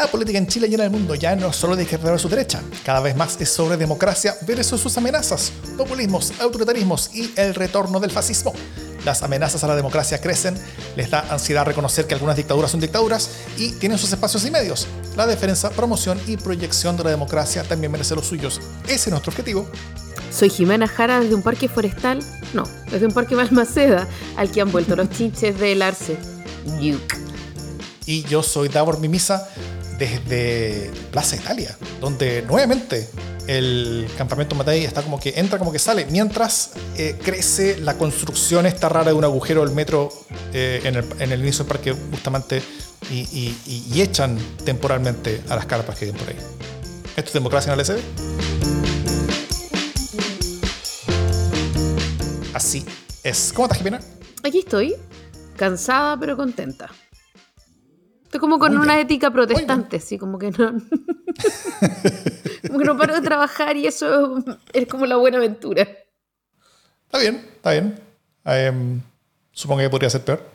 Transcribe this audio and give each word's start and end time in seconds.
La 0.00 0.06
política 0.06 0.38
en 0.38 0.46
Chile 0.46 0.66
y 0.66 0.72
en 0.74 0.80
el 0.80 0.88
mundo 0.88 1.14
ya 1.14 1.36
no 1.36 1.48
es 1.48 1.56
solo 1.56 1.76
de 1.76 1.82
izquierda 1.82 2.10
versus 2.10 2.30
derecha, 2.30 2.62
cada 2.86 3.00
vez 3.00 3.14
más 3.14 3.38
es 3.38 3.50
sobre 3.50 3.76
democracia 3.76 4.34
versus 4.46 4.80
sus 4.80 4.96
amenazas, 4.96 5.52
populismos, 5.76 6.32
autoritarismos 6.40 7.14
y 7.14 7.30
el 7.36 7.54
retorno 7.54 8.00
del 8.00 8.10
fascismo. 8.10 8.54
Las 9.04 9.22
amenazas 9.22 9.62
a 9.62 9.66
la 9.66 9.76
democracia 9.76 10.18
crecen, 10.18 10.56
les 10.96 11.10
da 11.10 11.26
ansiedad 11.28 11.66
reconocer 11.66 12.06
que 12.06 12.14
algunas 12.14 12.38
dictaduras 12.38 12.70
son 12.70 12.80
dictaduras 12.80 13.28
y 13.58 13.72
tienen 13.72 13.98
sus 13.98 14.10
espacios 14.10 14.42
y 14.46 14.50
medios. 14.50 14.86
La 15.18 15.26
defensa, 15.26 15.68
promoción 15.68 16.18
y 16.26 16.38
proyección 16.38 16.96
de 16.96 17.04
la 17.04 17.10
democracia 17.10 17.62
también 17.62 17.92
merece 17.92 18.14
los 18.14 18.26
suyos. 18.26 18.58
Ese 18.84 18.94
es 18.94 19.08
nuestro 19.08 19.32
objetivo. 19.32 19.68
Soy 20.32 20.48
Jimena 20.48 20.88
Jara 20.88 21.20
desde 21.20 21.34
un 21.34 21.42
parque 21.42 21.68
forestal, 21.68 22.20
no, 22.54 22.64
desde 22.90 23.04
un 23.04 23.12
parque 23.12 23.34
Balmaceda, 23.34 24.08
al 24.38 24.50
que 24.50 24.62
han 24.62 24.72
vuelto 24.72 24.96
los 24.96 25.10
chinches 25.10 25.60
del 25.60 25.82
arce. 25.82 26.16
Y 28.06 28.22
yo 28.22 28.42
soy 28.42 28.68
Davor 28.68 28.98
Mimisa 28.98 29.46
desde 30.00 30.90
Plaza 31.12 31.36
Italia, 31.36 31.76
donde 32.00 32.42
nuevamente 32.48 33.06
el 33.46 34.08
campamento 34.16 34.54
Matei 34.54 34.84
está 34.84 35.02
como 35.02 35.20
que 35.20 35.34
entra 35.36 35.58
como 35.58 35.70
que 35.70 35.78
sale, 35.78 36.06
mientras 36.06 36.70
eh, 36.96 37.18
crece 37.22 37.78
la 37.78 37.98
construcción 37.98 38.64
esta 38.64 38.88
rara 38.88 39.10
de 39.10 39.12
un 39.12 39.24
agujero 39.24 39.62
del 39.62 39.74
metro 39.74 40.08
eh, 40.54 40.80
en, 40.84 40.96
el, 41.32 41.40
inicio 41.40 41.64
del 41.64 41.72
parque 41.72 41.92
Bustamante 41.92 42.62
y, 43.10 44.00
echan 44.00 44.38
temporalmente 44.64 45.42
a 45.50 45.56
las 45.56 45.66
carpas 45.66 45.98
que 45.98 46.06
hay 46.06 46.12
por 46.12 46.28
ahí. 46.30 46.36
¿Esto 47.16 47.28
es 47.28 47.32
democracia 47.34 47.74
en 47.74 47.78
el 47.78 47.84
SD? 47.84 48.00
Así 52.54 52.86
es. 53.22 53.52
¿Cómo 53.52 53.66
estás, 53.66 53.78
Jimena? 53.78 54.00
Aquí 54.42 54.60
estoy, 54.60 54.96
cansada 55.56 56.16
pero 56.18 56.38
contenta. 56.38 56.88
Estoy 58.30 58.38
como 58.38 58.60
con 58.60 58.78
una 58.78 59.00
ética 59.00 59.32
protestante, 59.32 59.96
así 59.96 60.16
como 60.16 60.38
que 60.38 60.52
no. 60.52 60.70
como 62.68 62.78
que 62.78 62.84
no 62.84 62.96
paro 62.96 63.16
de 63.16 63.22
trabajar 63.22 63.76
y 63.76 63.88
eso 63.88 64.36
es 64.72 64.86
como 64.86 65.04
la 65.04 65.16
buena 65.16 65.38
aventura. 65.38 65.82
Está 65.82 67.18
bien, 67.18 67.44
está 67.56 67.72
bien. 67.72 68.00
Um, 68.44 69.00
supongo 69.50 69.80
que 69.80 69.90
podría 69.90 70.10
ser 70.10 70.20
peor. 70.20 70.48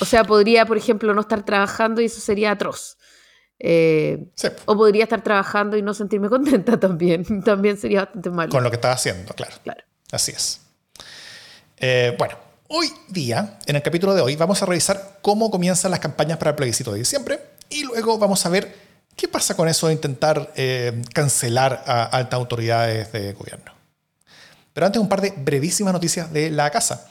o 0.00 0.04
sea, 0.04 0.24
podría, 0.24 0.66
por 0.66 0.78
ejemplo, 0.78 1.14
no 1.14 1.20
estar 1.20 1.44
trabajando 1.44 2.00
y 2.00 2.06
eso 2.06 2.20
sería 2.20 2.50
atroz. 2.50 2.98
Eh, 3.60 4.32
sí. 4.34 4.48
O 4.64 4.76
podría 4.76 5.04
estar 5.04 5.22
trabajando 5.22 5.76
y 5.76 5.82
no 5.82 5.94
sentirme 5.94 6.28
contenta 6.28 6.80
también. 6.80 7.44
También 7.44 7.76
sería 7.76 8.00
bastante 8.00 8.30
malo. 8.30 8.50
Con 8.50 8.64
lo 8.64 8.70
que 8.70 8.78
estás 8.78 8.96
haciendo, 8.96 9.32
claro. 9.34 9.54
claro. 9.62 9.84
Así 10.10 10.32
es. 10.32 10.60
Eh, 11.76 12.16
bueno, 12.18 12.34
Hoy 12.74 12.90
día, 13.06 13.58
en 13.66 13.76
el 13.76 13.82
capítulo 13.82 14.14
de 14.14 14.22
hoy, 14.22 14.34
vamos 14.34 14.62
a 14.62 14.64
revisar 14.64 15.18
cómo 15.20 15.50
comienzan 15.50 15.90
las 15.90 16.00
campañas 16.00 16.38
para 16.38 16.52
el 16.52 16.56
plebiscito 16.56 16.90
de 16.90 17.00
diciembre 17.00 17.38
y 17.68 17.84
luego 17.84 18.16
vamos 18.16 18.46
a 18.46 18.48
ver 18.48 18.74
qué 19.14 19.28
pasa 19.28 19.54
con 19.54 19.68
eso 19.68 19.88
de 19.88 19.92
intentar 19.92 20.50
eh, 20.56 21.02
cancelar 21.12 21.84
a 21.86 22.04
altas 22.04 22.38
autoridades 22.38 23.12
de 23.12 23.34
gobierno. 23.34 23.72
Pero 24.72 24.86
antes 24.86 25.02
un 25.02 25.08
par 25.10 25.20
de 25.20 25.34
brevísimas 25.36 25.92
noticias 25.92 26.32
de 26.32 26.48
la 26.48 26.70
casa. 26.70 27.06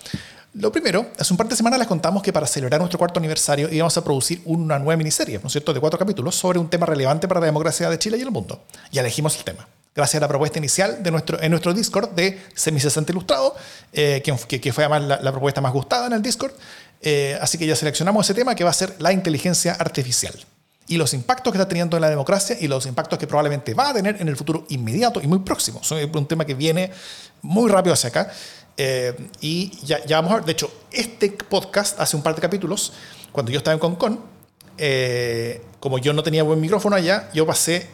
Lo 0.55 0.71
primero, 0.71 1.11
hace 1.19 1.31
un 1.31 1.37
par 1.37 1.47
de 1.47 1.55
semanas 1.55 1.77
les 1.77 1.87
contamos 1.87 2.23
que 2.23 2.33
para 2.33 2.47
celebrar 2.47 2.81
nuestro 2.81 2.97
cuarto 2.97 3.19
aniversario 3.19 3.71
íbamos 3.71 3.95
a 3.95 4.03
producir 4.03 4.41
una 4.45 4.79
nueva 4.79 4.97
miniserie, 4.97 5.37
¿no 5.37 5.45
es 5.45 5.51
cierto?, 5.51 5.75
de 5.75 5.79
cuatro 5.79 5.99
capítulos 5.99 6.33
sobre 6.33 6.57
un 6.57 6.71
tema 6.71 6.87
relevante 6.87 7.27
para 7.27 7.39
la 7.39 7.45
democracia 7.45 7.87
de 7.87 7.99
Chile 7.99 8.17
y 8.17 8.21
el 8.21 8.31
mundo. 8.31 8.63
Y 8.89 8.97
elegimos 8.97 9.37
el 9.37 9.43
tema 9.43 9.67
gracias 9.93 10.19
a 10.19 10.21
la 10.21 10.27
propuesta 10.27 10.59
inicial 10.59 11.03
de 11.03 11.11
nuestro, 11.11 11.41
en 11.41 11.51
nuestro 11.51 11.73
Discord 11.73 12.11
de 12.11 12.39
Semi60 12.55 13.09
Ilustrado, 13.09 13.55
eh, 13.91 14.21
que, 14.23 14.61
que, 14.61 14.73
fue 14.73 14.85
además 14.85 15.21
la, 15.21 15.31
propuesta 15.31 15.61
más 15.61 15.73
gustada 15.73 16.07
en 16.07 16.13
el 16.13 16.21
Discord. 16.21 16.53
Eh, 17.01 17.37
así 17.41 17.57
que 17.57 17.65
ya 17.65 17.75
seleccionamos 17.75 18.25
ese 18.25 18.33
tema 18.33 18.55
que 18.55 18.63
va 18.63 18.69
a 18.69 18.73
ser 18.73 18.95
la 18.99 19.11
inteligencia 19.11 19.73
artificial 19.73 20.33
y 20.87 20.97
los 20.97 21.13
impactos 21.13 21.51
que 21.51 21.57
está 21.57 21.67
teniendo 21.67 21.97
en 21.97 22.01
la 22.01 22.09
democracia 22.09 22.55
y 22.59 22.67
los 22.67 22.85
impactos 22.85 23.17
que 23.17 23.27
probablemente 23.27 23.73
va 23.73 23.89
a 23.89 23.93
tener 23.93 24.21
en 24.21 24.27
el 24.27 24.35
futuro 24.35 24.65
inmediato 24.69 25.21
y 25.21 25.27
muy 25.27 25.39
próximo. 25.39 25.81
Es 25.81 25.91
un 25.91 26.27
tema 26.27 26.45
que 26.45 26.53
viene 26.53 26.91
muy 27.41 27.69
rápido 27.69 27.93
hacia 27.93 28.09
acá. 28.09 28.31
Eh, 28.77 29.15
y 29.41 29.77
ya, 29.85 30.03
ya, 30.05 30.17
vamos 30.17 30.31
a 30.31 30.35
ver, 30.37 30.45
de 30.45 30.51
hecho, 30.53 30.71
este 30.91 31.29
podcast 31.31 31.99
hace 31.99 32.15
un 32.15 32.23
par 32.23 32.35
de 32.35 32.41
capítulos, 32.41 32.93
cuando 33.31 33.51
yo 33.51 33.57
estaba 33.57 33.73
en 33.73 33.79
Concon, 33.79 34.19
como 35.79 35.97
yo 35.99 36.13
no 36.13 36.23
tenía 36.23 36.43
buen 36.43 36.59
micrófono 36.59 36.95
allá, 36.95 37.29
yo 37.33 37.45
pasé 37.45 37.87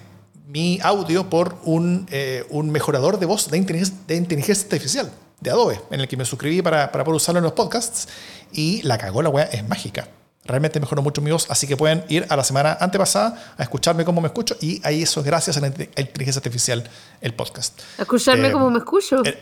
mi 0.48 0.80
audio 0.82 1.30
por 1.30 1.58
un, 1.66 2.08
eh, 2.10 2.46
un 2.50 2.72
mejorador 2.72 3.20
de 3.20 3.26
voz 3.26 3.52
de 3.52 3.58
inteligencia, 3.58 3.96
de 4.08 4.16
inteligencia, 4.16 4.64
artificial 4.64 5.12
de 5.42 5.52
Adobe, 5.52 5.80
en 5.92 6.00
el 6.00 6.08
que 6.08 6.16
me 6.16 6.26
suscribí 6.26 6.62
para, 6.62 6.92
para 6.92 7.04
poder 7.04 7.18
usarlo 7.18 7.40
en 7.40 7.44
los 7.44 7.54
podcasts 7.54 8.08
y 8.54 8.82
la 8.84 8.98
cagó, 8.98 9.22
la 9.22 9.30
weá 9.30 9.46
es 9.46 9.68
mágica. 9.68 10.08
Realmente 10.46 10.80
mejoró 10.80 11.02
mucho 11.02 11.22
mi 11.22 11.32
voz, 11.32 11.46
así 11.50 11.68
que 11.68 11.76
pueden 11.76 12.06
ir 12.08 12.26
a 12.30 12.38
la 12.38 12.44
semana 12.46 12.78
antepasada 12.80 13.56
a 13.58 13.64
escucharme 13.64 14.06
cómo 14.06 14.22
me 14.22 14.28
escucho 14.28 14.56
y 14.62 14.80
ahí 14.86 15.04
eso 15.04 15.20
es 15.20 15.26
gracias 15.26 15.58
a 15.58 15.60
la 15.60 15.68
inteligencia 15.68 16.40
artificial, 16.40 16.90
el 17.20 17.34
podcast. 17.34 17.82
¿A 18.00 18.04
escucharme 18.04 18.48
eh, 18.48 18.52
cómo 18.54 18.70
me 18.70 18.78
escucho? 18.80 19.22
Eh, 19.26 19.38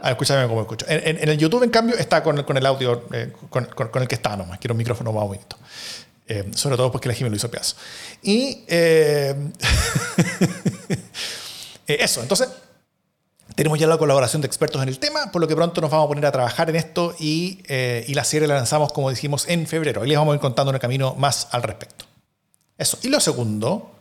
a 0.00 0.10
escucharme 0.10 0.44
cómo 0.44 0.56
me 0.56 0.62
escucho. 0.62 0.86
En, 0.88 1.18
en, 1.18 1.28
el 1.28 1.36
YouTube, 1.36 1.64
en 1.64 1.70
cambio, 1.70 1.96
está 1.96 2.22
con, 2.22 2.44
con 2.44 2.56
el 2.56 2.64
audio, 2.64 3.06
eh, 3.12 3.32
con, 3.50 3.64
con, 3.64 4.02
el 4.02 4.06
que 4.06 4.14
está 4.14 4.36
nomás. 4.36 4.60
Quiero 4.60 4.74
un 4.74 4.78
micrófono 4.78 5.12
más 5.12 5.24
bonito. 5.24 5.56
Eh, 6.28 6.44
sobre 6.54 6.76
todo 6.76 6.90
porque 6.90 7.08
la 7.08 7.14
Jimmy 7.14 7.30
lo 7.30 7.36
hizo 7.36 7.50
pedazo. 7.50 7.76
Y 8.22 8.64
eh, 8.66 9.34
eh, 11.86 11.98
eso, 12.00 12.20
entonces 12.20 12.48
tenemos 13.54 13.78
ya 13.78 13.86
la 13.86 13.96
colaboración 13.96 14.42
de 14.42 14.46
expertos 14.46 14.82
en 14.82 14.88
el 14.88 14.98
tema, 14.98 15.30
por 15.30 15.40
lo 15.40 15.46
que 15.46 15.54
pronto 15.54 15.80
nos 15.80 15.90
vamos 15.90 16.06
a 16.06 16.08
poner 16.08 16.26
a 16.26 16.32
trabajar 16.32 16.68
en 16.68 16.76
esto 16.76 17.14
y, 17.18 17.62
y 17.68 18.12
la 18.12 18.24
serie 18.24 18.48
la 18.48 18.56
lanzamos, 18.56 18.92
como 18.92 19.08
dijimos, 19.08 19.48
en 19.48 19.66
febrero. 19.66 20.04
Y 20.04 20.08
les 20.08 20.18
vamos 20.18 20.32
a 20.32 20.34
ir 20.36 20.40
contando 20.40 20.70
en 20.70 20.74
el 20.74 20.80
camino 20.80 21.14
más 21.14 21.48
al 21.52 21.62
respecto. 21.62 22.04
Eso. 22.76 22.98
Y 23.02 23.08
lo 23.08 23.20
segundo, 23.20 23.92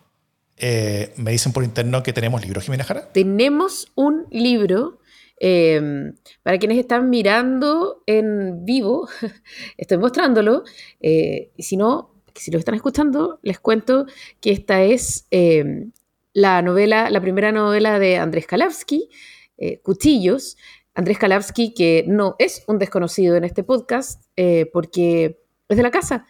me 0.59 1.31
dicen 1.31 1.53
por 1.53 1.63
interno 1.63 2.03
que 2.03 2.11
tenemos 2.11 2.41
libros, 2.41 2.65
Jimena 2.65 2.83
Jara. 2.83 3.13
Tenemos 3.13 3.91
un 3.95 4.25
libro. 4.29 4.99
para 5.39 6.57
quienes 6.57 6.79
están 6.79 7.09
mirando 7.09 8.03
en 8.07 8.65
vivo, 8.65 9.07
estoy 9.77 9.99
mostrándolo. 9.99 10.63
y 10.99 11.63
si 11.63 11.77
no, 11.77 12.14
si 12.35 12.51
lo 12.51 12.59
están 12.59 12.75
escuchando, 12.75 13.39
les 13.41 13.59
cuento 13.59 14.05
que 14.41 14.51
esta 14.51 14.83
es 14.83 15.27
eh, 15.31 15.87
la 16.33 16.61
novela, 16.61 17.09
la 17.09 17.21
primera 17.21 17.51
novela 17.51 17.97
de 17.99 18.17
Andrés 18.17 18.45
Kalavsky, 18.45 19.09
eh, 19.57 19.79
Cuchillos. 19.81 20.57
Andrés 20.93 21.17
Kalavsky, 21.17 21.73
que 21.73 22.05
no 22.07 22.35
es 22.39 22.63
un 22.67 22.79
desconocido 22.79 23.35
en 23.35 23.43
este 23.43 23.63
podcast, 23.63 24.23
eh, 24.37 24.69
porque 24.71 25.41
es 25.67 25.77
de 25.77 25.83
la 25.83 25.91
casa. 25.91 26.25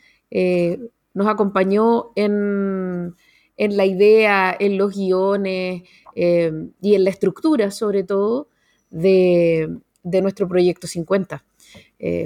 nos 1.13 1.27
acompañó 1.27 2.11
en, 2.15 3.15
la 3.57 3.85
idea, 3.85 4.55
en 4.59 4.77
los 4.77 4.95
guiones 4.95 5.83
y 6.15 6.95
en 6.95 7.03
la 7.03 7.09
estructura, 7.09 7.69
sobre 7.69 8.03
todo, 8.03 8.49
de, 8.89 9.69
de 10.01 10.21
nuestro 10.21 10.47
proyecto 10.47 10.87
50. 10.87 11.45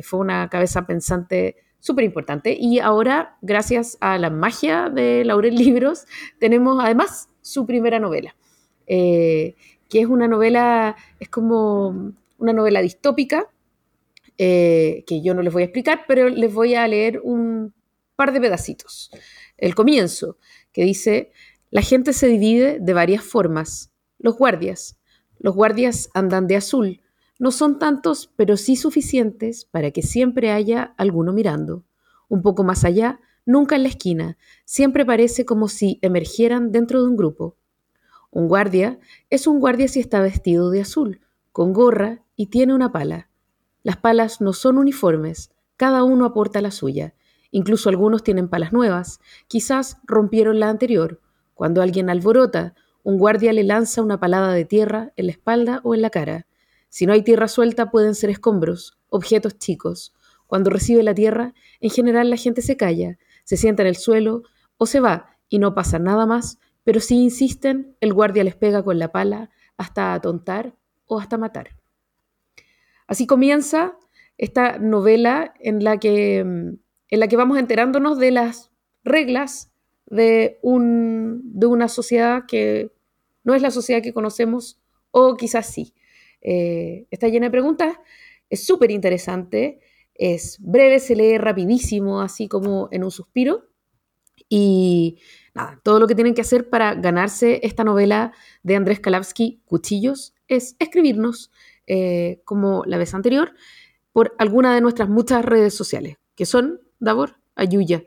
fue 0.01 0.19
una 0.19 0.47
cabeza 0.50 0.85
pensante 0.85 1.57
súper 1.79 2.06
importante. 2.06 2.56
Y 2.59 2.79
ahora, 2.79 3.38
gracias 3.41 3.97
a 4.01 4.17
la 4.17 4.29
magia 4.29 4.90
de 4.90 5.23
Laurel 5.25 5.56
Libros, 5.56 6.06
tenemos 6.40 6.78
además 6.84 7.29
su 7.41 7.66
primera 7.66 8.00
novela, 8.00 8.35
eh, 8.88 9.56
que 9.89 10.01
es 10.01 10.07
una 10.07 10.28
novela, 10.28 10.95
es 11.19 11.29
como 11.29 12.13
una 12.38 12.53
novela 12.53 12.81
distópica, 12.81 13.50
eh, 14.38 15.03
que 15.07 15.22
yo 15.22 15.34
no 15.34 15.41
les 15.41 15.51
voy 15.51 15.63
a 15.63 15.66
explicar, 15.66 16.06
pero 16.07 16.29
les 16.29 16.53
voy 16.53 16.75
a 16.75 16.88
leer 16.88 17.19
un 17.23 17.73
par 18.16 18.31
de 18.31 18.41
pedacitos. 18.41 19.12
El 19.57 19.75
comienzo, 19.75 20.38
que 20.72 20.84
dice, 20.84 21.31
la 21.72 21.81
gente 21.81 22.13
se 22.13 22.28
divide 22.28 22.78
de 22.79 22.94
varias 22.94 23.23
formas. 23.23 23.91
Los 24.18 24.38
guardias. 24.38 24.97
Los 25.39 25.56
guardias 25.56 26.09
andan 26.13 26.47
de 26.47 26.57
azul 26.57 27.01
no 27.39 27.51
son 27.51 27.79
tantos, 27.79 28.31
pero 28.35 28.57
sí 28.57 28.75
suficientes 28.75 29.66
para 29.66 29.91
que 29.91 30.01
siempre 30.01 30.51
haya 30.51 30.94
alguno 30.97 31.31
mirando. 31.31 31.86
Un 32.27 32.41
poco 32.41 32.65
más 32.65 32.83
allá, 32.83 33.21
nunca 33.45 33.77
en 33.77 33.83
la 33.83 33.89
esquina, 33.89 34.38
siempre 34.65 35.06
parece 35.06 35.45
como 35.45 35.69
si 35.69 36.00
emergieran 36.01 36.71
dentro 36.71 37.01
de 37.01 37.07
un 37.07 37.15
grupo. 37.15 37.56
Un 38.30 38.47
guardia 38.47 39.00
es 39.30 39.47
un 39.47 39.59
guardia 39.59 39.88
si 39.88 40.01
está 40.01 40.21
vestido 40.21 40.69
de 40.69 40.81
azul, 40.81 41.21
con 41.53 41.71
gorra 41.74 42.24
y 42.36 42.47
tiene 42.47 42.75
una 42.75 42.91
pala. 42.91 43.30
Las 43.83 43.97
palas 43.97 44.42
no 44.42 44.51
son 44.51 44.77
uniformes, 44.77 45.51
cada 45.77 46.03
uno 46.03 46.25
aporta 46.25 46.62
la 46.62 46.71
suya. 46.71 47.15
Incluso 47.51 47.89
algunos 47.89 48.21
tienen 48.21 48.50
palas 48.50 48.74
nuevas, 48.74 49.21
quizás 49.47 49.97
rompieron 50.03 50.59
la 50.59 50.69
anterior. 50.69 51.21
Cuando 51.53 51.81
alguien 51.81 52.09
alborota, 52.09 52.75
un 53.03 53.18
guardia 53.18 53.53
le 53.53 53.63
lanza 53.63 54.01
una 54.01 54.19
palada 54.19 54.51
de 54.51 54.65
tierra 54.65 55.13
en 55.15 55.27
la 55.27 55.31
espalda 55.31 55.80
o 55.83 55.95
en 55.95 56.01
la 56.01 56.09
cara. 56.09 56.45
Si 56.89 57.06
no 57.06 57.13
hay 57.13 57.21
tierra 57.21 57.47
suelta, 57.47 57.91
pueden 57.91 58.15
ser 58.15 58.30
escombros, 58.30 58.97
objetos 59.09 59.57
chicos. 59.57 60.13
Cuando 60.47 60.69
recibe 60.69 61.03
la 61.03 61.13
tierra, 61.13 61.53
en 61.80 61.89
general 61.89 62.30
la 62.30 62.36
gente 62.36 62.62
se 62.62 62.75
calla, 62.75 63.18
se 63.44 63.57
sienta 63.57 63.83
en 63.83 63.88
el 63.88 63.95
suelo 63.95 64.44
o 64.77 64.86
se 64.86 65.00
va 65.00 65.38
y 65.47 65.59
no 65.59 65.74
pasa 65.75 66.00
nada 66.00 66.25
más, 66.25 66.59
pero 66.83 67.00
si 67.00 67.15
insisten, 67.15 67.95
el 68.01 68.13
guardia 68.13 68.44
les 68.44 68.56
pega 68.56 68.83
con 68.83 68.97
la 68.97 69.12
pala 69.12 69.51
hasta 69.77 70.13
atontar 70.13 70.75
o 71.06 71.19
hasta 71.19 71.38
matar. 71.38 71.75
Así 73.07 73.27
comienza 73.27 73.97
esta 74.38 74.77
novela 74.77 75.53
en 75.59 75.83
la 75.83 75.97
que, 75.97 76.39
en 76.39 76.80
la 77.19 77.27
que 77.27 77.38
vamos 77.38 77.57
enterándonos 77.57 78.18
de 78.18 78.31
las 78.31 78.71
reglas 79.03 79.71
de, 80.06 80.59
un, 80.62 81.42
de 81.44 81.65
una 81.65 81.88
sociedad 81.88 82.45
que 82.47 82.92
no 83.44 83.53
es 83.53 83.62
la 83.62 83.71
sociedad 83.71 84.01
que 84.01 84.13
conocemos 84.13 84.80
o 85.12 85.35
quizás 85.35 85.68
sí. 85.68 85.94
Eh, 86.41 87.07
está 87.12 87.27
llena 87.27 87.47
de 87.47 87.51
preguntas, 87.51 87.97
es 88.50 88.65
súper 88.65 88.91
interesante, 88.91 89.80
es 90.15 90.57
breve, 90.59 91.00
se 91.00 91.15
lee 91.15 91.38
rapidísimo, 91.38 92.21
así 92.21 92.47
como 92.47 92.89
en 92.91 93.03
un 93.03 93.12
suspiro. 93.12 93.65
Y 94.50 95.19
nada, 95.53 95.80
todo 95.83 96.00
lo 96.00 96.07
que 96.07 96.15
tienen 96.15 96.33
que 96.33 96.41
hacer 96.41 96.69
para 96.69 96.95
ganarse 96.95 97.59
esta 97.63 97.83
novela 97.83 98.33
de 98.63 98.75
Andrés 98.75 99.00
Kalavsky, 99.00 99.62
Cuchillos, 99.65 100.33
es 100.47 100.75
escribirnos, 100.80 101.51
eh, 101.88 102.42
como 102.45 102.83
la 102.85 102.97
vez 102.97 103.13
anterior, 103.13 103.53
por 104.12 104.35
alguna 104.39 104.74
de 104.74 104.81
nuestras 104.81 105.09
muchas 105.09 105.45
redes 105.45 105.74
sociales, 105.74 106.18
que 106.35 106.45
son, 106.45 106.81
Davor, 107.00 107.38
Ayuya, 107.56 108.03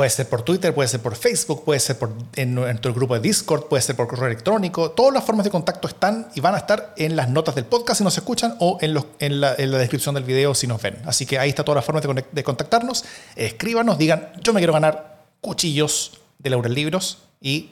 Puede 0.00 0.08
ser 0.08 0.30
por 0.30 0.40
Twitter, 0.40 0.72
puede 0.72 0.88
ser 0.88 1.00
por 1.00 1.14
Facebook, 1.14 1.62
puede 1.62 1.78
ser 1.78 1.98
por, 1.98 2.10
en 2.36 2.54
nuestro 2.54 2.94
grupo 2.94 3.12
de 3.12 3.20
Discord, 3.20 3.68
puede 3.68 3.82
ser 3.82 3.96
por 3.96 4.08
correo 4.08 4.28
electrónico. 4.28 4.92
Todas 4.92 5.12
las 5.12 5.22
formas 5.22 5.44
de 5.44 5.50
contacto 5.50 5.88
están 5.88 6.30
y 6.34 6.40
van 6.40 6.54
a 6.54 6.56
estar 6.56 6.94
en 6.96 7.16
las 7.16 7.28
notas 7.28 7.54
del 7.54 7.66
podcast 7.66 7.98
si 7.98 8.04
nos 8.04 8.16
escuchan 8.16 8.56
o 8.60 8.78
en, 8.80 8.94
los, 8.94 9.04
en, 9.18 9.42
la, 9.42 9.56
descripción 9.56 10.14
del 10.14 10.24
video 10.24 10.54
si 10.54 10.66
nos 10.66 10.80
ven. 10.80 10.96
Así 11.04 11.26
que 11.26 11.38
ahí 11.38 11.50
está 11.50 11.64
todas 11.64 11.76
las 11.76 11.84
formas 11.84 12.02
de, 12.02 12.24
de 12.32 12.42
contactarnos. 12.42 13.04
Escríbanos, 13.36 13.98
digan, 13.98 14.32
yo 14.42 14.54
me 14.54 14.60
quiero 14.60 14.72
ganar 14.72 15.26
cuchillos 15.42 16.18
de 16.38 16.48
Laurel 16.48 16.72
Libros 16.72 17.18
y 17.38 17.68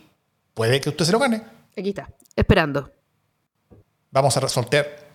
puede 0.52 0.82
que 0.82 0.90
usted 0.90 1.06
se 1.06 1.12
lo 1.12 1.18
gane. 1.18 1.42
Aquí 1.78 1.88
está, 1.88 2.10
esperando. 2.36 2.92
Vamos 4.10 4.36
a 4.36 4.40
resolver 4.40 5.07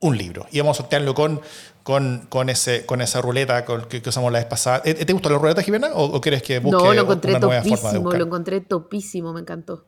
un 0.00 0.16
libro. 0.16 0.46
Y 0.50 0.60
vamos 0.60 0.76
a 0.76 0.82
sortearlo 0.82 1.14
con, 1.14 1.40
con, 1.82 2.26
con, 2.28 2.48
ese, 2.48 2.86
con 2.86 3.00
esa 3.00 3.20
ruleta 3.20 3.64
que, 3.64 4.02
usamos 4.06 4.32
la 4.32 4.38
vez 4.38 4.46
pasada. 4.46 4.82
¿Eh, 4.84 4.94
¿Te 4.94 5.12
gustó 5.12 5.30
la 5.30 5.38
ruleta, 5.38 5.62
Jimena? 5.62 5.90
¿O, 5.94 6.20
quieres 6.20 6.42
que 6.42 6.58
busque 6.58 6.82
no, 6.82 6.94
lo 6.94 7.02
encontré 7.02 7.32
una 7.32 7.40
nueva 7.40 7.62
topísimo, 7.62 7.90
forma 7.90 8.12
de 8.12 8.18
Lo 8.18 8.24
encontré 8.24 8.60
topísimo, 8.60 9.32
me 9.32 9.40
encantó. 9.40 9.86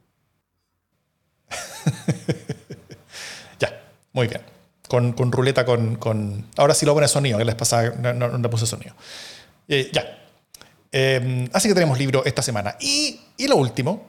ya, 3.58 3.82
muy 4.12 4.28
bien. 4.28 4.42
Con, 4.88 5.12
con 5.12 5.30
ruleta, 5.30 5.64
con, 5.64 5.96
con, 5.96 6.46
Ahora 6.56 6.74
sí 6.74 6.84
lo 6.84 6.94
pone 6.94 7.06
sonido, 7.06 7.38
que 7.38 7.44
la 7.44 7.52
vez 7.52 7.58
pasada 7.58 7.90
no, 7.90 8.38
no, 8.38 8.50
puse 8.50 8.66
sonido. 8.66 8.94
Eh, 9.68 9.88
ya. 9.92 10.18
Em, 10.90 11.48
así 11.52 11.68
que 11.68 11.74
tenemos 11.74 11.96
libro 11.96 12.24
esta 12.24 12.42
semana. 12.42 12.76
Y, 12.80 13.20
y, 13.36 13.46
lo 13.46 13.54
último 13.54 14.08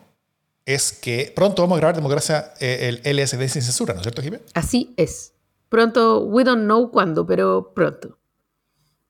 es 0.65 0.92
que 0.92 1.31
pronto 1.36 1.62
vamos 1.62 1.75
a 1.75 1.80
grabar 1.80 1.95
Democracia, 1.95 2.53
eh, 2.59 3.00
el 3.03 3.18
LSD 3.18 3.48
sin 3.48 3.62
censura, 3.62 3.94
¿no 3.94 4.00
es 4.00 4.03
cierto, 4.03 4.24
Jimena? 4.24 4.44
Así 4.56 4.92
es. 4.98 5.33
Pronto, 5.71 6.25
we 6.25 6.44
don't 6.44 6.65
know 6.65 6.91
cuándo, 6.91 7.25
pero 7.25 7.71
pronto. 7.73 8.18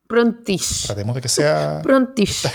Prontish. 0.08 0.86
Tratemos 0.86 1.16
de 1.16 1.22
que 1.22 1.28
sea. 1.28 1.82
Prontish. 1.82 2.46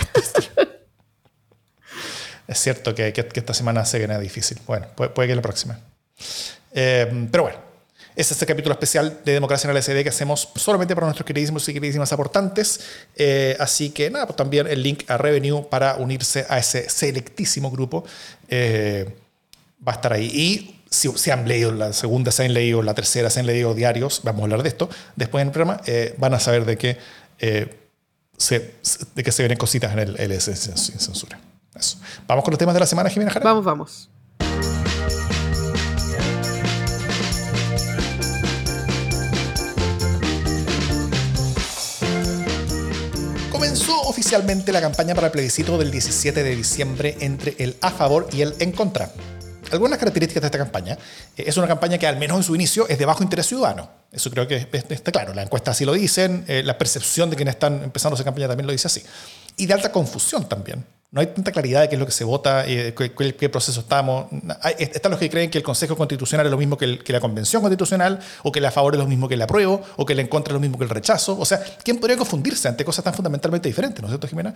es 2.47 2.57
cierto 2.57 2.95
que, 2.95 3.13
esta 3.33 3.53
semana 3.53 3.83
se 3.83 3.97
viene 3.97 4.17
difícil. 4.17 4.59
Bueno, 4.65 4.87
puede, 4.95 5.27
que 5.27 5.35
la 5.35 5.41
próxima. 5.41 5.77
Eh, 6.71 7.27
pero 7.29 7.43
bueno, 7.43 7.59
es 8.15 8.31
este 8.31 8.45
capítulo 8.45 8.71
especial 8.71 9.19
de 9.25 9.33
Democracia 9.33 9.69
en 9.69 9.75
el 9.75 9.83
SD 9.83 10.03
que 10.03 10.09
hacemos 10.09 10.51
solamente 10.55 10.95
para 10.95 11.07
nuestros 11.07 11.27
queridísimos 11.27 11.67
y 11.67 11.73
queridísimas 11.73 12.13
aportantes. 12.13 12.79
Eh, 13.13 13.57
así 13.59 13.89
que 13.89 14.09
nada, 14.09 14.25
pues 14.25 14.37
también 14.37 14.67
el 14.67 14.81
link 14.81 15.03
a 15.09 15.17
Revenue 15.17 15.67
para 15.69 15.97
unirse 15.97 16.45
a 16.47 16.59
ese 16.59 16.89
selectísimo 16.89 17.69
grupo 17.71 18.05
eh, 18.47 19.17
va 19.85 19.91
a 19.91 19.95
estar 19.95 20.13
ahí. 20.13 20.31
Y 20.33 20.76
si, 20.89 21.09
se 21.15 21.31
han 21.31 21.47
leído 21.47 21.71
la 21.71 21.93
segunda, 21.93 22.31
se 22.31 22.45
han 22.45 22.53
leído 22.53 22.81
la 22.81 22.93
tercera, 22.93 23.29
se 23.29 23.39
han 23.39 23.45
leído 23.45 23.73
diarios, 23.73 24.21
vamos 24.23 24.41
a 24.41 24.43
hablar 24.43 24.63
de 24.63 24.69
esto 24.69 24.89
después 25.15 25.41
en 25.41 25.49
el 25.49 25.53
programa, 25.53 25.81
eh, 25.85 26.15
van 26.17 26.33
a 26.33 26.39
saber 26.39 26.65
de 26.65 26.77
que, 26.77 26.97
eh, 27.39 27.75
se, 28.37 28.75
de 29.15 29.23
que 29.23 29.31
se 29.31 29.43
vienen 29.43 29.57
cositas 29.57 29.93
en 29.93 29.99
el 29.99 30.15
LS 30.15 30.55
sin 30.55 30.99
censura. 30.99 31.39
Vamos 32.27 32.43
con 32.43 32.51
los 32.51 32.59
temas 32.59 32.73
de 32.73 32.79
la 32.79 32.85
semana, 32.87 33.09
Jimena 33.09 33.31
Jara. 33.31 33.45
Vamos, 33.45 33.65
vamos. 33.65 34.09
Comenzó 43.51 44.01
oficialmente 44.01 44.71
la 44.71 44.81
campaña 44.81 45.13
para 45.13 45.27
el 45.27 45.31
plebiscito 45.31 45.77
del 45.77 45.91
17 45.91 46.43
de 46.43 46.55
diciembre 46.55 47.17
entre 47.19 47.55
el 47.59 47.77
a 47.81 47.91
favor 47.91 48.27
y 48.31 48.41
el 48.41 48.55
en 48.59 48.71
contra 48.71 49.11
algunas 49.75 49.99
características 49.99 50.41
de 50.41 50.47
esta 50.47 50.57
campaña. 50.57 50.97
Eh, 51.35 51.43
es 51.47 51.57
una 51.57 51.67
campaña 51.67 51.97
que 51.97 52.07
al 52.07 52.17
menos 52.17 52.37
en 52.37 52.43
su 52.43 52.55
inicio 52.55 52.87
es 52.87 52.97
de 52.97 53.05
bajo 53.05 53.23
interés 53.23 53.47
ciudadano. 53.47 53.89
Eso 54.11 54.29
creo 54.31 54.47
que 54.47 54.67
está 54.71 55.11
claro. 55.11 55.33
La 55.33 55.43
encuesta 55.43 55.71
así 55.71 55.85
lo 55.85 55.93
dicen, 55.93 56.45
eh, 56.47 56.63
la 56.63 56.77
percepción 56.77 57.29
de 57.29 57.35
quienes 57.35 57.55
están 57.55 57.83
empezando 57.83 58.15
esa 58.15 58.23
campaña 58.23 58.47
también 58.47 58.67
lo 58.67 58.71
dice 58.71 58.87
así. 58.87 59.03
Y 59.57 59.65
de 59.65 59.73
alta 59.73 59.91
confusión 59.91 60.47
también. 60.47 60.85
No 61.09 61.21
hay 61.21 61.27
tanta 61.27 61.53
claridad 61.53 61.81
de 61.81 61.89
qué 61.89 61.95
es 61.95 61.99
lo 61.99 62.05
que 62.05 62.11
se 62.11 62.25
vota, 62.25 62.67
eh, 62.67 62.93
qué, 62.93 63.35
qué, 63.35 63.49
proceso 63.49 63.79
estamos. 63.79 64.27
están 64.77 65.09
los 65.09 65.19
que 65.19 65.29
creen 65.29 65.49
que 65.49 65.57
el 65.57 65.63
Consejo 65.63 65.95
Constitucional 65.95 66.45
es 66.45 66.51
lo 66.51 66.57
mismo 66.57 66.77
que, 66.77 66.99
la 67.07 67.19
Convención 67.21 67.61
Constitucional, 67.61 68.19
o 68.43 68.51
que 68.51 68.59
la 68.59 68.71
favor 68.71 68.93
es 68.93 68.99
lo 68.99 69.07
mismo 69.07 69.27
que 69.27 69.35
el 69.35 69.41
apruebo, 69.41 69.81
o 69.95 70.05
que 70.05 70.13
el 70.13 70.19
en 70.19 70.27
contra 70.27 70.51
es 70.51 70.53
lo 70.55 70.59
mismo 70.59 70.77
que 70.77 70.83
el 70.83 70.89
rechazo. 70.89 71.37
O 71.39 71.45
sea, 71.45 71.63
¿quién 71.81 71.97
podría 71.97 72.17
confundirse 72.17 72.67
ante 72.67 72.83
cosas 72.83 73.05
tan 73.05 73.13
fundamentalmente 73.13 73.69
diferentes? 73.69 74.01
¿No 74.01 74.07
es 74.07 74.11
cierto, 74.11 74.27
Jimena? 74.27 74.53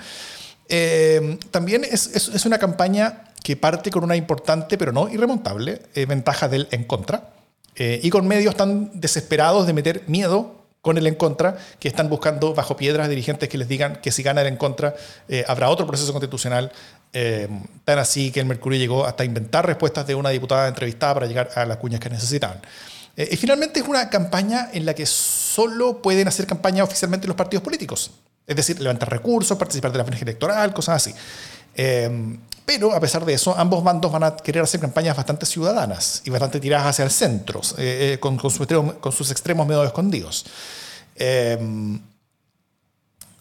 también 1.52 1.84
es, 1.84 2.08
es, 2.08 2.30
es 2.30 2.46
una 2.46 2.58
campaña 2.58 3.31
que 3.44 3.56
parte 3.56 3.90
con 3.92 4.04
una 4.04 4.16
importante, 4.16 4.78
pero 4.78 4.92
no 4.92 5.10
irremontable, 5.10 5.82
eh, 5.96 6.06
ventaja 6.06 6.48
del 6.48 6.68
en 6.72 6.84
contra, 6.84 7.30
eh, 7.76 8.00
y 8.04 8.10
con 8.10 8.28
medios 8.28 8.56
tan 8.56 8.92
desesperados 9.00 9.66
de 9.66 9.74
meter 9.74 10.04
miedo 10.08 10.56
con 10.82 10.98
el 10.98 11.06
en 11.06 11.16
contra, 11.16 11.58
que 11.80 11.88
están 11.88 12.10
buscando 12.10 12.54
bajo 12.56 12.76
piedras 12.76 13.08
dirigentes 13.08 13.48
que 13.50 13.58
les 13.58 13.68
digan 13.68 13.98
que 14.02 14.12
si 14.12 14.24
gana 14.24 14.42
el 14.42 14.48
en 14.48 14.58
contra 14.58 14.96
eh, 15.28 15.44
habrá 15.48 15.70
otro 15.70 15.86
proceso 15.86 16.12
constitucional, 16.12 16.72
tan 17.84 18.00
así 18.00 18.32
que 18.32 18.40
el 18.40 18.46
Mercurio 18.46 18.80
llegó 18.80 19.06
hasta 19.06 19.26
inventar 19.26 19.66
respuestas 19.66 20.08
de 20.08 20.16
una 20.16 20.30
diputada 20.30 20.70
entrevistada 20.70 21.16
para 21.16 21.26
llegar 21.26 21.50
a 21.56 21.66
las 21.66 21.76
cuñas 21.76 22.00
que 22.00 22.10
necesitaban. 22.10 22.62
y 23.18 23.36
finalmente 23.36 23.82
es 23.82 23.86
una 23.86 24.10
campaña 24.10 24.70
en 24.72 24.86
la 24.86 24.94
que 24.94 25.06
solo 25.06 26.02
pueden 26.02 26.30
hacer 26.30 26.48
campaña 26.48 26.86
oficialmente 26.86 27.28
los 27.28 27.36
partidos 27.36 27.64
políticos, 27.64 28.12
es 28.48 28.56
decir, 28.56 28.80
levantar 28.80 29.10
recursos, 29.10 29.58
participar 29.58 29.92
de 29.92 29.98
la 29.98 30.06
franja 30.06 30.24
electoral, 30.24 30.74
cosas 30.74 30.96
así. 31.06 31.14
Pero 32.66 32.94
a 32.94 33.00
pesar 33.00 33.26
de 33.26 33.34
eso, 33.34 33.58
ambos 33.58 33.84
bandos 33.84 34.12
van 34.12 34.24
a 34.24 34.36
querer 34.36 34.64
hacer 34.64 34.80
campañas 34.80 35.16
bastante 35.16 35.46
ciudadanas 35.46 36.22
y 36.26 36.30
bastante 36.30 36.60
tiradas 36.60 36.88
hacia 36.88 37.06
el 37.06 37.12
centro, 37.12 37.62
eh, 37.78 38.14
eh, 38.14 38.20
con, 38.20 38.40
sus 38.40 39.32
extremos 39.32 39.68
medio 39.68 39.84
escondidos. 39.84 40.46
Em, 41.16 42.00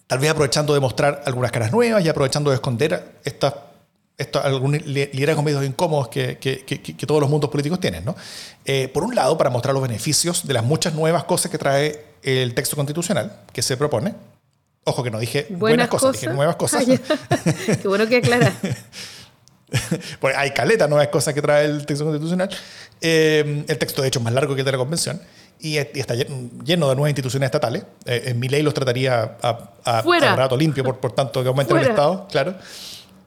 tal 0.06 0.18
vez 0.18 0.30
aprovechando 0.30 0.74
de 0.74 0.80
mostrar 0.80 1.22
algunas 1.26 1.52
caras 1.52 1.70
nuevas 1.70 2.04
y 2.04 2.08
aprovechando 2.08 2.50
de 2.50 2.56
esconder 2.56 3.20
estas 3.24 3.54
algunos 4.34 4.84
liderazgos 4.84 5.44
medios 5.44 5.64
incómodos 5.64 6.08
que, 6.08 6.94
todos 7.06 7.20
los 7.20 7.30
mundos 7.30 7.50
políticos 7.50 7.80
tienen. 7.80 8.04
¿no? 8.04 8.14
Eh, 8.64 8.88
por 8.88 9.02
un 9.04 9.14
lado, 9.14 9.38
para 9.38 9.50
mostrar 9.50 9.72
los 9.74 9.82
beneficios 9.82 10.46
de 10.46 10.54
las 10.54 10.64
muchas 10.64 10.94
nuevas 10.94 11.24
cosas 11.24 11.50
que 11.50 11.58
trae 11.58 12.04
el 12.22 12.54
texto 12.54 12.76
constitucional 12.76 13.40
que 13.52 13.62
se 13.62 13.76
propone, 13.76 14.14
Ojo 14.84 15.02
que 15.02 15.10
no 15.10 15.18
dije 15.18 15.46
buenas, 15.50 15.88
cosas, 15.88 16.12
dije 16.12 16.28
nuevas 16.28 16.56
cosas. 16.56 16.84
Qué 17.82 17.88
bueno 17.88 18.06
que 18.08 18.16
aclara. 18.16 18.52
Porque 20.20 20.36
hay 20.36 20.50
caleta 20.50 20.88
nuevas 20.88 21.08
cosas 21.08 21.34
que 21.34 21.42
trae 21.42 21.64
el 21.64 21.86
texto 21.86 22.04
constitucional. 22.04 22.50
Eh, 23.00 23.64
el 23.66 23.78
texto, 23.78 24.02
de 24.02 24.08
hecho, 24.08 24.18
es 24.18 24.24
más 24.24 24.32
largo 24.32 24.54
que 24.54 24.60
el 24.60 24.64
de 24.64 24.72
la 24.72 24.78
convención. 24.78 25.20
Y, 25.60 25.76
está 25.76 26.14
lleno 26.14 26.88
de 26.88 26.94
nuevas 26.94 27.10
instituciones 27.10 27.46
estatales. 27.46 27.84
Eh, 28.06 28.24
en 28.26 28.40
mi 28.40 28.48
ley 28.48 28.62
los 28.62 28.72
trataría 28.72 29.36
a, 29.42 29.72
a, 29.84 30.02
rato 30.36 30.56
limpio, 30.56 30.82
por, 30.82 30.98
por 30.98 31.12
tanto, 31.12 31.42
que 31.42 31.48
aumenten 31.48 31.76
el 31.76 31.88
Estado, 31.88 32.26
claro. 32.30 32.54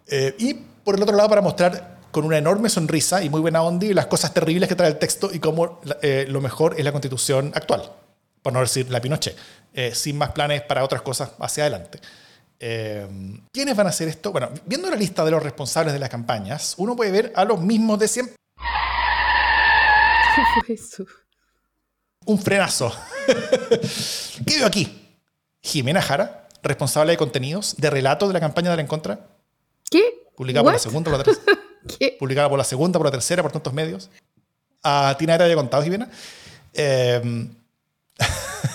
Eh, 0.08 0.36
y 0.40 0.54
por 0.56 0.96
el 0.96 1.04
otro 1.04 1.16
lado, 1.16 1.30
para 1.30 1.42
mostrar 1.42 2.00
con 2.12 2.26
una 2.26 2.38
enorme 2.38 2.70
sonrisa 2.70 3.24
y 3.24 3.30
muy 3.30 3.42
buena 3.42 3.62
onda 3.62 3.88
las 3.92 4.08
cosas 4.08 4.34
terribles 4.34 4.68
que 4.68 4.76
trae 4.76 4.90
el 4.90 4.98
texto 4.98 5.30
y 5.34 5.40
cómo 5.40 5.80
lo 6.28 6.42
mejor 6.42 6.76
es 6.78 6.84
la 6.84 6.92
constitución 6.92 7.52
actual, 7.56 7.92
por 8.42 8.54
no 8.54 8.60
decir 8.60 8.90
la 8.92 9.02
Pinochet. 9.02 9.36
Eh, 9.76 9.96
sin 9.96 10.16
más 10.18 10.32
planes 10.32 10.62
para 10.62 10.84
otras 10.84 11.02
cosas 11.02 11.32
hacia 11.40 11.64
adelante. 11.64 12.00
Eh, 12.60 13.08
¿Quiénes 13.52 13.76
van 13.76 13.88
a 13.88 13.90
hacer 13.90 14.08
esto? 14.08 14.32
Bueno, 14.32 14.52
viendo 14.66 14.88
la 14.90 14.96
lista 14.96 15.26
de 15.26 15.32
los 15.32 15.42
responsables 15.42 15.94
de 15.94 16.00
las 16.00 16.10
campañas, 16.10 16.76
uno 16.78 16.96
puede 16.96 17.12
ver 17.12 17.34
a 17.36 17.44
los 17.44 17.60
mismos 17.60 17.98
de 17.98 18.08
siempre. 18.08 18.36
Un 22.26 22.40
frenazo. 22.40 22.94
¿Qué 24.48 24.58
veo 24.58 24.68
aquí? 24.68 25.18
Jimena 25.62 26.02
Jara, 26.02 26.48
responsable 26.62 27.14
de 27.14 27.18
contenidos, 27.18 27.76
de 27.78 27.90
relato 27.90 28.28
de 28.28 28.34
la 28.34 28.40
campaña 28.40 28.70
de 28.70 28.76
la 28.76 28.84
Encontra. 28.84 29.28
¿Qué? 29.90 30.28
Publicada 30.36 30.64
por 30.64 30.74
la 30.74 30.80
segunda, 30.80 31.10
por 31.10 31.18
la 31.18 31.24
tercera. 31.24 31.58
Publicada 32.20 32.48
por 32.48 32.60
la 32.60 32.64
segunda, 32.64 33.00
por 33.00 33.08
la 33.08 33.12
tercera, 33.12 33.42
por 33.42 33.52
tantos 33.52 33.74
medios. 33.74 34.12
A 34.84 35.16
Tina 35.18 35.36
te 35.38 35.44
había 35.44 35.56
contado, 35.56 35.82
Jimena. 35.84 36.10
Eh, 36.74 37.50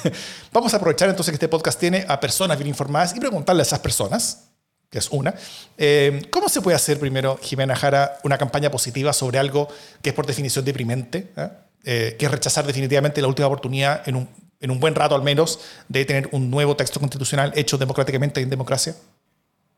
Vamos 0.52 0.72
a 0.74 0.76
aprovechar 0.76 1.08
entonces 1.08 1.32
que 1.32 1.36
este 1.36 1.48
podcast 1.48 1.78
tiene 1.78 2.04
a 2.08 2.20
personas 2.20 2.58
bien 2.58 2.68
informadas 2.68 3.14
y 3.16 3.20
preguntarle 3.20 3.62
a 3.62 3.64
esas 3.64 3.80
personas, 3.80 4.50
que 4.90 4.98
es 4.98 5.08
una, 5.10 5.34
eh, 5.76 6.26
¿cómo 6.30 6.48
se 6.48 6.62
puede 6.62 6.76
hacer 6.76 6.98
primero, 6.98 7.38
Jimena 7.42 7.76
Jara, 7.76 8.18
una 8.24 8.38
campaña 8.38 8.70
positiva 8.70 9.12
sobre 9.12 9.38
algo 9.38 9.68
que 10.02 10.10
es 10.10 10.14
por 10.14 10.26
definición 10.26 10.64
deprimente, 10.64 11.32
¿eh? 11.36 11.48
Eh, 11.84 12.16
que 12.18 12.26
es 12.26 12.32
rechazar 12.32 12.66
definitivamente 12.66 13.22
la 13.22 13.28
última 13.28 13.46
oportunidad 13.46 14.06
en 14.08 14.16
un, 14.16 14.28
en 14.60 14.70
un 14.70 14.80
buen 14.80 14.94
rato 14.94 15.14
al 15.14 15.22
menos 15.22 15.60
de 15.88 16.04
tener 16.04 16.28
un 16.32 16.50
nuevo 16.50 16.76
texto 16.76 16.98
constitucional 16.98 17.52
hecho 17.54 17.78
democráticamente 17.78 18.40
en 18.40 18.50
democracia? 18.50 18.96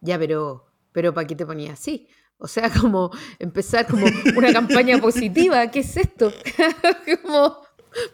Ya, 0.01 0.19
pero, 0.19 0.67
pero 0.93 1.13
¿para 1.13 1.27
qué 1.27 1.37
te 1.37 1.45
ponías 1.45 1.79
así? 1.79 2.09
O 2.39 2.49
sea, 2.49 2.71
como 2.81 3.11
empezar 3.39 3.87
como 3.87 4.07
una 4.35 4.53
campaña 4.53 4.99
positiva, 4.99 5.71
¿qué 5.71 5.81
es 5.81 5.97
esto? 5.97 6.33
como 7.23 7.59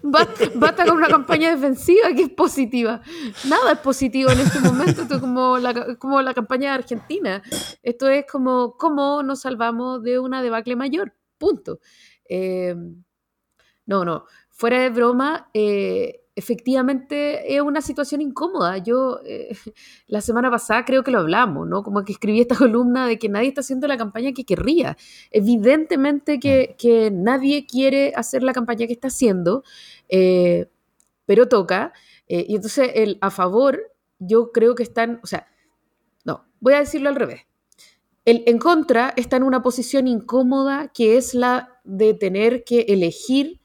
basta 0.02 0.84
con 0.86 0.96
una 0.96 1.08
campaña 1.08 1.50
defensiva 1.50 2.08
que 2.14 2.22
es 2.22 2.30
positiva. 2.30 3.00
Nada 3.48 3.72
es 3.72 3.78
positivo 3.78 4.30
en 4.30 4.40
este 4.40 4.60
momento, 4.60 5.02
esto 5.02 5.14
es 5.16 5.20
como 5.20 5.58
la, 5.58 5.96
como 5.96 6.20
la 6.22 6.34
campaña 6.34 6.70
de 6.70 6.78
Argentina. 6.78 7.42
Esto 7.82 8.08
es 8.08 8.24
como 8.30 8.76
cómo 8.76 9.22
nos 9.22 9.40
salvamos 9.40 10.02
de 10.02 10.18
una 10.18 10.42
debacle 10.42 10.76
mayor, 10.76 11.12
punto. 11.38 11.80
Eh, 12.28 12.74
no, 13.86 14.04
no, 14.04 14.24
fuera 14.50 14.80
de 14.80 14.90
broma, 14.90 15.50
eh, 15.54 16.25
efectivamente 16.36 17.56
es 17.56 17.62
una 17.62 17.80
situación 17.80 18.20
incómoda. 18.20 18.76
Yo 18.78 19.20
eh, 19.24 19.56
la 20.06 20.20
semana 20.20 20.50
pasada 20.50 20.84
creo 20.84 21.02
que 21.02 21.10
lo 21.10 21.20
hablamos, 21.20 21.66
¿no? 21.66 21.82
Como 21.82 22.04
que 22.04 22.12
escribí 22.12 22.40
esta 22.40 22.54
columna 22.56 23.08
de 23.08 23.18
que 23.18 23.28
nadie 23.28 23.48
está 23.48 23.62
haciendo 23.62 23.88
la 23.88 23.96
campaña 23.96 24.32
que 24.32 24.44
querría. 24.44 24.96
Evidentemente 25.30 26.38
que, 26.38 27.10
mm. 27.10 27.22
nadie 27.22 27.66
quiere 27.66 28.12
hacer 28.14 28.42
la 28.42 28.52
campaña 28.52 28.86
que 28.86 28.92
está 28.92 29.08
haciendo, 29.08 29.64
eh, 30.08 30.68
pero 31.24 31.48
toca. 31.48 31.92
Eh, 32.28 32.44
y 32.48 32.56
entonces 32.56 32.90
el 32.94 33.18
a 33.22 33.30
favor, 33.30 33.80
yo 34.18 34.52
creo 34.52 34.74
que 34.74 34.82
están, 34.82 35.20
o 35.22 35.26
sea, 35.26 35.48
no, 36.24 36.44
voy 36.60 36.74
a 36.74 36.80
decirlo 36.80 37.08
al 37.08 37.16
revés. 37.16 37.40
El 38.26 38.42
en 38.46 38.58
contra 38.58 39.14
está 39.16 39.36
en 39.36 39.44
una 39.44 39.62
posición 39.62 40.08
incómoda 40.08 40.88
que 40.92 41.16
es 41.16 41.32
la 41.32 41.80
de 41.84 42.12
tener 42.12 42.64
que 42.64 42.80
elegir 42.88 43.60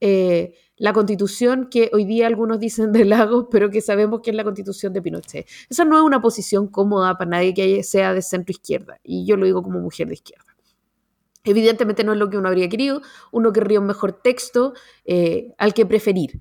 la 0.00 0.92
constitución 0.92 1.68
que 1.70 1.90
hoy 1.92 2.04
día 2.04 2.26
algunos 2.26 2.60
dicen 2.60 2.92
de 2.92 3.04
Lagos, 3.04 3.46
pero 3.50 3.70
que 3.70 3.80
sabemos 3.80 4.20
que 4.22 4.30
es 4.30 4.36
la 4.36 4.44
constitución 4.44 4.92
de 4.92 5.02
Pinochet. 5.02 5.46
Esa 5.70 5.84
no 5.84 5.96
es 5.96 6.02
una 6.02 6.20
posición 6.20 6.68
cómoda 6.68 7.16
para 7.16 7.30
nadie 7.30 7.54
que 7.54 7.82
sea 7.82 8.12
de 8.12 8.22
centro 8.22 8.52
izquierda, 8.52 8.98
y 9.02 9.26
yo 9.26 9.36
lo 9.36 9.46
digo 9.46 9.62
como 9.62 9.80
mujer 9.80 10.08
de 10.08 10.14
izquierda. 10.14 10.44
Evidentemente 11.46 12.02
no 12.02 12.12
es 12.12 12.18
lo 12.18 12.28
que 12.28 12.36
uno 12.36 12.48
habría 12.48 12.68
querido, 12.68 13.02
uno 13.30 13.52
querría 13.52 13.78
un 13.80 13.86
mejor 13.86 14.20
texto 14.20 14.74
eh, 15.04 15.54
al 15.58 15.74
que 15.74 15.86
preferir, 15.86 16.40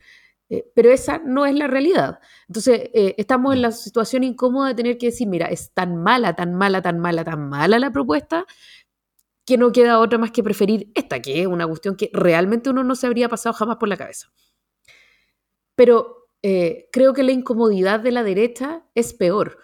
eh, 0.50 0.66
pero 0.74 0.90
esa 0.90 1.20
no 1.20 1.46
es 1.46 1.54
la 1.54 1.68
realidad. 1.68 2.20
Entonces, 2.48 2.90
eh, 2.92 3.14
estamos 3.18 3.54
en 3.54 3.62
la 3.62 3.72
situación 3.72 4.24
incómoda 4.24 4.70
de 4.70 4.76
tener 4.76 4.98
que 4.98 5.08
decir, 5.08 5.28
mira, 5.28 5.46
es 5.46 5.72
tan 5.74 5.96
mala, 6.02 6.36
tan 6.36 6.56
mala, 6.56 6.82
tan 6.82 7.00
mala, 7.00 7.24
tan 7.24 7.48
mala 7.50 7.78
la 7.78 7.92
propuesta, 7.92 8.46
que 9.46 9.58
no 9.58 9.72
queda 9.72 10.00
otra 10.00 10.18
más 10.18 10.32
que 10.32 10.44
preferir 10.44 10.92
esta, 10.96 11.22
que 11.22 11.42
es 11.42 11.48
una 11.48 11.68
cuestión 11.68 11.96
que 11.96 12.10
realmente 12.14 12.70
uno 12.70 12.84
no 12.84 12.96
se 12.96 13.08
habría 13.08 13.30
pasado 13.30 13.54
jamás 13.54 13.78
por 13.78 13.90
la 13.90 13.98
cabeza. 13.98 14.32
Pero 15.75 16.30
eh, 16.42 16.90
creo 16.92 17.14
que 17.14 17.24
la 17.24 17.32
incomodidad 17.32 18.00
de 18.00 18.12
la 18.12 18.24
derecha 18.24 18.86
es 18.96 19.14
peor, 19.14 19.60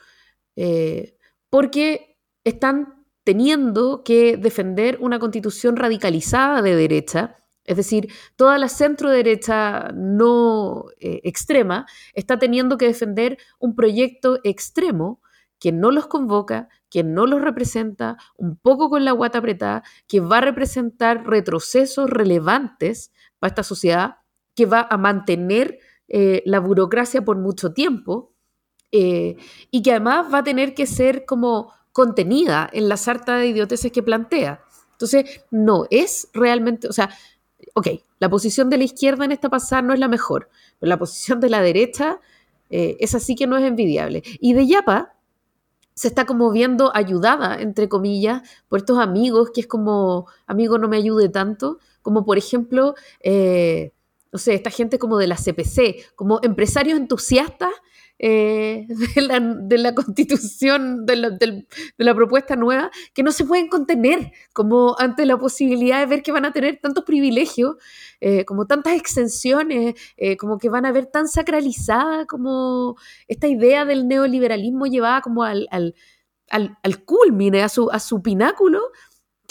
eh, 0.55 1.17
porque 1.49 2.17
están 2.43 3.05
teniendo 3.23 4.03
que 4.03 4.37
defender 4.37 4.97
una 4.99 5.19
constitución 5.19 5.75
radicalizada 5.75 6.61
de 6.61 6.75
derecha, 6.75 7.37
es 7.63 7.77
decir, 7.77 8.11
toda 8.35 8.57
la 8.57 8.67
centro 8.67 9.09
derecha 9.09 9.91
no 9.93 10.85
eh, 10.99 11.21
extrema 11.23 11.85
está 12.13 12.39
teniendo 12.39 12.77
que 12.77 12.87
defender 12.87 13.37
un 13.59 13.75
proyecto 13.75 14.39
extremo 14.43 15.21
que 15.59 15.71
no 15.71 15.91
los 15.91 16.07
convoca, 16.07 16.69
que 16.91 17.03
no 17.03 17.25
los 17.25 17.41
representa, 17.41 18.17
un 18.35 18.57
poco 18.57 18.89
con 18.89 19.05
la 19.05 19.13
guata 19.13 19.39
apretada, 19.39 19.81
que 20.07 20.19
va 20.19 20.37
a 20.37 20.41
representar 20.41 21.25
retrocesos 21.25 22.09
relevantes 22.09 23.11
para 23.39 23.49
esta 23.49 23.63
sociedad, 23.63 24.17
que 24.53 24.65
va 24.65 24.85
a 24.87 24.97
mantener 24.97 25.79
eh, 26.09 26.43
la 26.45 26.59
burocracia 26.59 27.23
por 27.23 27.37
mucho 27.37 27.71
tiempo 27.71 28.33
eh, 28.91 29.37
y 29.71 29.81
que 29.81 29.91
además 29.91 30.27
va 30.31 30.39
a 30.39 30.43
tener 30.43 30.73
que 30.73 30.85
ser 30.85 31.23
como 31.25 31.71
contenida 31.93 32.69
en 32.73 32.89
la 32.89 32.97
sarta 32.97 33.37
de 33.37 33.47
idioteces 33.47 33.91
que 33.93 34.03
plantea. 34.03 34.61
Entonces, 34.91 35.45
no 35.49 35.87
es 35.89 36.27
realmente, 36.33 36.89
o 36.89 36.93
sea, 36.93 37.09
ok, 37.73 37.87
la 38.19 38.29
posición 38.29 38.69
de 38.69 38.77
la 38.77 38.83
izquierda 38.83 39.23
en 39.23 39.31
esta 39.31 39.49
pasada 39.49 39.81
no 39.81 39.93
es 39.93 39.99
la 39.99 40.09
mejor, 40.09 40.49
pero 40.77 40.89
la 40.89 40.99
posición 40.99 41.39
de 41.39 41.49
la 41.49 41.61
derecha 41.61 42.19
eh, 42.69 42.97
es 42.99 43.15
así 43.15 43.35
que 43.35 43.47
no 43.47 43.57
es 43.57 43.63
envidiable. 43.63 44.23
Y 44.41 44.53
de 44.53 44.67
Yapa, 44.67 45.13
se 45.93 46.07
está 46.07 46.25
como 46.25 46.51
viendo 46.51 46.95
ayudada, 46.95 47.61
entre 47.61 47.89
comillas, 47.89 48.41
por 48.67 48.79
estos 48.79 48.99
amigos, 48.99 49.51
que 49.53 49.61
es 49.61 49.67
como, 49.67 50.27
amigo 50.47 50.77
no 50.77 50.87
me 50.87 50.97
ayude 50.97 51.29
tanto, 51.29 51.79
como 52.01 52.25
por 52.25 52.37
ejemplo, 52.37 52.95
eh, 53.21 53.93
no 54.31 54.39
sé, 54.39 54.53
esta 54.53 54.69
gente 54.69 54.97
como 54.97 55.17
de 55.17 55.27
la 55.27 55.35
CPC, 55.35 56.13
como 56.15 56.39
empresarios 56.41 56.97
entusiastas 56.97 57.73
eh, 58.23 58.85
de, 59.15 59.77
la, 59.79 59.95
constitución, 59.95 61.07
de 61.07 61.15
la, 61.97 62.13
propuesta 62.13 62.55
nueva, 62.55 62.91
que 63.15 63.23
no 63.23 63.31
se 63.31 63.45
pueden 63.45 63.67
contener 63.67 64.31
como 64.53 64.95
ante 64.99 65.25
la 65.25 65.37
posibilidad 65.39 65.99
de 65.99 66.05
ver 66.05 66.21
que 66.21 66.31
van 66.31 66.45
a 66.45 66.53
tener 66.53 66.79
tantos 66.79 67.03
privilegios, 67.03 67.77
eh, 68.19 68.45
como 68.45 68.67
tantas 68.67 68.93
extensiones, 68.93 69.95
eh, 70.17 70.37
como 70.37 70.59
que 70.59 70.69
van 70.69 70.85
a 70.85 70.91
ver 70.91 71.07
tan 71.07 71.27
sacralizada 71.27 72.27
como 72.27 72.95
esta 73.27 73.47
idea 73.47 73.85
del 73.85 74.07
neoliberalismo 74.07 74.85
llevada 74.85 75.21
como 75.21 75.41
al, 75.41 75.67
al, 75.71 75.95
al, 76.49 76.77
al 76.83 77.03
culmine, 77.03 77.63
a 77.63 77.69
su, 77.69 77.89
a 77.89 77.99
su 77.99 78.21
pináculo, 78.21 78.81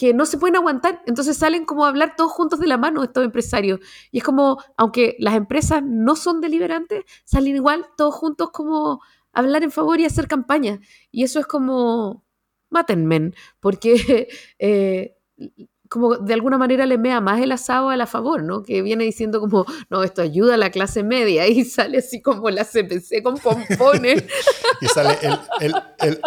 que 0.00 0.14
no 0.14 0.24
se 0.24 0.38
pueden 0.38 0.56
aguantar. 0.56 1.02
Entonces 1.04 1.36
salen 1.36 1.66
como 1.66 1.84
a 1.84 1.88
hablar 1.90 2.14
todos 2.16 2.32
juntos 2.32 2.58
de 2.58 2.66
la 2.66 2.78
mano 2.78 3.04
estos 3.04 3.22
empresarios. 3.22 3.80
Y 4.10 4.16
es 4.16 4.24
como, 4.24 4.56
aunque 4.78 5.14
las 5.18 5.34
empresas 5.34 5.82
no 5.84 6.16
son 6.16 6.40
deliberantes, 6.40 7.04
salen 7.26 7.56
igual 7.56 7.84
todos 7.98 8.14
juntos 8.14 8.48
como 8.50 9.02
a 9.34 9.40
hablar 9.40 9.62
en 9.62 9.70
favor 9.70 10.00
y 10.00 10.06
hacer 10.06 10.26
campaña. 10.26 10.80
Y 11.10 11.22
eso 11.22 11.38
es 11.38 11.46
como, 11.46 12.24
mátenme, 12.70 13.32
porque 13.60 14.28
eh, 14.58 15.18
como 15.90 16.16
de 16.16 16.32
alguna 16.32 16.56
manera 16.56 16.86
le 16.86 16.96
mea 16.96 17.20
más 17.20 17.42
el 17.42 17.52
asado 17.52 17.90
a 17.90 17.96
la 17.98 18.06
favor, 18.06 18.42
¿no? 18.42 18.62
Que 18.62 18.80
viene 18.80 19.04
diciendo 19.04 19.38
como, 19.38 19.66
no, 19.90 20.02
esto 20.02 20.22
ayuda 20.22 20.54
a 20.54 20.56
la 20.56 20.70
clase 20.70 21.02
media 21.02 21.46
y 21.46 21.66
sale 21.66 21.98
así 21.98 22.22
como 22.22 22.48
la 22.48 22.64
CPC 22.64 23.22
con 23.22 23.36
pompones. 23.36 24.24
y 24.80 24.86
sale 24.86 25.18
el, 25.60 25.74
el 26.00 26.22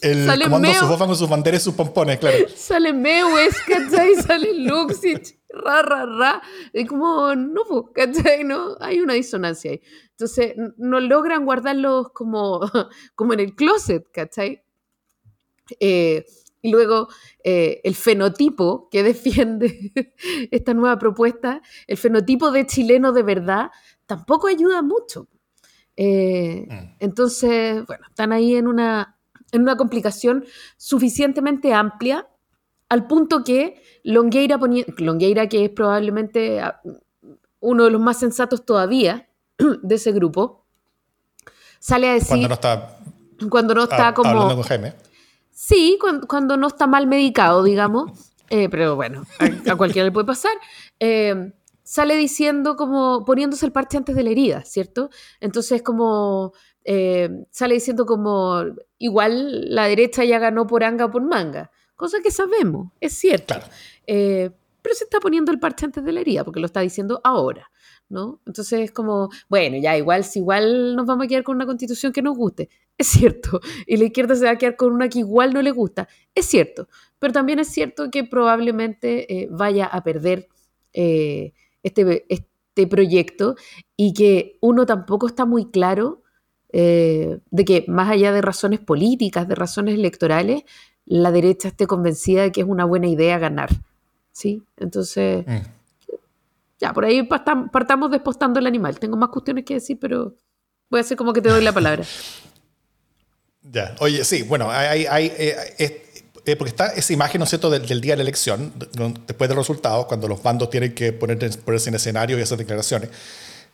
sale 0.00 0.44
comando 0.44 0.68
Meo, 0.68 0.98
con 0.98 1.16
sus 1.16 1.28
banderas 1.28 1.60
y 1.60 1.64
sus 1.64 1.74
pompones, 1.74 2.18
claro. 2.18 2.36
Sale 2.54 2.92
Mewes, 2.92 3.56
¿cachai? 3.66 4.14
Sale 4.26 4.54
Luxich, 4.54 5.38
ra, 5.48 5.82
ra, 5.82 6.06
ra. 6.06 6.42
Y 6.72 6.84
como, 6.86 7.34
no, 7.34 7.92
¿cachai? 7.94 8.44
No, 8.44 8.76
hay 8.80 9.00
una 9.00 9.14
disonancia 9.14 9.72
ahí. 9.72 9.80
Entonces, 10.10 10.54
no 10.76 11.00
logran 11.00 11.44
guardarlos 11.44 12.10
como, 12.12 12.60
como 13.14 13.32
en 13.32 13.40
el 13.40 13.54
closet, 13.54 14.10
¿cachai? 14.12 14.62
Eh, 15.80 16.24
y 16.62 16.70
luego 16.70 17.08
eh, 17.42 17.80
el 17.82 17.96
fenotipo 17.96 18.88
que 18.88 19.02
defiende 19.02 19.92
esta 20.50 20.74
nueva 20.74 20.98
propuesta, 20.98 21.60
el 21.86 21.96
fenotipo 21.96 22.52
de 22.52 22.66
chileno 22.66 23.12
de 23.12 23.24
verdad, 23.24 23.70
tampoco 24.06 24.46
ayuda 24.46 24.80
mucho. 24.80 25.28
Eh, 25.96 26.66
mm. 26.68 26.96
Entonces, 27.00 27.84
bueno, 27.86 28.06
están 28.08 28.32
ahí 28.32 28.54
en 28.54 28.68
una 28.68 29.18
en 29.52 29.62
una 29.62 29.76
complicación 29.76 30.44
suficientemente 30.76 31.72
amplia 31.72 32.26
al 32.88 33.06
punto 33.06 33.44
que 33.44 33.82
Longueira, 34.02 34.58
Longueira 34.98 35.48
que 35.48 35.64
es 35.64 35.70
probablemente 35.70 36.60
ah, 36.60 36.80
uno 37.60 37.84
de 37.84 37.90
los 37.90 38.00
más 38.00 38.18
sensatos 38.18 38.66
todavía 38.66 39.28
de 39.82 39.94
ese 39.94 40.12
grupo, 40.12 40.66
sale 41.78 42.08
a 42.08 42.14
decir... 42.14 42.28
Cuando 42.28 42.48
no 42.48 42.54
está... 42.54 42.98
Cuando 43.48 43.74
no 43.74 43.82
está 43.84 44.14
como... 44.14 44.30
Hablando 44.30 44.56
con 44.56 44.64
Jaime. 44.64 44.94
Sí, 45.50 45.98
cuando, 46.28 46.56
no 46.56 46.66
está 46.66 46.86
mal 46.86 47.06
medicado, 47.06 47.62
digamos. 47.62 48.32
Eh, 48.50 48.68
pero 48.68 48.96
bueno, 48.96 49.24
a, 49.68 49.76
cualquiera 49.76 50.04
le 50.04 50.12
puede 50.12 50.26
pasar. 50.26 50.52
Eh, 50.98 51.52
sale 51.82 52.16
diciendo 52.16 52.76
como 52.76 53.24
poniéndose 53.24 53.66
el 53.66 53.72
parche 53.72 53.96
antes 53.96 54.16
de 54.16 54.22
la 54.22 54.30
herida, 54.30 54.64
¿cierto? 54.64 55.10
Entonces 55.40 55.82
como 55.82 56.52
eh, 56.84 57.28
sale 57.50 57.74
diciendo 57.74 58.06
como 58.06 58.62
igual 58.98 59.74
la 59.74 59.86
derecha 59.86 60.24
ya 60.24 60.38
ganó 60.38 60.66
por 60.66 60.84
anga 60.84 61.06
o 61.06 61.10
por 61.10 61.22
manga, 61.22 61.70
cosa 61.96 62.18
que 62.22 62.30
sabemos, 62.30 62.92
es 63.00 63.12
cierto. 63.14 63.54
Eh, 64.06 64.50
pero 64.80 64.94
se 64.96 65.04
está 65.04 65.20
poniendo 65.20 65.52
el 65.52 65.60
parche 65.60 65.86
antes 65.86 66.04
de 66.04 66.10
la 66.10 66.20
herida, 66.20 66.44
porque 66.44 66.58
lo 66.58 66.66
está 66.66 66.80
diciendo 66.80 67.20
ahora, 67.22 67.70
¿no? 68.08 68.40
Entonces 68.46 68.80
es 68.80 68.90
como, 68.90 69.30
bueno, 69.48 69.76
ya 69.80 69.96
igual, 69.96 70.24
si 70.24 70.40
igual 70.40 70.96
nos 70.96 71.06
vamos 71.06 71.26
a 71.26 71.28
quedar 71.28 71.44
con 71.44 71.54
una 71.54 71.66
constitución 71.66 72.12
que 72.12 72.20
nos 72.20 72.36
guste, 72.36 72.68
es 72.98 73.06
cierto, 73.06 73.60
y 73.86 73.96
la 73.96 74.04
izquierda 74.04 74.34
se 74.34 74.44
va 74.44 74.52
a 74.52 74.58
quedar 74.58 74.76
con 74.76 74.92
una 74.92 75.08
que 75.08 75.20
igual 75.20 75.54
no 75.54 75.62
le 75.62 75.70
gusta, 75.70 76.08
es 76.34 76.46
cierto, 76.46 76.88
pero 77.20 77.32
también 77.32 77.60
es 77.60 77.68
cierto 77.68 78.10
que 78.10 78.24
probablemente 78.24 79.32
eh, 79.32 79.48
vaya 79.50 79.86
a 79.86 80.02
perder 80.02 80.48
este, 80.92 82.26
este 82.28 82.86
proyecto 82.86 83.54
y 83.96 84.12
que 84.12 84.58
uno 84.60 84.84
tampoco 84.84 85.26
está 85.26 85.46
muy 85.46 85.70
claro 85.70 86.21
eh, 86.72 87.38
de 87.50 87.64
que 87.64 87.84
más 87.88 88.10
allá 88.10 88.32
de 88.32 88.42
razones 88.42 88.80
políticas, 88.80 89.46
de 89.46 89.54
razones 89.54 89.94
electorales, 89.94 90.64
la 91.04 91.30
derecha 91.30 91.68
esté 91.68 91.86
convencida 91.86 92.42
de 92.42 92.52
que 92.52 92.62
es 92.62 92.66
una 92.66 92.84
buena 92.84 93.08
idea 93.08 93.38
ganar. 93.38 93.70
¿Sí? 94.32 94.62
Entonces, 94.78 95.44
mm. 95.46 95.60
ya, 96.80 96.92
por 96.92 97.04
ahí 97.04 97.22
partamos 97.22 98.10
despostando 98.10 98.58
el 98.58 98.66
animal. 98.66 98.98
Tengo 98.98 99.16
más 99.16 99.28
cuestiones 99.28 99.64
que 99.64 99.74
decir, 99.74 99.98
pero 100.00 100.34
voy 100.88 100.98
a 100.98 101.02
hacer 101.02 101.16
como 101.16 101.32
que 101.32 101.42
te 101.42 101.48
doy 101.48 101.62
la 101.62 101.72
palabra. 101.72 102.04
Ya, 103.64 103.94
oye, 104.00 104.24
sí, 104.24 104.42
bueno, 104.42 104.68
hay, 104.72 105.06
hay 105.06 105.32
eh, 105.38 106.02
eh, 106.44 106.56
porque 106.56 106.70
está 106.70 106.88
esa 106.88 107.12
imagen, 107.12 107.38
¿no 107.38 107.44
es 107.44 107.50
cierto?, 107.50 107.70
del, 107.70 108.00
día 108.00 108.14
de 108.14 108.16
la 108.16 108.22
elección, 108.22 108.72
después 109.26 109.48
de 109.48 109.54
los 109.54 109.68
resultados, 109.68 110.06
cuando 110.06 110.26
los 110.26 110.42
bandos 110.42 110.70
tienen 110.70 110.92
que 110.92 111.12
ponerse 111.12 111.88
en 111.88 111.94
escenario 111.94 112.38
y 112.38 112.42
hacer 112.42 112.58
declaraciones. 112.58 113.10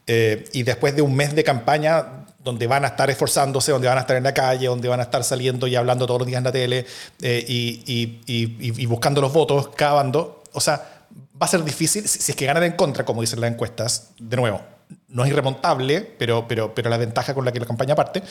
Eh, 0.07 0.45
y 0.53 0.63
después 0.63 0.95
de 0.95 1.03
un 1.03 1.17
mes 1.17 1.35
de 1.35 1.45
campaña 1.45 2.27
donde 2.49 2.67
van 2.67 2.83
a 2.87 2.89
estar 2.89 3.11
esforzándose, 3.11 3.73
donde 3.73 3.89
van 3.89 3.99
a 3.99 4.01
estar 4.01 4.17
en 4.17 4.23
la 4.23 4.33
calle, 4.33 4.67
donde 4.69 4.89
van 4.89 5.01
a 5.01 5.03
estar 5.03 5.23
saliendo 5.23 5.67
y 5.67 5.77
hablando 5.77 6.07
todos 6.07 6.21
los 6.21 6.27
días 6.27 6.39
en 6.39 6.45
la 6.45 6.53
tele 6.53 6.87
eh, 7.21 7.45
y, 7.47 8.23
y, 8.27 8.87
buscando 8.87 9.21
los 9.21 9.35
votos, 9.35 9.69
cada 9.77 9.93
bando, 9.93 10.43
o 10.53 10.61
sea, 10.61 11.05
va 11.41 11.45
a 11.45 11.49
ser 11.49 11.63
difícil, 11.63 12.09
si, 12.09 12.33
es 12.33 12.37
que 12.37 12.47
ganan 12.47 12.63
en 12.63 12.73
contra, 12.73 13.05
como 13.05 13.21
dicen 13.21 13.41
las 13.43 13.51
encuestas, 13.51 14.13
de 14.19 14.37
nuevo, 14.37 14.63
no 15.09 15.25
es 15.25 15.31
irremontable, 15.31 16.01
pero, 16.01 16.49
pero, 16.49 16.75
pero 16.75 16.89
la 16.89 16.97
ventaja 16.97 17.35
con 17.35 17.45
la 17.45 17.53
que 17.53 17.61
la 17.61 17.67
campaña 17.67 17.95
parte. 17.95 18.23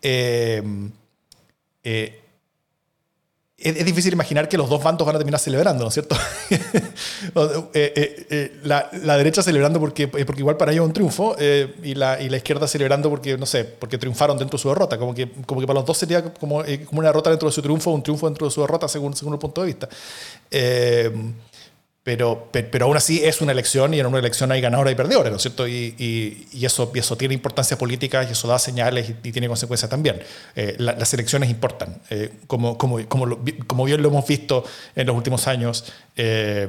Eh, 0.00 0.62
es, 3.60 3.84
difícil 3.84 4.12
imaginar 4.12 4.48
que 4.48 4.56
los 4.56 4.68
dos 4.68 4.82
bandos 4.82 5.04
van 5.04 5.16
a 5.16 5.18
terminar 5.18 5.40
celebrando, 5.40 5.82
¿no 5.82 5.88
es 5.88 5.94
cierto? 5.94 6.16
Eh, 7.74 7.92
eh, 7.94 8.26
eh, 8.30 8.60
la, 8.62 9.16
derecha 9.16 9.42
celebrando 9.42 9.80
porque, 9.80 10.08
porque 10.08 10.40
igual 10.40 10.56
para 10.56 10.72
ellos 10.72 10.84
es 10.84 10.88
un 10.88 10.92
triunfo 10.92 11.36
y, 11.82 11.94
la, 11.94 12.20
y 12.20 12.28
la 12.28 12.36
izquierda 12.36 12.66
celebrando 12.66 13.10
porque, 13.10 13.36
no 13.36 13.46
sé, 13.46 13.64
porque 13.64 13.98
triunfaron 13.98 14.38
dentro 14.38 14.56
de 14.56 14.62
su 14.62 14.68
derrota. 14.68 14.98
Como 14.98 15.14
que, 15.14 15.30
como 15.46 15.60
que 15.60 15.66
para 15.66 15.80
los 15.80 15.86
dos 15.86 15.98
sería 15.98 16.22
como, 16.22 16.62
como 16.86 17.00
una 17.00 17.08
derrota 17.08 17.30
dentro 17.30 17.48
de 17.48 17.52
su 17.52 17.62
triunfo, 17.62 17.90
un 17.90 18.02
triunfo 18.02 18.26
dentro 18.26 18.46
de 18.46 18.52
su 18.52 18.60
derrota 18.60 18.88
según, 18.88 19.14
según 19.14 19.34
el 19.34 19.38
punto 19.38 19.60
de 19.60 19.66
vista. 19.66 19.88
Pero, 22.08 22.48
pero, 22.50 22.86
aún 22.86 22.96
así 22.96 23.22
es 23.22 23.42
una 23.42 23.52
elección 23.52 23.92
y 23.92 24.00
en 24.00 24.06
una 24.06 24.18
elección 24.18 24.50
hay 24.50 24.62
ganadores 24.62 24.94
y 24.94 24.96
perdedores, 24.96 25.30
¿no 25.30 25.36
es 25.36 25.42
cierto? 25.42 25.68
Y, 25.68 26.48
eso 26.54 27.16
tiene 27.18 27.34
importancia 27.34 27.76
política 27.76 28.24
y 28.24 28.32
eso 28.32 28.48
da 28.48 28.58
señales 28.58 29.10
y, 29.10 29.30
tiene 29.30 29.46
consecuencias 29.46 29.90
también. 29.90 30.18
Eh, 30.56 30.74
las 30.78 31.12
elecciones 31.12 31.50
importan, 31.50 32.00
eh, 32.08 32.30
como, 32.46 32.78
como, 32.78 33.06
como, 33.08 33.38
como, 33.66 33.84
bien 33.84 34.00
lo 34.00 34.08
hemos 34.08 34.26
visto 34.26 34.64
en 34.96 35.06
los 35.06 35.14
últimos 35.14 35.46
años. 35.48 35.84
Eh, 36.16 36.66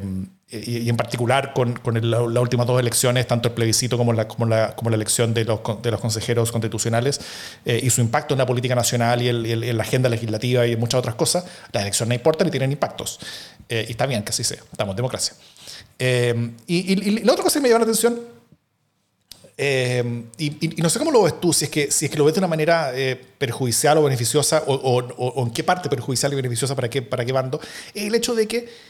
y, 0.51 0.89
en 0.89 0.97
particular 0.97 1.53
con, 1.53 1.73
con 1.73 2.09
las 2.09 2.21
últimas 2.21 2.65
dos 2.65 2.79
elecciones, 2.79 3.27
tanto 3.27 3.49
el 3.49 3.53
plebiscito 3.53 3.97
como 3.97 4.13
la, 4.13 4.27
como 4.27 4.47
la, 4.47 4.75
como 4.75 4.89
la 4.89 4.95
elección 4.95 5.33
de 5.33 5.45
los, 5.45 5.59
de 5.81 5.91
los 5.91 5.99
consejeros 5.99 6.51
constitucionales 6.51 7.21
eh, 7.65 7.79
y 7.83 7.89
su 7.91 8.01
impacto 8.01 8.33
en 8.33 8.39
la 8.39 8.47
política 8.47 8.73
nacional 8.73 9.21
y, 9.21 9.29
en 9.29 9.77
la 9.77 9.83
agenda 9.83 10.09
legislativa 10.09 10.65
y 10.65 10.75
muchas 10.75 10.99
otras 10.99 11.15
cosas, 11.15 11.45
las 11.71 11.83
elecciones 11.83 12.17
importan 12.17 12.47
y 12.47 12.51
tienen 12.51 12.71
impactos. 12.71 13.19
Eh, 13.67 13.85
y 13.87 13.91
está 13.91 14.07
bien 14.07 14.23
que 14.23 14.31
así 14.31 14.43
sea, 14.43 14.57
estamos 14.71 14.93
en 14.93 14.95
democracia. 14.95 15.35
Eh, 15.99 16.51
y, 16.65 17.19
la 17.23 17.33
otra 17.33 17.43
cosa 17.43 17.59
que 17.59 17.63
me 17.63 17.69
llama 17.69 17.85
la 17.85 17.91
atención, 17.91 18.19
y, 20.37 20.81
no 20.81 20.89
sé 20.89 20.97
cómo 20.97 21.11
lo 21.11 21.23
ves 21.23 21.39
tú, 21.39 21.53
si 21.53 21.65
es 21.65 21.71
que, 21.71 21.91
si 21.91 22.05
es 22.05 22.11
que 22.11 22.17
lo 22.17 22.25
ves 22.25 22.33
de 22.33 22.39
una 22.39 22.47
manera 22.47 22.91
perjudicial 23.37 23.99
o 23.99 24.03
beneficiosa, 24.03 24.63
o, 24.65 24.73
o, 24.73 24.97
o, 25.15 25.45
en 25.45 25.51
qué 25.51 25.63
parte 25.63 25.89
perjudicial 25.89 26.33
y 26.33 26.37
beneficiosa 26.37 26.75
para 26.75 26.89
qué, 26.89 27.03
para 27.03 27.23
qué 27.23 27.33
bando, 27.33 27.59
es 27.93 28.05
el 28.05 28.15
hecho 28.15 28.33
de 28.33 28.47
que 28.47 28.88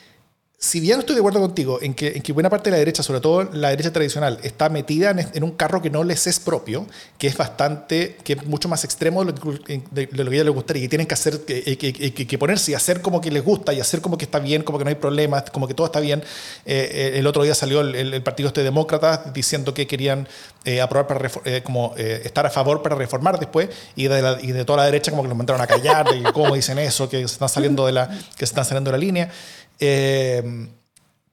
si 0.61 0.81
bien 0.81 0.99
estoy 0.99 1.15
de 1.15 1.21
acuerdo 1.21 1.39
contigo 1.39 1.79
en 1.81 1.93
que, 1.93 2.09
en 2.09 2.21
que, 2.21 2.33
buena 2.33 2.49
parte 2.49 2.69
de 2.69 2.71
la 2.71 2.79
derecha, 2.79 3.01
sobre 3.01 3.21
todo 3.21 3.45
la 3.53 3.69
derecha 3.69 3.93
tradicional, 3.93 4.39
está 4.43 4.67
metida 4.67 5.11
en, 5.11 5.41
un 5.41 5.51
carro 5.51 5.81
que 5.81 5.89
no 5.89 6.03
les 6.03 6.27
es 6.27 6.41
propio, 6.41 6.85
que 7.17 7.27
es 7.27 7.37
bastante, 7.37 8.17
que 8.25 8.33
es 8.33 8.45
mucho 8.45 8.67
más 8.67 8.83
extremo 8.83 9.23
de 9.23 9.31
lo 9.31 9.63
que, 9.63 9.81
que 9.81 10.09
a 10.11 10.43
les 10.43 10.49
gustaría, 10.49 10.83
y 10.83 10.89
tienen 10.89 11.07
que 11.07 11.13
hacer, 11.13 11.45
que, 11.45 11.77
que, 11.77 12.37
ponerse 12.37 12.71
y 12.71 12.73
hacer 12.73 13.01
como 13.01 13.21
que 13.21 13.31
les 13.31 13.41
gusta 13.41 13.71
y 13.71 13.79
hacer 13.79 14.01
como 14.01 14.17
que 14.17 14.25
está 14.25 14.39
bien, 14.39 14.63
como 14.63 14.77
que 14.77 14.83
no 14.83 14.89
hay 14.89 14.95
problemas, 14.95 15.49
como 15.49 15.65
que 15.65 15.73
todo 15.73 15.87
está 15.87 16.01
bien. 16.01 16.19
Eh, 16.65 16.89
eh, 16.91 17.19
el 17.19 17.25
otro 17.25 17.43
día 17.43 17.55
salió 17.55 17.79
el, 17.79 18.21
partido 18.21 18.49
este 18.49 18.61
demócrata 18.61 19.31
diciendo 19.33 19.73
que 19.73 19.87
querían 19.87 20.27
eh, 20.65 20.81
aprobar 20.81 21.07
para 21.07 21.63
como 21.63 21.95
estar 21.95 22.45
a 22.45 22.49
favor 22.49 22.81
para 22.81 22.97
reformar 22.97 23.39
después, 23.39 23.69
y 23.95 24.09
de, 24.09 24.21
la, 24.21 24.37
y 24.41 24.51
de 24.51 24.65
toda 24.65 24.79
la 24.79 24.85
derecha 24.87 25.09
como 25.09 25.23
que 25.23 25.29
los 25.29 25.37
mandaron 25.37 25.61
a 25.61 25.67
callar, 25.67 26.07
y 26.13 26.21
cómo 26.33 26.53
dicen 26.53 26.79
eso, 26.79 27.07
que 27.07 27.19
se 27.19 27.33
están 27.35 27.47
saliendo 27.47 27.85
de 27.85 27.93
la, 27.93 28.09
que 28.09 28.39
se 28.39 28.51
están 28.51 28.65
saliendo 28.65 28.91
de 28.91 28.97
la 28.97 29.01
línea. 29.01 29.31
Eh, 29.79 30.67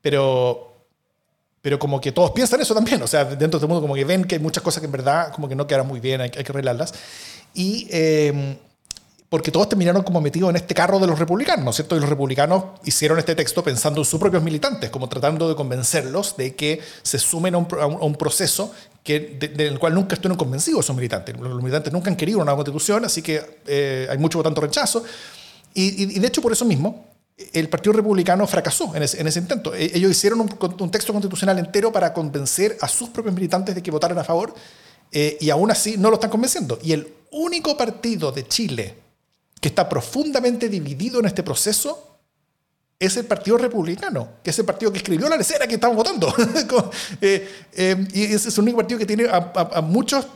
pero, 0.01 0.73
pero 1.61 1.79
como 1.79 2.01
que 2.01 2.13
todos 2.13 2.31
piensan 2.31 2.61
eso 2.61 2.75
también, 2.75 3.03
o 3.03 3.07
sea, 3.07 3.25
dentro 3.25 3.59
del 3.59 3.69
mundo 3.69 3.83
como 3.83 3.95
que 3.95 4.05
ven 4.05 4.25
que 4.25 4.37
hay 4.37 4.41
muchas 4.41 4.63
cosas 4.63 4.81
que 4.81 4.87
en 4.87 4.93
verdad 4.93 5.33
como 5.33 5.49
que 5.49 5.57
no 5.57 5.67
quedan 5.67 5.87
muy 5.87 6.01
bien, 6.01 6.21
hay, 6.21 6.31
hay 6.37 6.45
que 6.45 6.53
arreglarlas. 6.53 6.95
Y 7.55 7.89
eh, 7.91 8.59
porque 9.29 9.51
todos 9.51 9.69
terminaron 9.69 10.03
como 10.03 10.21
metidos 10.21 10.51
en 10.51 10.57
este 10.57 10.75
carro 10.75 10.99
de 10.99 11.07
los 11.07 11.19
republicanos, 11.19 11.65
¿no 11.65 11.71
es 11.71 11.77
cierto? 11.77 11.97
Y 11.97 12.01
los 12.01 12.09
republicanos 12.09 12.65
hicieron 12.85 13.19
este 13.19 13.35
texto 13.35 13.65
pensando 13.65 14.01
en 14.01 14.05
sus 14.05 14.21
propios 14.21 14.43
militantes, 14.43 14.91
como 14.91 15.09
tratando 15.09 15.49
de 15.49 15.57
convencerlos 15.57 16.37
de 16.37 16.55
que 16.55 16.81
se 17.03 17.19
sumen 17.19 17.55
a 17.55 17.59
un, 17.59 18.15
proceso 18.15 18.73
que, 19.03 19.19
del 19.19 19.79
cual 19.79 19.95
nunca 19.95 20.15
estuvieron 20.15 20.39
convencidos 20.39 20.85
esos 20.85 20.95
militantes. 20.95 21.37
Los 21.41 21.61
militantes 21.61 21.93
nunca 21.93 22.09
han 22.09 22.17
querido 22.17 22.39
una 22.39 22.55
constitución, 22.55 23.05
así 23.05 23.21
que 23.21 23.61
eh, 23.67 24.07
hay 24.09 24.19
mucho 24.19 24.43
tanto 24.43 24.61
rechazo. 24.61 25.03
y, 25.75 26.05
y, 26.17 26.19
de 26.21 26.27
hecho, 26.29 26.41
por 26.41 26.53
eso 26.53 26.65
mismo, 26.65 27.05
el 27.53 27.69
Partido 27.69 27.93
Republicano 27.93 28.47
fracasó 28.47 28.95
en 28.95 29.03
ese, 29.03 29.39
intento. 29.39 29.75
E, 29.75 29.91
ellos 29.95 30.11
hicieron 30.11 30.41
un, 30.41 30.91
texto 30.91 31.13
constitucional 31.13 31.59
entero 31.59 31.93
para 31.93 32.13
convencer 32.13 32.77
a 32.81 32.89
sus 32.89 33.11
propios 33.11 33.35
militantes 33.35 33.75
de 33.75 33.83
que 33.83 33.91
votaran 33.91 34.19
a 34.19 34.25
favor 34.25 34.55
eh, 35.13 35.37
y 35.41 35.51
aún 35.51 35.71
así 35.71 35.97
no 35.99 36.09
lo 36.09 36.15
están 36.15 36.31
convenciendo. 36.31 36.79
Y 36.83 36.93
el 36.93 37.13
único 37.31 37.77
partido 37.77 38.33
de 38.33 38.47
Chile 38.47 38.95
que 39.61 39.69
está 39.69 39.89
profundamente 39.89 40.69
dividido 40.69 41.21
en 41.21 41.27
este 41.27 41.43
proceso 41.43 42.16
es 42.99 43.17
el 43.19 43.27
Partido 43.27 43.59
Republicano, 43.59 44.29
que 44.43 44.51
es 44.51 44.59
el 44.59 44.65
partido 44.65 44.91
que 44.91 44.99
escribió 44.99 45.29
la 45.29 45.37
lecera 45.37 45.67
que 45.67 45.75
estamos 45.75 45.97
votando. 45.97 46.33
Eh, 47.21 47.49
eh, 47.73 48.09
y 48.13 48.25
ese 48.25 48.49
es 48.49 48.59
el 48.59 48.63
único 48.63 48.77
partido 48.79 48.99
que 48.99 49.07
tiene 49.07 49.27
a, 49.31 49.81
muchos, 49.81 50.27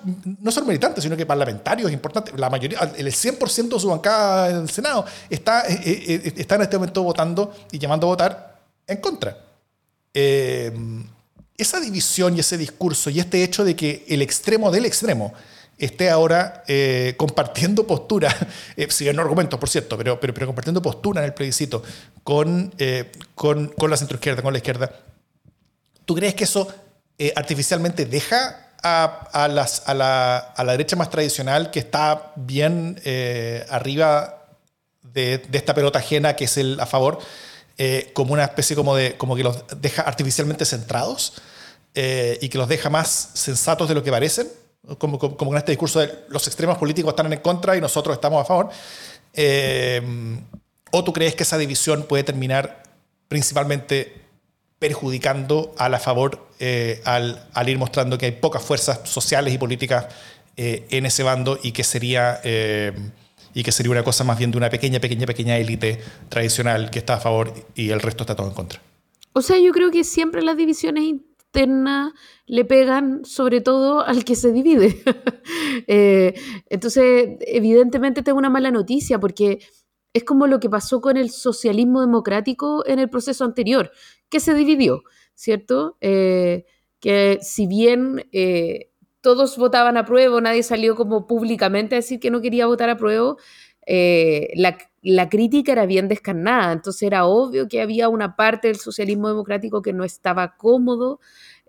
no 0.41 0.51
solo 0.51 0.67
militantes, 0.67 1.03
sino 1.03 1.17
que 1.17 1.27
parlamentarios 1.27 1.91
importantes. 1.93 2.39
La 2.39 2.49
mayoría, 2.49 2.79
el 2.97 3.07
100% 3.07 3.69
de 3.69 3.81
su 3.81 3.89
bancada 3.89 4.51
en 4.51 4.57
el 4.57 4.71
Senado 4.71 5.05
está, 5.29 5.65
eh, 5.69 6.35
está 6.37 6.57
en 6.57 6.63
este 6.63 6.77
momento 6.77 7.03
votando 7.03 7.55
y 7.71 7.79
llamando 7.79 8.07
a 8.07 8.11
votar 8.11 8.61
en 8.87 8.99
contra. 8.99 9.37
esa 10.13 11.81
división 11.81 12.37
y 12.37 12.41
ese 12.41 12.57
discurso 12.57 13.11
y 13.11 13.21
este 13.21 13.43
hecho 13.43 13.65
de 13.65 13.77
que 13.77 14.05
el 14.09 14.23
extremo 14.23 14.71
del 14.71 14.87
extremo 14.87 15.33
esté 15.81 16.11
ahora 16.11 16.63
eh, 16.69 17.15
compartiendo 17.17 17.87
postura, 17.87 18.35
eh, 18.77 18.87
si 18.91 19.11
no 19.13 19.23
argumentos, 19.23 19.59
por 19.59 19.69
cierto, 19.69 19.97
pero, 19.97 20.21
pero, 20.21 20.35
pero, 20.35 20.47
compartiendo 20.47 20.83
postura 20.83 21.21
en 21.21 21.27
el 21.27 21.35
plebiscito 21.35 21.83
con, 22.23 22.73
eh, 22.79 23.11
con, 23.35 23.69
con, 23.69 23.91
la 23.91 23.97
centroizquierda, 23.97 24.43
con 24.43 24.53
la 24.53 24.59
izquierda. 24.59 24.93
¿Tú 26.05 26.15
crees 26.15 26.35
que 26.35 26.45
eso 26.45 26.69
eh, 27.19 27.33
artificialmente 27.35 28.05
deja 28.05 28.69
a, 28.83 29.29
a, 29.33 29.49
las, 29.49 29.83
a, 29.87 29.95
la, 29.95 30.39
a, 30.39 30.65
la, 30.65 30.73
derecha 30.73 30.97
más 30.97 31.11
tradicional 31.11 31.71
que 31.71 31.81
está 31.81 32.33
bien 32.37 33.01
arriba 33.69 34.47
de, 35.03 35.39
de, 35.39 35.59
esta 35.59 35.75
pelota 35.75 35.99
ajena 35.99 36.35
que 36.35 36.45
es 36.45 36.57
el 36.57 36.81
a 36.81 36.87
favor, 36.87 37.19
como 38.15 38.33
una 38.33 38.45
especie 38.45 38.77
como 38.77 38.97
de, 38.97 39.17
como 39.17 39.37
que 39.37 39.43
los 39.43 39.65
deja 39.81 40.03
artificialmente 40.03 40.65
centrados 40.65 41.35
y 41.95 42.49
que 42.49 42.59
los 42.59 42.69
deja 42.69 42.89
más 42.89 43.31
sensatos 43.35 43.89
de 43.89 43.95
lo 43.95 44.03
que 44.03 44.11
parecen? 44.11 44.49
Como, 44.99 45.19
como, 45.19 45.53
en 45.53 45.59
este 45.59 45.73
discurso 45.73 46.01
de 46.01 46.25
los 46.29 46.47
extremos 46.47 46.79
políticos 46.79 47.11
están 47.11 47.33
en 47.33 47.39
contra 47.41 47.77
y 47.77 47.81
nosotros 47.81 48.15
estamos 48.15 48.43
a 48.43 48.45
favor. 48.45 48.71
Eh, 49.35 50.03
¿O 50.93 51.05
tú 51.05 51.13
crees 51.13 51.35
que 51.35 51.45
esa 51.45 51.59
división 51.59 52.05
puede 52.05 52.25
terminar 52.25 52.83
principalmente 53.29 54.23
perjudicando 54.79 55.75
a 55.79 55.89
la 55.89 55.99
favor 55.99 56.49
eh, 56.59 57.01
al, 57.05 57.47
al, 57.53 57.69
ir 57.69 57.79
mostrando 57.79 58.19
que 58.19 58.27
hay 58.27 58.33
pocas 58.33 58.63
fuerzas 58.63 59.01
sociales 59.05 59.55
y 59.55 59.59
políticas 59.59 60.07
eh, 60.57 60.87
en 60.91 61.07
ese 61.07 61.23
bando 61.23 61.59
y 61.63 61.73
que 61.73 61.85
sería 61.85 62.41
y 63.53 63.63
que 63.65 63.73
sería 63.73 63.91
una 63.91 64.05
cosa 64.05 64.25
más 64.25 64.39
bien 64.39 64.51
de 64.51 64.59
una 64.59 64.71
pequeña, 64.71 65.01
pequeña, 65.01 65.27
pequeña 65.27 65.59
élite 65.59 66.01
tradicional 66.29 66.91
que 66.91 67.01
está 67.01 67.15
a 67.15 67.21
favor 67.21 67.53
y 67.75 67.91
el 67.91 68.01
resto 68.01 68.23
está 68.23 68.37
todo 68.37 68.47
en 68.47 68.55
contra. 68.55 68.81
O 69.33 69.43
sea, 69.43 69.59
yo 69.59 69.73
creo 69.73 69.91
que 69.91 70.05
siempre 70.05 70.43
las 70.43 70.57
divisiones 70.57 71.05
le 72.47 72.65
pegan 72.65 73.25
sobre 73.25 73.61
todo 73.61 74.05
al 74.05 74.25
que 74.25 74.37
se 74.37 74.53
divide. 74.53 75.03
Eh, 75.87 76.35
entonces, 76.69 77.37
evidentemente 77.41 78.23
tengo 78.23 78.39
una 78.39 78.51
mala 78.51 78.71
noticia 78.71 79.19
porque 79.19 79.61
es 80.13 80.25
como 80.25 80.47
lo 80.47 80.61
que 80.61 80.71
pasó 80.71 81.01
con 81.01 81.17
el 81.17 81.31
socialismo 81.31 82.01
democrático 82.01 82.85
en 82.87 82.99
el 82.99 83.09
proceso 83.09 83.45
anterior, 83.45 83.91
que 84.29 84.41
se 84.41 84.55
dividió, 84.55 85.03
¿cierto? 85.35 85.97
Eh, 86.01 86.65
que 87.01 87.39
si 87.43 87.67
bien 87.67 88.29
eh, 88.31 88.91
todos 89.21 89.57
votaban 89.57 89.97
a 89.97 90.05
prueba, 90.05 90.41
nadie 90.41 90.63
salió 90.63 90.95
como 90.95 91.27
públicamente 91.27 91.95
a 91.97 91.99
decir 91.99 92.21
que 92.21 92.31
no 92.31 92.41
quería 92.41 92.67
votar 92.67 92.91
a 92.91 92.97
prueba, 92.97 93.37
la, 94.55 94.79
la, 95.03 95.29
crítica 95.29 95.73
era 95.73 95.87
bien 95.87 96.07
descarnada, 96.07 96.73
entonces 96.73 97.03
era 97.03 97.27
obvio 97.27 97.67
que 97.67 97.81
había 97.81 98.09
una 98.09 98.37
parte 98.37 98.69
del 98.69 98.77
socialismo 98.77 99.29
democrático 99.29 99.83
que 99.83 99.93
no 99.93 100.05
estaba 100.05 100.57
cómodo 100.57 101.19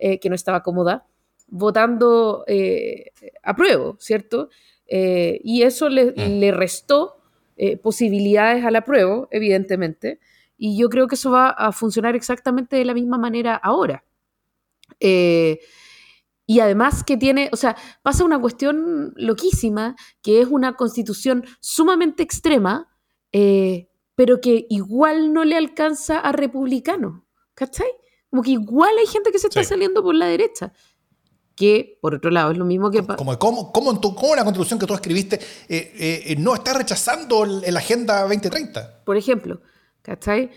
eh, 0.04 0.20
que 0.20 0.30
no 0.30 0.36
estaba 0.36 0.64
cómoda, 0.64 1.06
votando 1.48 2.44
eh, 2.48 3.12
a 3.44 3.56
prueba, 3.56 3.96
¿cierto? 4.00 4.50
Eh, 4.88 5.40
y 5.44 5.62
eso 5.62 5.90
le, 5.90 6.06
mm. 6.06 6.40
le 6.40 6.52
restó 6.52 7.18
posibilidades 7.84 8.66
a 8.66 8.72
la 8.72 8.84
prueba, 8.84 9.28
evidentemente, 9.30 10.20
y 10.58 10.76
yo 10.80 10.90
creo 10.90 11.06
que 11.06 11.14
eso 11.14 11.30
va 11.30 11.52
a 11.52 11.72
funcionar 11.72 12.16
exactamente 12.16 12.78
de 12.78 12.86
la 12.86 12.96
misma 12.96 13.20
manera 13.20 13.54
ahora. 13.54 14.04
Y 16.52 16.60
además 16.60 17.06
que 17.06 17.16
tiene, 17.16 17.50
o 17.54 17.56
sea, 17.56 17.78
pasa 18.04 18.26
una 18.26 18.38
cuestión 18.38 19.14
loquísima, 19.16 19.96
que 20.22 20.42
es 20.42 20.50
una 20.50 20.76
constitución 20.76 21.46
sumamente 21.62 22.24
extrema, 22.24 22.90
eh, 23.32 23.88
pero 24.16 24.42
que 24.42 24.66
igual 24.70 25.32
no 25.32 25.46
le 25.46 25.56
alcanza 25.56 26.20
a 26.20 26.34
republicano, 26.34 27.26
¿cachai? 27.54 27.88
Como 28.30 28.44
que 28.44 28.52
igual 28.52 28.92
hay 29.00 29.08
gente 29.08 29.32
que 29.32 29.40
se 29.40 29.48
está 29.48 29.64
saliendo 29.64 30.04
por 30.04 30.14
la 30.14 30.26
derecha. 30.26 30.74
Que, 31.56 31.98
por 32.02 32.16
otro 32.16 32.30
lado, 32.30 32.52
es 32.52 32.58
lo 32.58 32.66
mismo 32.66 32.92
que... 32.92 33.02
Como, 33.02 33.40
como, 33.40 33.72
como, 33.72 33.92
una 34.34 34.44
constitución 34.44 34.78
que 34.78 34.88
tú 34.88 34.94
escribiste 34.94 35.40
eh, 35.70 36.26
eh, 36.28 36.36
no 36.38 36.54
está 36.54 36.74
rechazando 36.74 37.46
la 37.46 37.80
Agenda 37.80 38.24
2030? 38.24 39.06
Por 39.06 39.16
ejemplo, 39.16 39.62
¿cachai? 40.02 40.52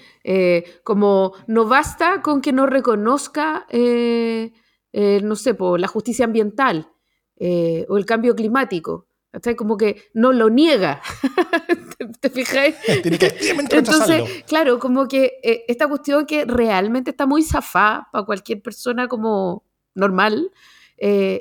como 0.83 1.35
no 1.47 1.67
basta 1.67 2.21
con 2.21 2.41
que 2.41 2.53
no 2.53 2.67
reconozca 2.67 3.65
eh, 3.71 4.53
no 4.95 5.35
sé, 5.35 5.55
por 5.55 5.81
la 5.81 5.89
justicia 5.89 6.25
ambiental 6.25 6.89
eh, 7.37 7.85
o 7.89 7.97
el 7.97 8.07
cambio 8.07 8.35
climático. 8.35 9.09
Como 9.57 9.77
que 9.77 10.01
no 10.15 10.33
lo 10.33 10.49
niega. 10.49 11.03
¿Te, 12.21 12.31
fijáis? 12.31 12.77
Tiene 13.03 13.19
que 13.19 13.35
Entonces, 13.73 14.45
claro, 14.47 14.79
como 14.79 15.09
que 15.09 15.41
eh, 15.43 15.65
esta 15.67 15.89
cuestión 15.89 16.25
que 16.25 16.45
realmente 16.45 17.11
está 17.11 17.27
muy 17.27 17.43
zafada 17.43 18.09
para 18.13 18.25
cualquier 18.25 18.63
persona 18.63 19.09
como 19.09 19.65
normal, 19.97 20.51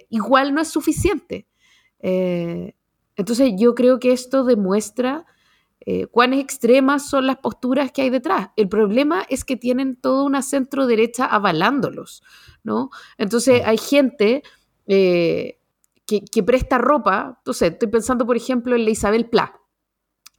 igual 0.10 0.54
no 0.54 0.62
es 0.62 0.68
suficiente. 0.68 1.48
entonces 2.00 3.54
yo 3.56 3.76
creo 3.76 4.00
que 4.00 4.12
esto 4.12 4.44
demuestra 4.44 5.26
cuán 6.12 6.34
extremas 6.34 7.08
son 7.08 7.28
las 7.28 7.38
posturas 7.38 7.92
que 7.92 8.02
hay 8.02 8.10
detrás. 8.10 8.50
El 8.56 8.68
problema 8.68 9.26
es 9.30 9.46
que 9.46 9.56
tienen 9.56 9.96
toda 9.96 10.24
una 10.24 10.42
centro 10.42 10.88
derecha 10.88 11.26
avalándolos. 11.26 12.24
¿No? 12.64 12.90
Entonces 13.18 13.62
hay 13.66 13.78
gente 13.78 14.44
eh, 14.88 15.60
que, 16.06 16.44
presta 16.44 16.78
ropa, 16.78 17.36
entonces 17.40 17.72
estoy 17.72 17.90
pensando 17.90 18.26
por 18.26 18.38
ejemplo 18.38 18.76
en 18.76 18.86
la 18.86 18.92
Isabel 18.92 19.30
Pla, 19.30 19.60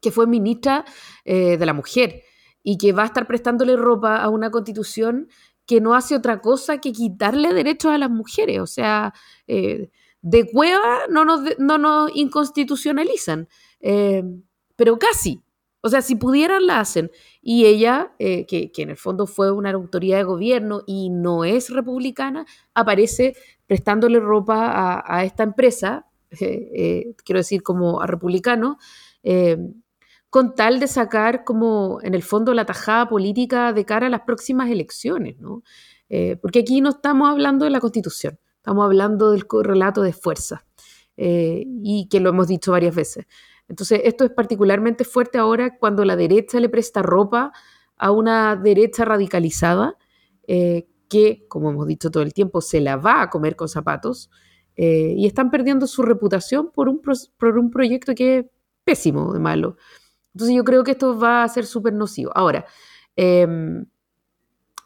que 0.00 0.10
fue 0.10 0.26
ministra 0.26 0.84
eh, 1.24 1.56
de 1.56 1.66
la 1.66 1.72
mujer 1.72 2.22
y 2.62 2.78
que 2.78 2.92
va 2.92 3.02
a 3.02 3.06
estar 3.06 3.26
prestándole 3.26 3.76
ropa 3.76 4.16
a 4.16 4.28
una 4.28 4.50
constitución 4.50 5.28
que 5.66 5.80
no 5.80 5.94
hace 5.94 6.14
otra 6.14 6.40
cosa 6.40 6.78
que 6.78 6.92
quitarle 6.92 7.54
derechos 7.54 7.92
a 7.92 7.98
las 7.98 8.10
mujeres, 8.10 8.60
o 8.60 8.66
sea, 8.66 9.14
eh, 9.46 9.90
de 10.20 10.50
cueva 10.50 11.06
no 11.10 11.24
nos, 11.24 11.40
no 11.58 11.78
nos 11.78 12.10
inconstitucionalizan, 12.14 13.48
pero 14.76 14.98
casi, 14.98 15.42
o 15.84 15.90
sea, 15.90 16.00
si 16.00 16.16
pudieran, 16.16 16.66
la 16.66 16.80
hacen. 16.80 17.10
Y 17.46 17.66
ella, 17.66 18.14
eh, 18.18 18.46
que, 18.46 18.72
en 18.74 18.88
el 18.88 18.96
fondo 18.96 19.26
fue 19.26 19.52
una 19.52 19.70
autoridad 19.70 20.16
de 20.16 20.24
gobierno 20.24 20.80
y 20.87 21.11
no 21.11 21.44
es 21.44 21.68
republicana, 21.68 22.46
aparece 22.72 23.37
prestándole 23.66 24.18
ropa 24.18 25.04
a, 25.07 25.24
esta 25.24 25.42
empresa, 25.42 26.07
eh, 26.30 26.70
eh, 26.74 27.14
quiero 27.22 27.40
decir, 27.40 27.62
como 27.62 28.00
a 28.00 28.07
republicano, 28.07 28.78
con 30.30 30.54
tal 30.54 30.80
de 30.80 30.87
sacar 30.87 31.44
como, 31.44 31.98
en 32.02 32.14
el 32.14 32.22
fondo, 32.22 32.54
la 32.54 32.64
tajada 32.64 33.11
política 33.11 33.74
de 33.74 33.85
cara 33.85 34.07
a 34.07 34.11
las 34.11 34.22
próximas 34.22 34.70
elecciones, 34.70 35.38
¿no? 35.38 35.62
porque 36.40 36.61
aquí 36.61 36.80
no 36.80 36.90
estamos 36.90 37.28
hablando 37.28 37.66
de 37.66 37.70
la 37.70 37.80
Constitución, 37.80 38.38
estamos 38.57 38.85
hablando 38.87 39.33
del 39.33 39.44
relato 39.62 40.00
de 40.00 40.14
fuerza, 40.14 40.64
y 41.16 42.09
que 42.11 42.20
lo 42.20 42.30
hemos 42.30 42.48
dicho 42.48 42.72
varias 42.72 42.94
veces. 42.94 43.26
Entonces, 43.68 44.03
esto 44.05 44.24
es 44.24 44.31
particularmente 44.31 45.05
fuerte 45.05 45.38
ahora 45.38 45.79
cuando 45.79 46.05
la 46.05 46.16
derecha 46.16 46.61
le 46.61 46.68
presta 46.68 47.03
ropa 47.03 47.53
a 47.96 48.11
una 48.11 48.57
derecha 48.57 49.05
radicalizada 49.05 49.96
eh, 50.46 50.87
que, 51.09 51.46
como 51.48 51.70
hemos 51.70 51.87
dicho 51.87 52.11
todo 52.11 52.22
el 52.22 52.35
tiempo, 52.35 52.61
se 52.61 52.81
la 52.81 52.96
va 52.96 53.22
a 53.22 53.31
comer 53.31 53.57
con 53.57 53.68
zapatos 53.68 54.31
eh, 54.77 55.14
y 55.16 55.27
están 55.27 55.50
perdiendo 55.50 55.87
su 55.87 56.03
reputación 56.03 56.70
por 56.72 56.88
un, 56.88 57.00
por 57.38 57.59
un 57.59 57.70
proyecto 57.70 58.14
que 58.14 58.38
es 58.38 58.46
pésimo, 58.85 59.33
de 59.33 59.38
malo. 59.38 59.77
Entonces, 60.35 60.57
yo 60.57 60.64
creo 60.64 60.85
que 60.85 60.92
esto 60.92 61.18
va 61.18 61.44
a 61.44 61.48
ser 61.48 61.64
súper 61.64 61.92
nocivo. 61.94 62.33
Ahora, 62.35 62.66
em, 63.16 63.87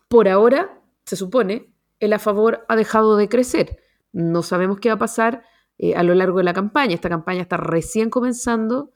por 0.09 0.29
ahora, 0.29 0.81
se 1.05 1.17
supone, 1.17 1.73
el 2.01 2.12
a 2.12 2.19
favor 2.19 2.64
ha 2.69 2.77
dejado 2.77 3.17
de 3.17 3.29
crecer. 3.29 3.79
No 4.12 4.43
sabemos 4.43 4.79
qué 4.79 4.91
va 4.91 4.97
a 4.97 4.99
pasar 4.99 5.43
eh, 5.79 5.95
a 5.95 6.03
lo 6.03 6.14
largo 6.14 6.38
de 6.38 6.45
la 6.45 6.53
campaña. 6.53 6.95
Esta 6.95 7.09
campaña 7.09 7.43
está 7.43 7.57
recién 7.57 8.11
comenzando, 8.11 8.91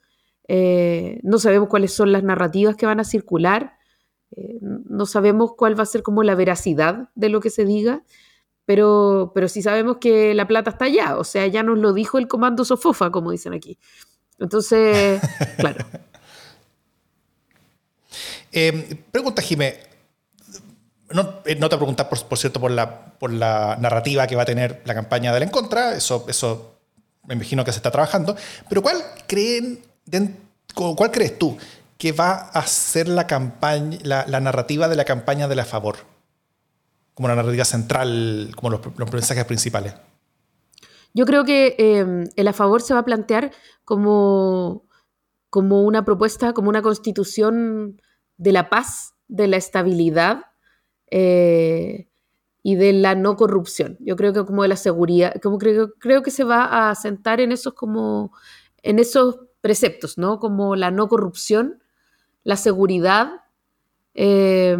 eh, 0.49 1.21
no 1.23 1.39
sabemos 1.39 1.69
cuáles 1.69 1.93
son 1.93 2.11
las 2.11 2.23
narrativas 2.23 2.75
que 2.75 2.85
van 2.85 2.99
a 2.99 3.05
circular, 3.05 3.77
eh, 4.35 4.57
no 4.61 5.05
sabemos 5.05 5.53
cuál 5.57 5.79
va 5.79 5.83
a 5.83 5.85
ser 5.87 6.03
como 6.03 6.23
la 6.23 6.35
veracidad 6.35 7.09
de 7.15 7.29
lo 7.29 7.39
que 7.39 7.49
se 7.49 7.63
diga, 7.63 8.03
pero, 8.65 9.31
pero 9.33 9.47
sí 9.47 9.61
sabemos 9.61 9.97
que 9.97 10.33
la 10.33 10.45
plata 10.45 10.71
está 10.71 10.85
allá, 10.85 11.17
o 11.17 11.23
sea, 11.23 11.47
ya 11.47 11.63
nos 11.63 11.77
lo 11.77 11.93
dijo 11.93 12.17
el 12.17 12.27
comando 12.27 12.65
Sofofa, 12.65 13.11
como 13.11 13.31
dicen 13.31 13.53
aquí. 13.53 13.77
Entonces, 14.37 15.21
claro. 15.57 15.85
pregunta, 19.11 19.41
Jimé. 19.41 19.79
No, 21.11 21.23
no, 21.59 21.69
te 21.69 21.77
preguntas, 21.77 22.07
por, 22.07 22.25
por, 22.25 22.37
cierto, 22.37 22.59
por 22.59 22.71
la, 22.71 23.13
por 23.19 23.31
la 23.31 23.77
narrativa 23.79 24.25
que 24.25 24.35
va 24.35 24.41
a 24.41 24.45
tener 24.45 24.81
la 24.85 24.95
campaña 24.95 25.31
de 25.31 25.39
la 25.39 25.45
en 25.45 25.51
contra, 25.51 25.95
eso, 25.95 26.25
eso 26.27 26.72
me 27.25 27.35
imagino 27.35 27.63
que 27.63 27.71
se 27.71 27.77
está 27.77 27.91
trabajando, 27.91 28.35
pero 28.69 28.81
¿cuál 28.81 28.97
creen, 29.27 29.79
cuál 30.73 31.11
crees 31.11 31.39
tú 31.39 31.57
que 31.97 32.11
va 32.11 32.49
a 32.49 32.67
ser 32.67 33.07
la 33.07 33.27
campaña, 33.27 33.97
la, 34.03 34.39
narrativa 34.39 34.87
de 34.87 34.95
la 34.95 35.05
campaña 35.05 35.47
de 35.47 35.55
la 35.55 35.65
favor? 35.65 35.97
Como 37.13 37.27
la 37.27 37.35
narrativa 37.35 37.63
central, 37.63 38.51
como 38.55 38.71
los, 38.71 39.13
mensajes 39.13 39.45
principales. 39.45 39.93
Yo 41.13 41.25
creo 41.25 41.45
que 41.45 41.75
em, 41.77 42.27
el 42.35 42.47
a 42.47 42.53
favor 42.53 42.81
se 42.81 42.93
va 42.93 43.01
a 43.01 43.05
plantear 43.05 43.51
como, 43.85 44.87
como 45.49 45.83
una 45.83 46.03
propuesta, 46.03 46.53
como 46.53 46.69
una 46.69 46.81
constitución 46.81 48.01
de 48.37 48.51
la 48.51 48.69
paz, 48.69 49.13
de 49.27 49.47
la 49.47 49.57
estabilidad, 49.57 50.45
eh, 51.11 52.09
y 52.63 52.75
de 52.75 52.93
la 52.93 53.13
no 53.13 53.35
corrupción. 53.35 53.97
Yo 53.99 54.15
creo 54.15 54.33
que 54.33 54.45
como 54.45 54.63
de 54.63 54.69
la 54.69 54.77
seguridad, 54.77 55.35
como 55.41 55.57
creo, 55.57 55.93
creo 55.99 56.23
que 56.23 56.31
se 56.31 56.45
va 56.45 56.89
a 56.89 56.95
sentar 56.95 57.41
en 57.41 57.51
esos 57.51 57.73
como 57.73 58.31
en 58.81 58.99
esos 58.99 59.39
preceptos, 59.61 60.17
¿no? 60.17 60.39
Como 60.39 60.75
la 60.75 60.89
no 60.89 61.07
corrupción, 61.07 61.83
la 62.43 62.55
seguridad 62.55 63.43
eh, 64.13 64.77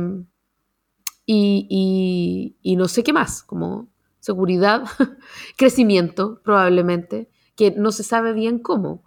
y, 1.26 2.56
y, 2.62 2.76
no 2.76 2.88
sé 2.88 3.04
qué 3.04 3.14
más, 3.14 3.44
como 3.44 3.88
seguridad, 4.20 4.84
crecimiento 5.58 6.42
probablemente, 6.44 7.30
que 7.56 7.72
no 7.72 7.92
se 7.92 8.04
sabe 8.04 8.34
bien 8.34 8.60
cómo, 8.60 9.04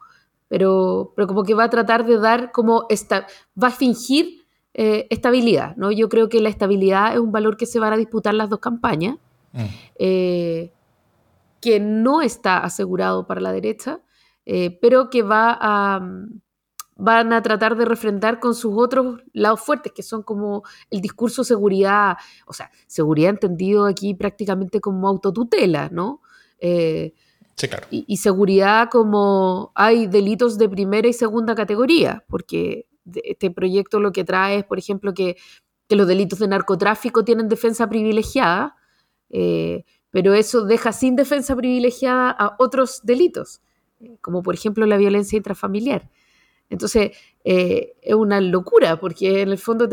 pero, 0.49 1.12
pero 1.15 1.29
como 1.29 1.45
que 1.45 1.55
va 1.55 1.65
a 1.65 1.71
tratar 1.71 2.07
de 2.07 2.19
dar 2.19 2.53
como 2.53 2.87
esta, 2.89 3.27
va 3.62 3.69
a 3.69 3.73
fingir 3.73 4.46
eh, 4.79 5.07
estabilidad, 5.09 5.75
¿no? 5.77 5.91
Yo 5.91 6.11
creo 6.11 6.29
que 6.29 6.39
la 6.43 6.51
estabilidad 6.51 7.15
es 7.15 7.19
un 7.19 7.33
valor 7.33 7.57
que 7.57 7.65
se 7.65 7.81
van 7.81 7.95
a 7.95 7.97
disputar 7.97 8.35
las 8.35 8.51
dos 8.51 8.59
campañas, 8.59 9.17
mm. 9.55 9.65
eh, 9.99 10.71
que 11.62 11.81
no 11.81 12.21
está 12.21 12.59
asegurado 12.59 13.27
para 13.27 13.41
la 13.41 13.53
derecha, 13.53 14.01
eh, 14.45 14.79
pero 14.83 15.09
que 15.09 15.23
va 15.23 15.57
a, 15.59 16.07
van 16.95 17.33
a 17.33 17.41
tratar 17.41 17.79
de 17.79 17.87
refrendar 17.87 18.39
con 18.39 18.55
sus 18.55 18.75
otros 18.77 19.23
lados 19.33 19.62
fuertes, 19.62 19.95
que 19.95 20.03
son 20.03 20.23
como 20.23 20.62
el 20.91 21.01
discurso 21.01 21.43
seguridad, 21.43 22.19
o 22.47 22.53
sea, 22.53 22.71
seguridad 22.87 23.31
entendido 23.31 23.87
aquí 23.87 24.12
prácticamente 24.12 24.83
como 24.83 25.09
autotutela, 25.09 25.89
¿no? 25.91 26.21
Sí, 26.61 27.67
claro. 27.67 27.87
y, 27.91 28.05
y, 28.07 28.19
seguridad 28.19 28.91
como 28.91 29.73
hay 29.75 30.07
delitos 30.07 30.59
de 30.59 30.69
primera 30.69 31.09
y 31.09 31.15
segunda 31.15 31.55
categoría, 31.55 32.23
porque 32.29 32.87
este 33.25 33.51
proyecto 33.51 34.01
lo 34.01 34.12
que 34.12 34.25
trae 34.25 34.59
es, 34.59 34.64
por 34.64 34.79
ejemplo, 34.79 35.14
que, 35.14 35.37
los 35.88 36.09
delitos 36.09 36.40
de 36.40 36.49
narcotráfico 36.49 37.25
tienen 37.25 37.49
defensa 37.49 37.88
privilegiada, 37.88 38.75
eh, 39.31 39.85
pero 40.11 40.35
eso 40.35 40.64
deja 40.64 40.92
sin 40.92 41.14
defensa 41.14 41.55
privilegiada 41.55 42.31
a 42.31 42.57
otros 42.59 43.03
delitos, 43.05 43.61
eh, 44.01 44.16
como 44.21 44.42
por 44.42 44.55
ejemplo 44.55 44.85
la 44.87 44.97
violencia 44.97 45.37
intrafamiliar. 45.37 46.11
Entonces, 46.71 47.12
eh, 47.45 47.92
es 48.03 48.14
una 48.16 48.40
locura, 48.40 48.99
porque 48.99 49.42
en 49.42 49.51
el 49.51 49.59
fondo 49.59 49.88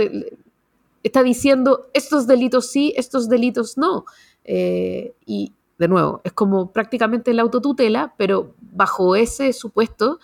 está 1.04 1.22
diciendo 1.22 1.92
estos 1.94 2.26
delitos 2.26 2.72
sí, 2.72 2.92
estos 2.98 3.30
delitos 3.30 3.78
no. 3.78 4.06
y 4.44 5.54
de 5.78 5.88
nuevo, 5.88 6.22
es 6.24 6.34
como 6.34 6.72
prácticamente 6.72 7.36
la 7.36 7.44
autotutela, 7.44 8.16
pero 8.18 8.56
bajo 8.60 9.16
ese 9.16 9.54
supuesto 9.54 10.20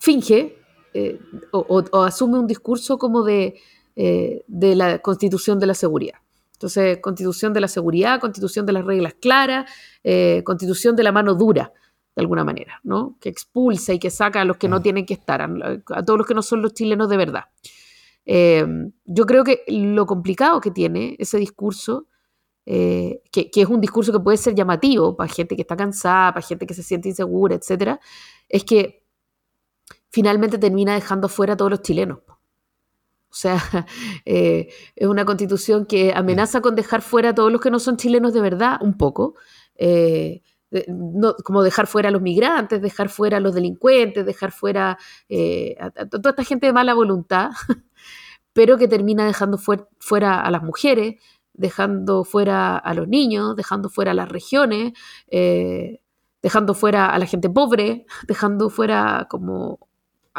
finge 0.00 0.56
eh, 0.94 1.20
o, 1.52 2.02
asume 2.02 2.38
un 2.38 2.46
discurso 2.46 2.98
como 2.98 3.22
de, 3.22 3.54
eh, 3.94 4.42
de, 4.48 4.74
la 4.74 4.98
constitución 4.98 5.60
de 5.60 5.66
la 5.66 5.74
seguridad. 5.74 6.18
Entonces, 6.54 6.98
constitución 7.00 7.52
de 7.52 7.60
la 7.60 7.68
seguridad, 7.68 8.18
constitución 8.20 8.66
de 8.66 8.72
las 8.72 8.84
reglas 8.84 9.14
claras, 9.14 9.70
eh, 10.02 10.42
constitución 10.44 10.96
de 10.96 11.04
la 11.04 11.12
mano 11.12 11.34
dura, 11.34 11.72
de 12.16 12.22
alguna 12.22 12.44
manera, 12.44 12.80
¿no? 12.82 13.16
Que 13.20 13.28
expulsa 13.28 13.92
y 13.92 13.98
que 13.98 14.10
saca 14.10 14.40
a 14.40 14.44
los 14.44 14.56
que 14.56 14.68
no 14.68 14.80
mm. 14.80 14.82
tienen 14.82 15.06
que 15.06 15.14
estar, 15.14 15.42
a, 15.42 16.02
todos 16.04 16.18
los 16.18 16.26
que 16.26 16.34
no 16.34 16.42
son 16.42 16.60
los 16.60 16.74
chilenos 16.74 17.08
de 17.08 17.16
verdad. 17.16 17.44
yo 18.26 19.26
creo 19.26 19.44
que 19.44 19.64
lo 19.68 20.06
complicado 20.06 20.60
que 20.60 20.70
tiene 20.70 21.16
ese 21.18 21.38
discurso 21.38 22.06
que, 22.64 23.50
que, 23.50 23.62
es 23.62 23.68
un 23.68 23.80
discurso 23.80 24.12
que 24.12 24.20
puede 24.20 24.36
ser 24.36 24.54
llamativo 24.54 25.16
para 25.16 25.28
gente 25.28 25.56
que 25.56 25.62
está 25.62 25.76
cansada, 25.76 26.34
para 26.34 26.46
gente 26.46 26.66
que 26.66 26.74
se 26.74 26.82
siente 26.82 27.08
insegura, 27.08 27.56
etc., 27.56 27.98
es 28.48 28.64
que 28.64 28.99
finalmente 30.10 30.58
termina 30.58 30.94
dejando 30.94 31.28
fuera 31.28 31.54
a 31.54 31.56
todos 31.56 31.70
los 31.70 31.82
chilenos. 31.82 32.18
O 33.30 33.34
sea, 33.34 33.56
eh, 34.24 34.68
es 34.96 35.06
una 35.06 35.24
constitución 35.24 35.86
que 35.86 36.12
amenaza 36.14 36.60
con 36.60 36.74
dejar 36.74 37.00
fuera 37.00 37.30
a 37.30 37.34
todos 37.34 37.50
los 37.50 37.60
que 37.60 37.70
no 37.70 37.78
son 37.78 37.96
chilenos 37.96 38.34
de 38.34 38.40
verdad, 38.40 38.78
un 38.82 38.96
poco. 38.96 39.34
Eh, 39.76 40.42
como 41.42 41.64
dejar 41.64 41.88
fuera 41.88 42.10
a 42.10 42.12
los 42.12 42.22
migrantes, 42.22 42.80
dejar 42.80 43.08
fuera 43.08 43.38
a 43.38 43.40
los 43.40 43.54
delincuentes, 43.54 44.24
dejar 44.24 44.52
fuera 44.52 44.98
eh, 45.28 45.74
a, 45.80 45.90
toda 45.90 46.30
esta 46.30 46.44
gente 46.44 46.66
de 46.66 46.72
mala 46.72 46.94
voluntad, 46.94 47.50
pero 48.52 48.78
que 48.78 48.86
termina 48.86 49.26
dejando 49.26 49.58
fuera 49.58 50.40
a 50.40 50.50
las 50.50 50.62
mujeres, 50.62 51.16
dejando 51.54 52.22
fuera 52.22 52.76
a 52.76 52.94
los 52.94 53.08
niños, 53.08 53.56
dejando 53.56 53.88
fuera 53.88 54.12
a 54.12 54.14
las 54.14 54.28
regiones, 54.28 54.92
dejando 56.42 56.74
fuera 56.74 57.06
a 57.06 57.18
la 57.18 57.26
gente 57.26 57.50
pobre, 57.50 58.06
dejando 58.28 58.70
fuera 58.70 59.26
como 59.28 59.89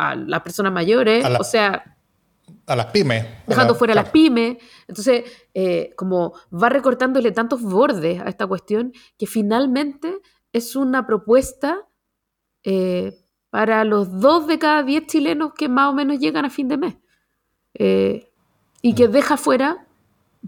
a 0.01 0.15
las 0.15 0.41
personas 0.41 0.73
mayores, 0.73 1.23
o 1.39 1.43
sea... 1.43 1.97
A 2.65 2.75
las 2.75 2.87
pymes. 2.87 3.25
Dejando 3.47 3.75
fuera 3.75 3.93
a 3.93 3.95
las 3.95 4.09
pymes. 4.09 4.57
Entonces, 4.87 5.23
eh, 5.53 5.93
como 5.95 6.33
va 6.51 6.69
recortándole 6.69 7.31
tantos 7.31 7.61
bordes 7.61 8.19
a 8.19 8.25
esta 8.25 8.47
cuestión 8.47 8.93
que 9.17 9.27
finalmente 9.27 10.17
es 10.53 10.75
una 10.75 11.05
propuesta 11.05 11.87
eh, 12.63 13.13
para 13.49 13.83
los 13.83 14.19
dos 14.19 14.47
de 14.47 14.57
cada 14.57 14.83
diez 14.83 15.05
chilenos 15.07 15.53
que 15.53 15.69
más 15.69 15.89
o 15.89 15.93
menos 15.93 16.19
llegan 16.19 16.45
a 16.45 16.49
fin 16.49 16.67
de 16.67 16.77
mes. 16.77 16.95
Eh, 17.73 18.29
y 18.81 18.95
que 18.95 19.07
mm. 19.07 19.11
deja 19.11 19.37
fuera, 19.37 19.87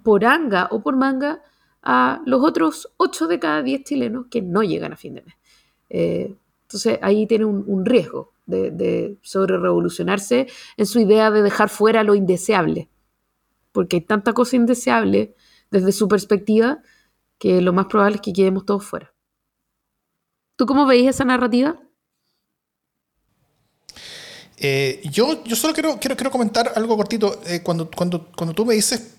por 0.04 0.26
anga 0.26 0.68
o 0.72 0.82
por 0.82 0.96
manga, 0.96 1.42
a 1.82 2.22
los 2.26 2.44
otros 2.44 2.92
ocho 2.98 3.28
de 3.28 3.40
cada 3.40 3.62
diez 3.62 3.84
chilenos 3.84 4.28
que 4.32 4.42
no 4.42 4.64
llegan 4.64 4.94
a 4.94 4.98
fin 4.98 5.16
de 5.16 5.22
mes. 5.22 5.36
Entonces 6.74 7.00
ahí 7.02 7.28
tiene 7.28 7.46
un 7.46 7.86
riesgo 7.86 8.34
de, 8.46 9.18
sobre 9.22 9.58
revolucionarse 9.58 10.48
en 10.78 10.86
su 10.86 11.00
idea 11.00 11.32
de 11.32 11.42
dejar 11.42 11.70
fuera 11.70 12.04
lo 12.04 12.16
indeseable. 12.16 12.90
Porque 13.72 13.98
hay 13.98 14.02
tanta 14.02 14.34
cosa 14.34 14.56
indeseable 14.56 15.36
desde 15.72 15.92
su 15.92 16.08
perspectiva 16.08 16.82
que 17.38 17.62
lo 17.62 17.74
más 17.74 17.88
probable 17.88 18.16
es 18.16 18.22
que 18.22 18.34
quedemos 18.34 18.66
todos 18.66 18.86
fuera. 18.86 19.14
¿Tú 20.56 20.66
cómo 20.66 20.86
veis 20.86 21.10
esa 21.10 21.26
narrativa? 21.26 21.80
Eh, 24.58 25.02
yo, 25.12 25.44
yo 25.44 25.56
solo 25.56 25.74
quiero, 25.74 26.00
quiero, 26.00 26.16
quiero 26.16 26.32
comentar 26.32 26.72
algo 26.76 26.96
cortito. 26.96 27.42
Eh, 27.48 27.62
cuando, 27.64 27.90
cuando, 27.90 28.32
cuando 28.36 28.54
tú 28.54 28.66
me 28.66 28.76
dices 28.76 29.16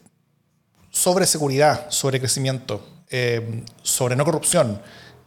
sobre 0.91 1.27
seguridad, 1.27 1.91
sobre 1.91 2.21
crecimiento, 2.21 3.03
eh, 3.11 3.65
sobre 3.83 4.15
no 4.15 4.25
corrupción, 4.25 4.81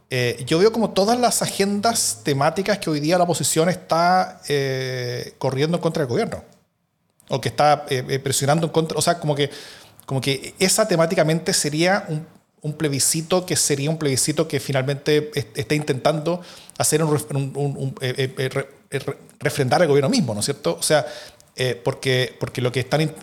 eh, 0.09 0.41
yo 0.45 0.59
veo 0.59 0.71
como 0.71 0.91
todas 0.91 1.19
las 1.19 1.41
agendas 1.41 2.21
temáticas 2.23 2.77
que 2.77 2.89
hoy 2.89 2.99
día 2.99 3.17
la 3.17 3.25
oposición 3.25 3.67
está 3.67 4.41
eh, 4.47 5.33
corriendo 5.37 5.77
en 5.77 5.81
contra 5.81 6.01
del 6.01 6.09
gobierno. 6.09 6.43
O 7.29 7.41
que 7.41 7.49
está 7.49 7.85
eh, 7.89 8.19
presionando 8.19 8.67
en 8.67 8.71
contra. 8.71 8.97
O 8.97 9.01
sea, 9.01 9.19
como 9.19 9.35
que, 9.35 9.49
como 10.05 10.21
que 10.21 10.53
esa 10.59 10.87
temáticamente 10.87 11.53
sería 11.53 12.05
un, 12.07 12.25
un 12.61 12.73
plebiscito 12.73 13.45
que 13.45 13.57
sería 13.57 13.89
un 13.89 13.97
plebiscito 13.97 14.47
que 14.47 14.61
finalmente 14.61 15.31
está 15.55 15.75
intentando 15.75 16.41
hacer 16.77 17.03
un, 17.03 17.11
un, 17.53 17.95
refrendar 19.39 19.81
el 19.81 19.89
gobierno 19.89 20.09
mismo, 20.09 20.33
¿no 20.33 20.39
es 20.39 20.45
cierto? 20.45 20.77
O 20.79 20.83
sea, 20.83 21.05
porque, 21.83 22.33
porque 22.39 22.61
lo 22.61 22.71
que 22.71 22.79
están 22.79 23.13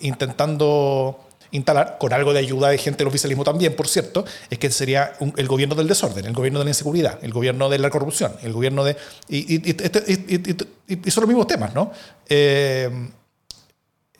intentando 0.00 1.23
instalar, 1.54 1.96
con 1.98 2.12
algo 2.12 2.32
de 2.32 2.40
ayuda 2.40 2.68
de 2.68 2.78
gente 2.78 2.98
del 2.98 3.08
oficialismo 3.08 3.44
también, 3.44 3.74
por 3.74 3.88
cierto, 3.88 4.24
es 4.50 4.58
que 4.58 4.70
sería 4.70 5.12
el 5.36 5.48
gobierno 5.48 5.74
del 5.74 5.86
desorden, 5.86 6.26
el 6.26 6.32
gobierno 6.32 6.58
de 6.58 6.64
la 6.66 6.70
inseguridad, 6.72 7.18
el 7.22 7.32
gobierno 7.32 7.68
de 7.68 7.78
la 7.78 7.90
corrupción, 7.90 8.32
el 8.42 8.52
gobierno 8.52 8.84
de... 8.84 8.96
Y, 9.28 9.70
y, 9.70 11.10
son 11.10 11.22
los 11.22 11.28
mismos 11.28 11.46
temas, 11.46 11.74
¿no? 11.74 11.92
Eh, 12.28 12.90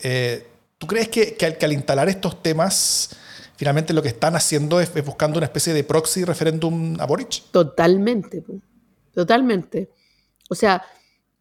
eh, 0.02 0.46
¿Tú 0.78 0.86
crees 0.86 1.08
que, 1.08 1.36
al, 1.60 1.72
instalar 1.72 2.08
estos 2.08 2.42
temas, 2.42 3.16
finalmente 3.56 3.92
lo 3.92 4.02
que 4.02 4.08
están 4.08 4.36
haciendo 4.36 4.80
es, 4.80 4.92
buscando 5.04 5.38
una 5.38 5.46
especie 5.46 5.72
de 5.72 5.82
proxy 5.82 6.24
referéndum 6.24 6.96
a 7.00 7.06
Boric? 7.06 7.42
Totalmente, 7.50 8.44
totalmente. 9.12 9.90
O 10.48 10.54
sea, 10.54 10.84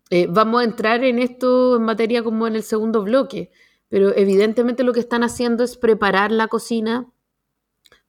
eh, 0.10 0.28
vamos 0.30 0.62
a 0.62 0.64
entrar 0.64 1.04
en 1.04 1.20
esto 1.20 1.78
en 1.78 1.84
materia 1.84 2.24
como 2.24 2.48
en 2.48 2.56
el 2.56 2.64
segundo 2.64 3.04
bloque 3.04 3.52
pero 3.94 4.12
evidentemente 4.18 4.84
lo 4.84 4.92
que 4.92 5.02
están 5.02 5.22
haciendo 5.22 5.64
es 5.64 5.78
preparar 5.78 6.32
la 6.32 6.48
cocina 6.48 7.14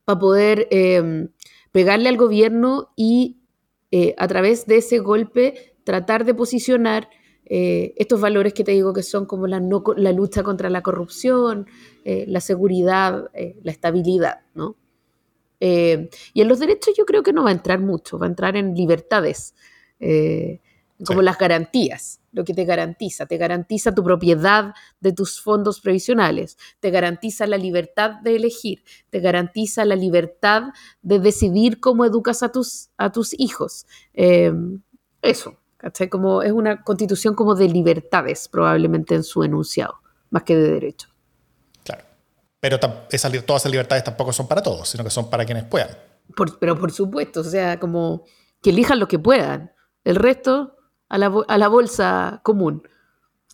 para 0.06 0.18
poder 0.18 0.66
em, 0.70 1.28
pegarle 1.72 2.08
al 2.08 2.16
gobierno 2.16 2.88
y 2.96 3.42
eh, 3.90 4.14
a 4.16 4.26
través 4.26 4.64
de 4.64 4.78
ese 4.78 5.00
golpe 5.00 5.76
tratar 5.84 6.24
de 6.24 6.32
posicionar 6.32 7.10
eh, 7.44 7.92
estos 7.98 8.18
valores 8.18 8.54
que 8.54 8.64
te 8.64 8.72
digo 8.72 8.94
que 8.94 9.02
son 9.02 9.26
como 9.26 9.46
la, 9.46 9.60
la 9.98 10.12
lucha 10.12 10.42
contra 10.42 10.70
la 10.70 10.80
corrupción, 10.80 11.66
eh, 12.06 12.24
la 12.28 12.40
seguridad, 12.40 13.30
la 13.62 13.70
estabilidad, 13.70 14.40
¿no? 14.54 14.76
y 15.60 16.40
en 16.40 16.48
los 16.48 16.60
derechos 16.60 16.94
yo 16.96 17.04
creo 17.04 17.22
que 17.22 17.32
no 17.34 17.44
va 17.44 17.50
a 17.50 17.54
entrar 17.54 17.80
mucho, 17.80 18.18
va 18.18 18.26
a 18.26 18.28
entrar 18.30 18.56
en 18.56 18.74
libertades, 18.74 19.54
como 21.04 21.22
las 21.22 21.38
garantías 21.38 22.20
lo 22.34 22.44
que 22.44 22.52
te 22.52 22.64
garantiza. 22.64 23.26
Te 23.26 23.38
garantiza 23.38 23.94
tu 23.94 24.02
propiedad 24.02 24.74
de 25.00 25.12
tus 25.12 25.40
fondos 25.40 25.80
previsionales, 25.80 26.58
te 26.80 26.90
garantiza 26.90 27.46
la 27.46 27.56
libertad 27.56 28.20
de 28.22 28.36
elegir, 28.36 28.84
te 29.08 29.20
garantiza 29.20 29.84
la 29.84 29.96
libertad 29.96 30.64
de 31.00 31.20
decidir 31.20 31.80
cómo 31.80 32.04
educas 32.04 32.42
a 32.42 32.50
tus, 32.50 32.90
a 32.98 33.10
tus 33.12 33.38
hijos. 33.38 33.86
Em, 34.12 34.82
eso, 35.22 35.56
¿cachai? 35.76 36.08
Como 36.08 36.42
es 36.42 36.52
una 36.52 36.82
constitución 36.82 37.34
como 37.34 37.54
de 37.54 37.68
libertades 37.68 38.48
probablemente 38.48 39.14
en 39.14 39.22
su 39.22 39.44
enunciado, 39.44 39.94
más 40.30 40.42
que 40.42 40.56
de 40.56 40.72
derechos. 40.72 41.14
Claro. 41.84 42.04
Pero 42.60 42.78
esas, 43.10 43.32
todas 43.46 43.62
esas 43.62 43.70
libertades 43.70 44.02
tampoco 44.02 44.32
son 44.32 44.48
para 44.48 44.62
todos, 44.62 44.88
sino 44.88 45.04
que 45.04 45.10
son 45.10 45.30
para 45.30 45.44
quienes 45.44 45.64
puedan. 45.64 45.90
pero 46.58 46.76
por 46.78 46.90
supuesto, 46.90 47.40
o 47.40 47.44
sea, 47.44 47.78
como 47.78 48.24
que 48.60 48.70
elijan 48.70 48.98
lo 48.98 49.06
que 49.06 49.20
puedan. 49.20 49.72
El 50.02 50.16
resto 50.16 50.73
a 51.08 51.18
la, 51.18 51.68
bolsa 51.68 52.40
común, 52.42 52.82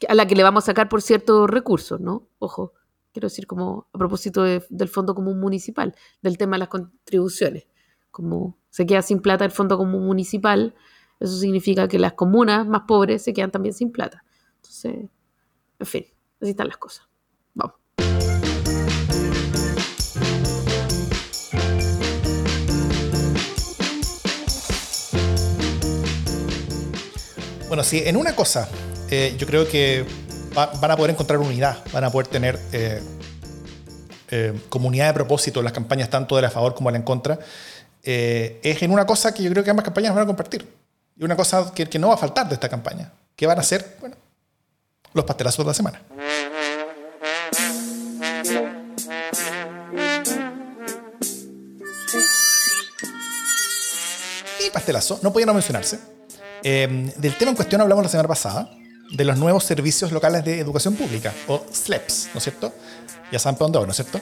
a 0.08 0.14
la 0.14 0.26
que 0.26 0.34
le 0.34 0.42
vamos 0.42 0.64
a 0.64 0.66
sacar 0.66 0.88
por 0.88 1.02
ciertos 1.02 1.48
recursos, 1.48 2.00
¿no? 2.00 2.28
Ojo, 2.38 2.72
quiero 3.12 3.26
decir 3.26 3.46
como 3.46 3.88
a 3.92 3.98
propósito 3.98 4.42
del 4.44 4.88
Fondo 4.88 5.14
Común 5.14 5.40
Municipal, 5.40 5.94
del 6.22 6.38
tema 6.38 6.56
de 6.56 6.60
las 6.60 6.68
contribuciones. 6.68 7.66
Como 8.10 8.58
se 8.70 8.86
queda 8.86 9.02
sin 9.02 9.20
plata 9.20 9.44
el 9.44 9.50
Fondo 9.50 9.76
Común 9.76 10.06
Municipal, 10.06 10.74
eso 11.18 11.36
significa 11.36 11.86
que 11.86 11.98
las 11.98 12.14
comunas 12.14 12.66
más 12.66 12.82
pobres 12.88 13.22
se 13.22 13.32
quedan 13.32 13.50
también 13.50 13.74
sin 13.74 13.92
plata. 13.92 14.24
Entonces, 14.56 15.10
en 15.78 15.86
fin, 15.86 16.06
así 16.40 16.50
están 16.50 16.68
las 16.68 16.78
cosas. 16.78 17.09
Bueno, 27.70 27.84
sí, 27.84 28.02
en 28.04 28.16
una 28.16 28.34
cosa, 28.34 28.68
eh, 29.08 29.36
yo 29.38 29.46
creo 29.46 29.68
que 29.68 30.04
van 30.52 30.90
a 30.90 30.96
poder 30.96 31.12
encontrar 31.12 31.38
unidad, 31.38 31.78
van 31.92 32.02
a 32.02 32.10
poder 32.10 32.26
tener 32.26 32.58
eh, 32.72 33.00
eh, 34.28 34.60
comunidad 34.68 35.06
de 35.06 35.14
propósito 35.14 35.60
en 35.60 35.64
las 35.66 35.72
campañas 35.72 36.10
tanto 36.10 36.34
de 36.34 36.42
la 36.42 36.50
favor 36.50 36.74
como 36.74 36.88
de 36.88 36.94
la 36.94 36.98
en 36.98 37.04
contra. 37.04 37.38
es 38.02 38.82
en 38.82 38.90
una 38.90 39.06
cosa 39.06 39.32
que 39.32 39.44
yo 39.44 39.50
creo 39.52 39.62
que 39.62 39.70
ambas 39.70 39.84
campañas 39.84 40.12
van 40.12 40.24
a 40.24 40.26
compartir. 40.26 40.68
Y 41.16 41.22
una 41.22 41.36
cosa 41.36 41.72
que, 41.72 41.88
que 41.88 42.00
no 42.00 42.08
va 42.08 42.14
a 42.14 42.16
faltar 42.16 42.48
de 42.48 42.54
esta 42.54 42.68
campaña. 42.68 43.12
¿Qué 43.36 43.46
van 43.46 43.60
a 43.60 43.62
ser? 43.62 43.98
Bueno, 44.00 44.16
los 45.12 45.24
pastelazos 45.24 45.64
de 45.64 45.70
la 45.70 45.74
semana. 45.74 46.02
Y 54.66 54.70
pastelazo, 54.70 55.20
no 55.22 55.32
podía 55.32 55.46
no 55.46 55.54
mencionarse 55.54 56.19
Em, 56.62 57.10
del 57.16 57.36
tema 57.36 57.50
en 57.50 57.56
cuestión 57.56 57.80
hablamos 57.80 58.04
la 58.04 58.10
semana 58.10 58.28
pasada, 58.28 58.70
de 59.10 59.24
los 59.24 59.36
nuevos 59.38 59.64
servicios 59.64 60.12
locales 60.12 60.44
de 60.44 60.60
educación 60.60 60.94
pública, 60.94 61.32
o 61.48 61.64
SLEPs, 61.72 62.30
¿no 62.32 62.38
es 62.38 62.44
cierto? 62.44 62.72
Ya 63.32 63.38
saben 63.38 63.56
por 63.56 63.66
dónde 63.66 63.78
voy, 63.78 63.86
¿no 63.86 63.92
es 63.92 63.96
cierto? 63.96 64.20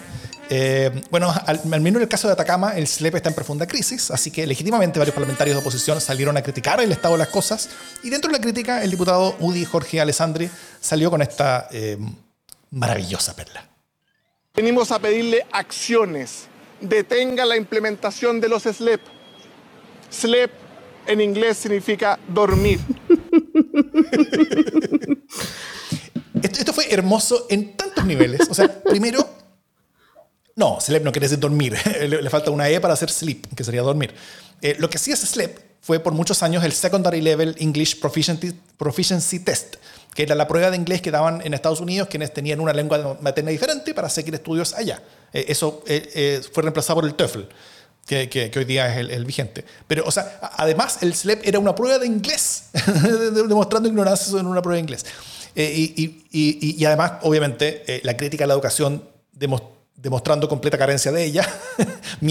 Em, 0.48 1.02
bueno, 1.10 1.34
al, 1.46 1.60
menos 1.80 1.96
en 1.96 2.02
el 2.02 2.08
caso 2.08 2.26
de 2.26 2.32
Atacama, 2.32 2.72
el 2.76 2.86
SLEP 2.86 3.16
está 3.16 3.28
en 3.28 3.34
profunda 3.34 3.66
crisis, 3.66 4.10
así 4.10 4.30
que 4.30 4.46
legítimamente 4.46 4.98
varios 4.98 5.14
parlamentarios 5.14 5.56
de 5.56 5.60
oposición 5.60 6.00
salieron 6.00 6.36
a 6.36 6.42
criticar 6.42 6.80
el 6.80 6.92
estado 6.92 7.14
de 7.14 7.18
las 7.18 7.28
cosas, 7.28 7.68
y 8.02 8.10
dentro 8.10 8.30
de 8.30 8.38
la 8.38 8.42
crítica, 8.42 8.82
el 8.82 8.90
diputado 8.90 9.36
Udi 9.40 9.64
Jorge 9.64 10.00
Alessandri 10.00 10.48
salió 10.80 11.10
con 11.10 11.22
esta 11.22 11.68
em, 11.70 12.14
maravillosa 12.70 13.34
perla. 13.34 13.64
Venimos 14.54 14.90
a 14.90 14.98
pedirle 14.98 15.46
acciones, 15.52 16.46
detenga 16.80 17.44
la 17.44 17.56
implementación 17.56 18.40
de 18.40 18.48
los 18.48 18.62
SLEP. 18.62 19.00
SLEP 20.10 20.67
en 21.08 21.20
inglés 21.20 21.56
significa 21.56 22.18
dormir. 22.28 22.78
esto, 26.42 26.72
fue 26.72 26.92
hermoso 26.92 27.46
en 27.48 27.76
tantos 27.76 28.04
niveles. 28.04 28.48
O 28.50 28.54
sea, 28.54 28.82
primero, 28.82 29.26
No, 30.54 30.80
sleep 30.80 31.02
no 31.02 31.12
quiere 31.12 31.26
decir 31.26 31.38
dormir. 31.38 31.76
le, 32.08 32.30
falta 32.30 32.50
una 32.50 32.68
E 32.68 32.80
para 32.80 32.94
hacer 32.94 33.10
sleep, 33.10 33.54
que 33.54 33.64
sería 33.64 33.82
dormir. 33.82 34.14
Eh, 34.60 34.76
lo 34.78 34.90
que 34.90 34.98
sí 34.98 35.12
es 35.12 35.20
sleep 35.20 35.58
fue 35.80 36.00
por 36.00 36.12
muchos 36.12 36.42
años 36.42 36.64
el 36.64 36.72
Secondary 36.72 37.20
Level 37.20 37.54
English 37.58 38.00
Proficiency, 38.00 38.52
Proficiency 38.76 39.38
Test, 39.38 39.76
que 40.14 40.24
era 40.24 40.34
la 40.34 40.46
prueba 40.46 40.70
de 40.70 40.76
inglés 40.76 41.00
que 41.00 41.10
daban 41.10 41.40
en 41.44 41.54
Estados 41.54 41.80
Unidos 41.80 42.08
quienes 42.08 42.34
tenían 42.34 42.60
una 42.60 42.72
lengua 42.72 43.16
materna 43.20 43.50
diferente 43.50 43.94
para 43.94 44.08
seguir 44.08 44.34
estudios 44.34 44.74
allá. 44.74 45.00
Eh, 45.32 45.46
eso 45.48 45.82
eh, 45.86 46.42
fue 46.52 46.64
reemplazado 46.64 47.00
por 47.00 47.08
el 47.08 47.14
TOEFL. 47.14 47.42
Que, 48.08 48.28
que, 48.30 48.50
hoy 48.58 48.64
día 48.64 48.88
es 48.88 49.08
el, 49.10 49.24
vigente. 49.26 49.66
Pero, 49.86 50.02
o 50.06 50.10
sea, 50.10 50.40
además 50.56 51.02
el 51.02 51.14
SLEP 51.14 51.46
era 51.46 51.58
una 51.58 51.74
prueba 51.74 51.98
de 51.98 52.06
inglés, 52.06 52.70
demostrando 53.34 53.86
ignorancia 53.86 54.40
en 54.40 54.46
una 54.46 54.62
prueba 54.62 54.76
de 54.76 54.80
inglés. 54.80 55.04
y, 55.54 56.24
y, 56.32 56.76
y, 56.80 56.84
además, 56.86 57.12
obviamente, 57.20 58.00
la 58.04 58.16
crítica 58.16 58.44
a 58.44 58.46
la 58.46 58.54
educación 58.54 59.04
demostró 59.32 59.78
demostrando 60.00 60.48
completa 60.48 60.78
carencia 60.78 61.10
de 61.10 61.24
ella 61.24 61.46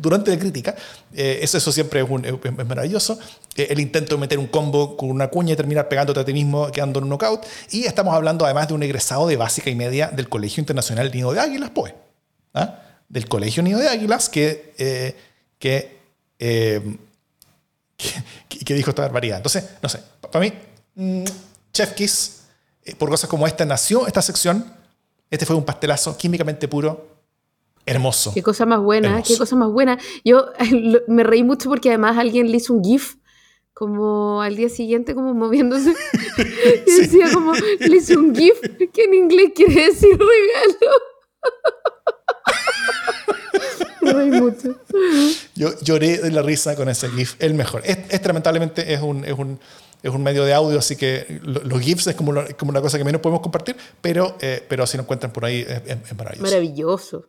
durante 0.00 0.30
la 0.30 0.38
crítica. 0.38 0.74
Eh, 1.14 1.38
eso, 1.40 1.56
eso 1.56 1.72
siempre 1.72 2.02
es, 2.02 2.66
maravilloso. 2.66 3.18
Eh, 3.56 3.68
el 3.70 3.80
intento 3.80 4.14
de 4.14 4.20
meter 4.20 4.38
un 4.38 4.48
combo 4.48 4.94
con 4.96 5.10
una 5.10 5.28
cuña 5.28 5.54
y 5.54 5.56
terminar 5.56 5.88
pegándote 5.88 6.20
a 6.20 6.24
ti 6.24 6.34
mismo 6.34 6.70
quedando 6.70 6.98
en 6.98 7.04
un 7.04 7.10
knockout. 7.10 7.46
Y 7.70 7.86
estamos 7.86 8.14
hablando 8.14 8.44
además 8.44 8.68
de 8.68 8.74
un 8.74 8.82
egresado 8.82 9.26
de 9.26 9.36
básica 9.36 9.70
y 9.70 9.74
media 9.74 10.08
del 10.08 10.28
Colegio 10.28 10.60
Internacional 10.60 11.10
Nido 11.10 11.32
de 11.32 11.40
Águilas, 11.40 11.70
pues. 11.74 11.94
¿ah? 12.52 12.80
Del 13.08 13.28
Colegio 13.28 13.62
Nido 13.62 13.78
de 13.78 13.88
Águilas 13.88 14.28
que, 14.28 14.74
eh, 14.78 15.16
que, 15.58 15.98
que, 18.48 18.74
dijo 18.74 18.90
esta 18.90 19.02
barbaridad. 19.02 19.38
Entonces, 19.38 19.64
no 19.82 19.88
sé, 19.88 20.00
para 20.30 20.44
mí, 20.44 20.52
mm, 20.94 21.24
Chef 21.72 21.92
Kiss, 21.92 22.40
por 22.98 23.08
cosas 23.08 23.30
como 23.30 23.46
esta, 23.46 23.64
nació 23.64 24.06
esta 24.06 24.22
sección 24.22 24.64
este 25.34 25.46
fue 25.46 25.56
un 25.56 25.64
pastelazo 25.64 26.16
químicamente 26.16 26.68
puro, 26.68 27.08
hermoso. 27.84 28.32
Qué 28.32 28.42
cosa 28.42 28.66
más 28.66 28.80
buena, 28.80 29.20
qué 29.20 29.36
cosa 29.36 29.56
más 29.56 29.68
buena. 29.68 29.98
Yo 30.24 30.46
me 31.08 31.24
reí 31.24 31.42
mucho 31.42 31.68
porque 31.68 31.88
además 31.88 32.18
alguien 32.18 32.52
le 32.52 32.58
hizo 32.58 32.72
un 32.72 32.84
GIF 32.84 33.16
como 33.72 34.42
al 34.42 34.54
día 34.54 34.68
siguiente 34.68 35.12
como 35.12 35.34
moviéndose. 35.34 35.92
y 36.86 37.00
decía 37.00 37.32
como, 37.32 37.52
le 37.52 37.96
hizo 37.96 38.16
un 38.16 38.32
GIF 38.32 38.60
que 38.92 39.04
en 39.04 39.14
inglés 39.14 39.52
quiere 39.56 39.86
decir 39.86 40.10
regalo. 40.10 40.96
Me 44.04 44.12
reí 44.12 44.30
mucho. 44.30 44.76
Yo 45.54 45.70
lloré 45.80 46.18
de 46.18 46.30
la 46.30 46.42
risa 46.42 46.76
con 46.76 46.88
ese 46.88 47.08
GIF, 47.10 47.36
el 47.38 47.54
mejor. 47.54 47.82
Este, 47.84 48.26
lamentablemente 48.26 48.92
es 48.92 49.00
un, 49.00 49.24
es 49.24 49.32
un 49.32 49.58
es 50.04 50.10
un 50.10 50.22
medio 50.22 50.44
de 50.44 50.52
audio, 50.52 50.78
así 50.78 50.96
que 50.96 51.40
los 51.42 51.80
GIFs 51.80 52.08
es 52.08 52.14
como, 52.14 52.34
como 52.58 52.70
una 52.70 52.82
cosa 52.82 52.98
que 52.98 53.04
menos 53.04 53.22
podemos 53.22 53.40
compartir, 53.40 53.74
pero, 54.02 54.36
eh, 54.38 54.62
pero 54.68 54.86
si 54.86 54.98
nos 54.98 55.04
encuentran 55.04 55.32
por 55.32 55.46
ahí 55.46 55.60
es, 55.66 56.14
maravilloso. 56.14 56.42
Maravilloso. 56.42 57.28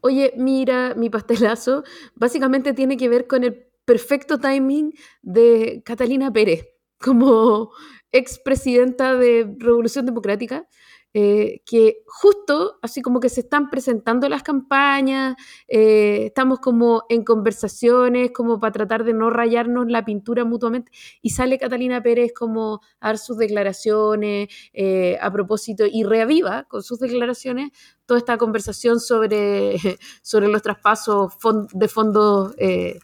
Oye, 0.00 0.32
mira, 0.36 0.94
mi 0.96 1.10
pastelazo 1.10 1.84
básicamente 2.16 2.74
tiene 2.74 2.96
que 2.96 3.08
ver 3.08 3.28
con 3.28 3.44
el 3.44 3.68
perfecto 3.84 4.38
timing 4.38 4.94
de 5.22 5.82
Catalina 5.84 6.32
Pérez 6.32 6.66
como 7.00 7.70
expresidenta 8.10 9.14
de 9.14 9.54
Revolución 9.56 10.04
Democrática 10.04 10.66
eh, 11.14 11.62
que 11.64 12.02
justo 12.06 12.78
así 12.82 13.00
como 13.00 13.18
que 13.18 13.30
se 13.30 13.40
están 13.40 13.70
presentando 13.70 14.28
las 14.28 14.42
campañas, 14.42 15.36
eh, 15.66 16.26
estamos 16.26 16.60
como 16.60 17.04
en 17.08 17.24
conversaciones 17.24 18.30
como 18.32 18.60
para 18.60 18.72
tratar 18.72 19.04
de 19.04 19.14
no 19.14 19.30
rayarnos 19.30 19.86
la 19.88 20.04
pintura 20.04 20.44
mutuamente 20.44 20.92
y 21.22 21.30
sale 21.30 21.58
Catalina 21.58 22.02
Pérez 22.02 22.32
como 22.34 22.80
a 23.00 23.08
dar 23.08 23.18
sus 23.18 23.38
declaraciones 23.38 24.48
eh, 24.74 25.16
a 25.20 25.32
propósito 25.32 25.84
y 25.90 26.04
reaviva 26.04 26.64
con 26.64 26.82
sus 26.82 26.98
declaraciones 26.98 27.70
toda 28.04 28.18
esta 28.18 28.36
conversación 28.36 29.00
sobre, 29.00 29.76
sobre 30.22 30.48
los 30.48 30.62
traspasos 30.62 31.32
de 31.72 31.88
fondos, 31.88 32.54
se 32.56 33.00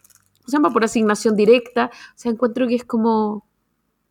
llama? 0.46 0.70
Por 0.70 0.84
asignación 0.84 1.36
directa. 1.36 1.90
O 1.92 2.18
sea, 2.18 2.32
encuentro 2.32 2.66
que 2.68 2.74
es 2.74 2.84
como, 2.84 3.46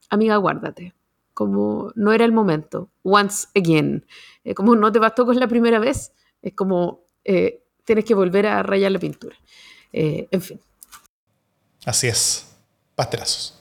amiga, 0.09 0.37
guárdate 0.37 0.93
como 1.33 1.91
no 1.95 2.13
era 2.13 2.25
el 2.25 2.31
momento, 2.31 2.89
once 3.03 3.47
again. 3.55 4.05
Eh, 4.43 4.53
como 4.53 4.75
no 4.75 4.91
te 4.91 4.99
bastó 4.99 5.25
con 5.25 5.39
la 5.39 5.47
primera 5.47 5.79
vez, 5.79 6.13
es 6.41 6.53
como 6.53 7.05
eh, 7.23 7.63
tienes 7.83 8.05
que 8.05 8.13
volver 8.13 8.47
a 8.47 8.63
rayar 8.63 8.91
la 8.91 8.99
pintura. 8.99 9.35
Eh, 9.91 10.27
en 10.31 10.41
fin. 10.41 10.59
Así 11.85 12.07
es. 12.07 12.55
Pastelazos. 12.95 13.59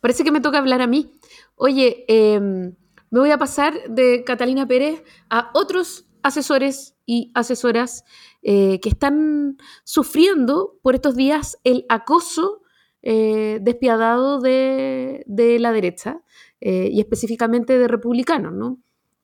Parece 0.00 0.22
que 0.22 0.32
me 0.32 0.40
toca 0.40 0.58
hablar 0.58 0.82
a 0.82 0.86
mí. 0.86 1.10
Oye, 1.56 2.04
em, 2.08 2.74
me 3.10 3.20
voy 3.20 3.30
a 3.30 3.38
pasar 3.38 3.88
de 3.88 4.22
Catalina 4.24 4.66
Pérez 4.66 5.02
a 5.30 5.50
otros 5.54 6.04
asesores 6.24 6.96
y 7.06 7.30
asesoras 7.34 8.04
eh, 8.42 8.80
que 8.80 8.88
están 8.88 9.58
sufriendo 9.84 10.78
por 10.82 10.94
estos 10.94 11.14
días 11.14 11.58
el 11.64 11.84
acoso 11.90 12.62
eh, 13.02 13.58
despiadado 13.60 14.40
de, 14.40 15.24
la 15.60 15.70
derecha 15.72 16.22
eh, 16.62 16.88
y 16.90 17.00
específicamente 17.00 17.78
de 17.78 17.88
republicanos. 17.88 18.54
¿no? 18.54 18.78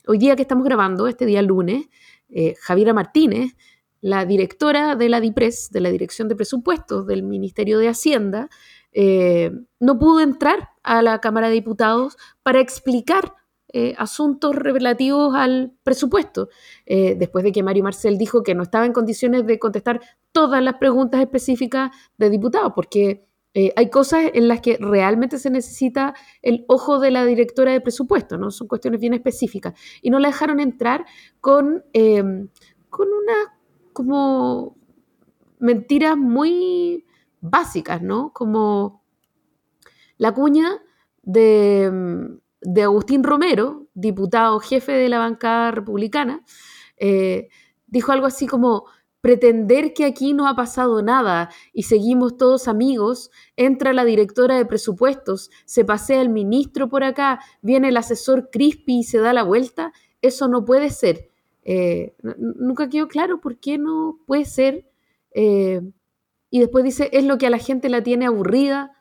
Hoy 0.06 0.18
día 0.18 0.36
que 0.36 0.42
estamos 0.42 0.64
grabando, 0.64 1.08
este 1.08 1.26
día 1.26 1.42
lunes, 1.42 1.88
Javiera 2.60 2.92
Martínez, 2.92 3.56
la 4.00 4.24
directora 4.24 4.94
de 4.94 5.08
la 5.08 5.20
DIPRES, 5.20 5.70
de 5.72 5.80
la 5.80 5.90
Dirección 5.90 6.28
de 6.28 6.36
Presupuestos 6.36 7.06
del 7.08 7.24
Ministerio 7.24 7.78
de 7.78 7.88
Hacienda, 7.88 8.48
no 9.80 9.98
pudo 9.98 10.20
entrar 10.20 10.68
a 10.84 11.02
la 11.02 11.20
Cámara 11.20 11.48
de 11.48 11.54
Diputados 11.54 12.16
para 12.44 12.60
explicar 12.60 13.34
eh, 13.72 13.94
asuntos 13.98 14.56
relativos 14.56 15.34
al 15.36 15.72
presupuesto, 15.84 16.48
eh, 16.86 17.14
después 17.16 17.44
de 17.44 17.52
que 17.52 17.62
Mario 17.62 17.84
Marcel 17.84 18.18
dijo 18.18 18.42
que 18.42 18.54
no 18.54 18.64
estaba 18.64 18.84
en 18.84 18.92
condiciones 18.92 19.46
de 19.46 19.60
contestar 19.60 20.00
todas 20.32 20.60
las 20.60 20.74
preguntas 20.74 21.20
específicas 21.20 21.90
de 22.18 22.30
diputados, 22.30 22.72
porque 22.74 23.28
eh, 23.54 23.72
hay 23.76 23.88
cosas 23.88 24.24
en 24.34 24.48
las 24.48 24.60
que 24.60 24.76
realmente 24.80 25.38
se 25.38 25.50
necesita 25.50 26.14
el 26.42 26.64
ojo 26.66 26.98
de 26.98 27.12
la 27.12 27.24
directora 27.24 27.70
de 27.72 27.80
presupuesto, 27.80 28.38
¿no? 28.38 28.50
Son 28.50 28.66
cuestiones 28.66 29.00
bien 29.00 29.14
específicas. 29.14 29.74
Y 30.02 30.10
no 30.10 30.18
la 30.18 30.28
dejaron 30.28 30.58
entrar 30.58 31.04
con, 31.40 31.84
con 31.92 33.08
una 33.08 33.56
como 33.92 34.76
mentiras 35.60 36.16
muy 36.16 37.04
básicas, 37.40 38.02
¿no? 38.02 38.32
Como 38.32 39.04
la 40.16 40.32
cuña 40.34 40.82
de 41.22 42.40
de 42.60 42.82
Agustín 42.82 43.24
Romero, 43.24 43.88
diputado 43.94 44.60
jefe 44.60 44.92
de 44.92 45.08
la 45.08 45.18
bancada 45.18 45.70
republicana, 45.70 46.44
eh, 46.96 47.48
dijo 47.86 48.12
algo 48.12 48.26
así 48.26 48.46
como, 48.46 48.84
pretender 49.20 49.92
que 49.92 50.04
aquí 50.04 50.32
no 50.32 50.48
ha 50.48 50.56
pasado 50.56 51.02
nada 51.02 51.50
y 51.72 51.84
seguimos 51.84 52.36
todos 52.36 52.68
amigos, 52.68 53.30
entra 53.56 53.92
la 53.92 54.04
directora 54.04 54.56
de 54.56 54.64
presupuestos, 54.64 55.50
se 55.66 55.84
pasea 55.84 56.22
el 56.22 56.30
ministro 56.30 56.88
por 56.88 57.04
acá, 57.04 57.40
viene 57.60 57.88
el 57.88 57.96
asesor 57.96 58.50
Crispy 58.50 59.00
y 59.00 59.04
se 59.04 59.18
da 59.18 59.32
la 59.32 59.42
vuelta, 59.42 59.92
eso 60.22 60.48
no 60.48 60.64
puede 60.64 60.90
ser. 60.90 61.30
Eh, 61.62 62.14
nunca 62.38 62.88
quedó 62.88 63.08
claro 63.08 63.40
por 63.40 63.58
qué 63.58 63.78
no 63.78 64.18
puede 64.26 64.46
ser. 64.46 64.86
Eh, 65.32 65.82
y 66.50 66.60
después 66.60 66.84
dice, 66.84 67.10
es 67.12 67.24
lo 67.24 67.38
que 67.38 67.46
a 67.46 67.50
la 67.50 67.58
gente 67.58 67.88
la 67.88 68.02
tiene 68.02 68.26
aburrida, 68.26 68.99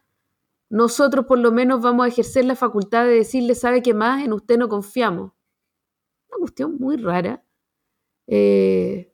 nosotros 0.70 1.26
por 1.26 1.40
lo 1.40 1.52
menos 1.52 1.82
vamos 1.82 2.06
a 2.06 2.10
ejercer 2.10 2.46
la 2.46 2.56
facultad 2.56 3.06
de 3.06 3.16
decirle, 3.16 3.56
¿sabe 3.56 3.82
qué 3.82 3.94
más? 3.94 4.24
En 4.24 4.34
usted 4.34 4.58
no 4.58 4.70
confiamos. 4.70 5.32
Una 6.30 6.40
cuestión 6.40 6.78
muy 6.78 6.98
rara. 6.98 7.44
Eh, 8.28 9.12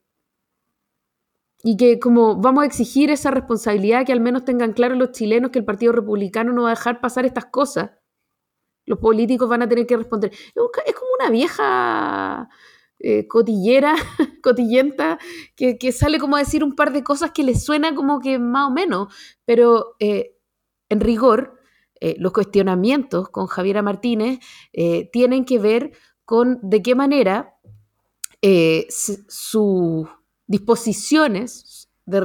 y 1.62 1.76
que 1.76 1.98
como 1.98 2.36
vamos 2.36 2.62
a 2.62 2.66
exigir 2.66 3.10
esa 3.10 3.30
responsabilidad, 3.30 4.04
que 4.04 4.12
al 4.12 4.20
menos 4.20 4.44
tengan 4.44 4.72
claro 4.72 4.94
los 4.94 5.12
chilenos 5.12 5.50
que 5.50 5.58
el 5.58 5.64
Partido 5.64 5.92
Republicano 5.92 6.52
no 6.52 6.62
va 6.64 6.68
a 6.68 6.74
dejar 6.74 7.00
pasar 7.00 7.24
estas 7.26 7.46
cosas. 7.46 7.90
Los 8.84 8.98
políticos 9.00 9.48
van 9.48 9.62
a 9.62 9.68
tener 9.68 9.86
que 9.86 9.96
responder. 9.96 10.30
Es 10.32 10.94
como 10.94 11.10
una 11.18 11.30
vieja 11.30 12.48
eh, 12.98 13.26
cotillera, 13.26 13.96
cotillenta, 14.42 15.18
que, 15.56 15.92
sale 15.92 16.18
como 16.18 16.36
a 16.36 16.40
decir 16.40 16.62
un 16.62 16.76
par 16.76 16.92
de 16.92 17.02
cosas 17.02 17.32
que 17.32 17.42
le 17.42 17.54
suena 17.54 17.94
como 17.94 18.20
que 18.20 18.38
más 18.38 18.68
o 18.68 18.70
menos, 18.70 19.12
pero 19.44 19.96
eh, 19.98 20.35
en 20.88 21.00
rigor, 21.00 21.56
eh, 22.00 22.16
los 22.18 22.32
cuestionamientos 22.32 23.30
con 23.30 23.46
Javiera 23.46 23.80
Martínez 23.80 24.38
eh, 24.72 25.08
tienen 25.12 25.44
que 25.44 25.58
ver 25.58 25.92
con 26.24 26.58
de 26.62 26.82
qué 26.82 26.94
manera 26.94 27.54
eh, 28.42 28.86
sus 28.90 30.06
disposiciones 30.46 31.88
de 32.04 32.20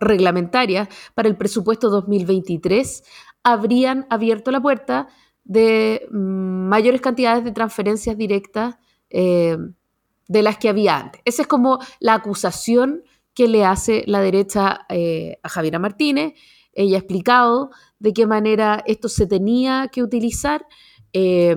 reglamentarias 0.00 0.88
para 1.14 1.28
el 1.28 1.36
presupuesto 1.36 1.90
2023 1.90 3.02
habrían 3.42 4.06
abierto 4.10 4.50
la 4.50 4.62
puerta 4.62 5.08
de 5.44 6.06
mm, 6.10 6.68
mayores 6.68 7.00
cantidades 7.00 7.44
de 7.44 7.52
transferencias 7.52 8.16
directas 8.16 8.76
de 9.08 10.42
las 10.42 10.58
que 10.58 10.68
había 10.68 10.98
antes. 10.98 11.22
Esa 11.24 11.42
es 11.42 11.48
como 11.48 11.78
la 12.00 12.14
acusación 12.14 13.04
que 13.34 13.46
le 13.46 13.64
hace 13.64 14.02
la 14.06 14.20
derecha 14.20 14.86
a 14.88 15.48
Javiera 15.48 15.78
Martínez. 15.78 16.34
Ella 16.72 16.96
ha 16.96 16.98
explicado 16.98 17.70
de 17.98 18.12
qué 18.12 18.26
manera 18.26 18.82
esto 18.86 19.08
se 19.08 19.26
tenía 19.26 19.88
que 19.92 20.02
utilizar. 20.02 20.66
Eh, 21.12 21.56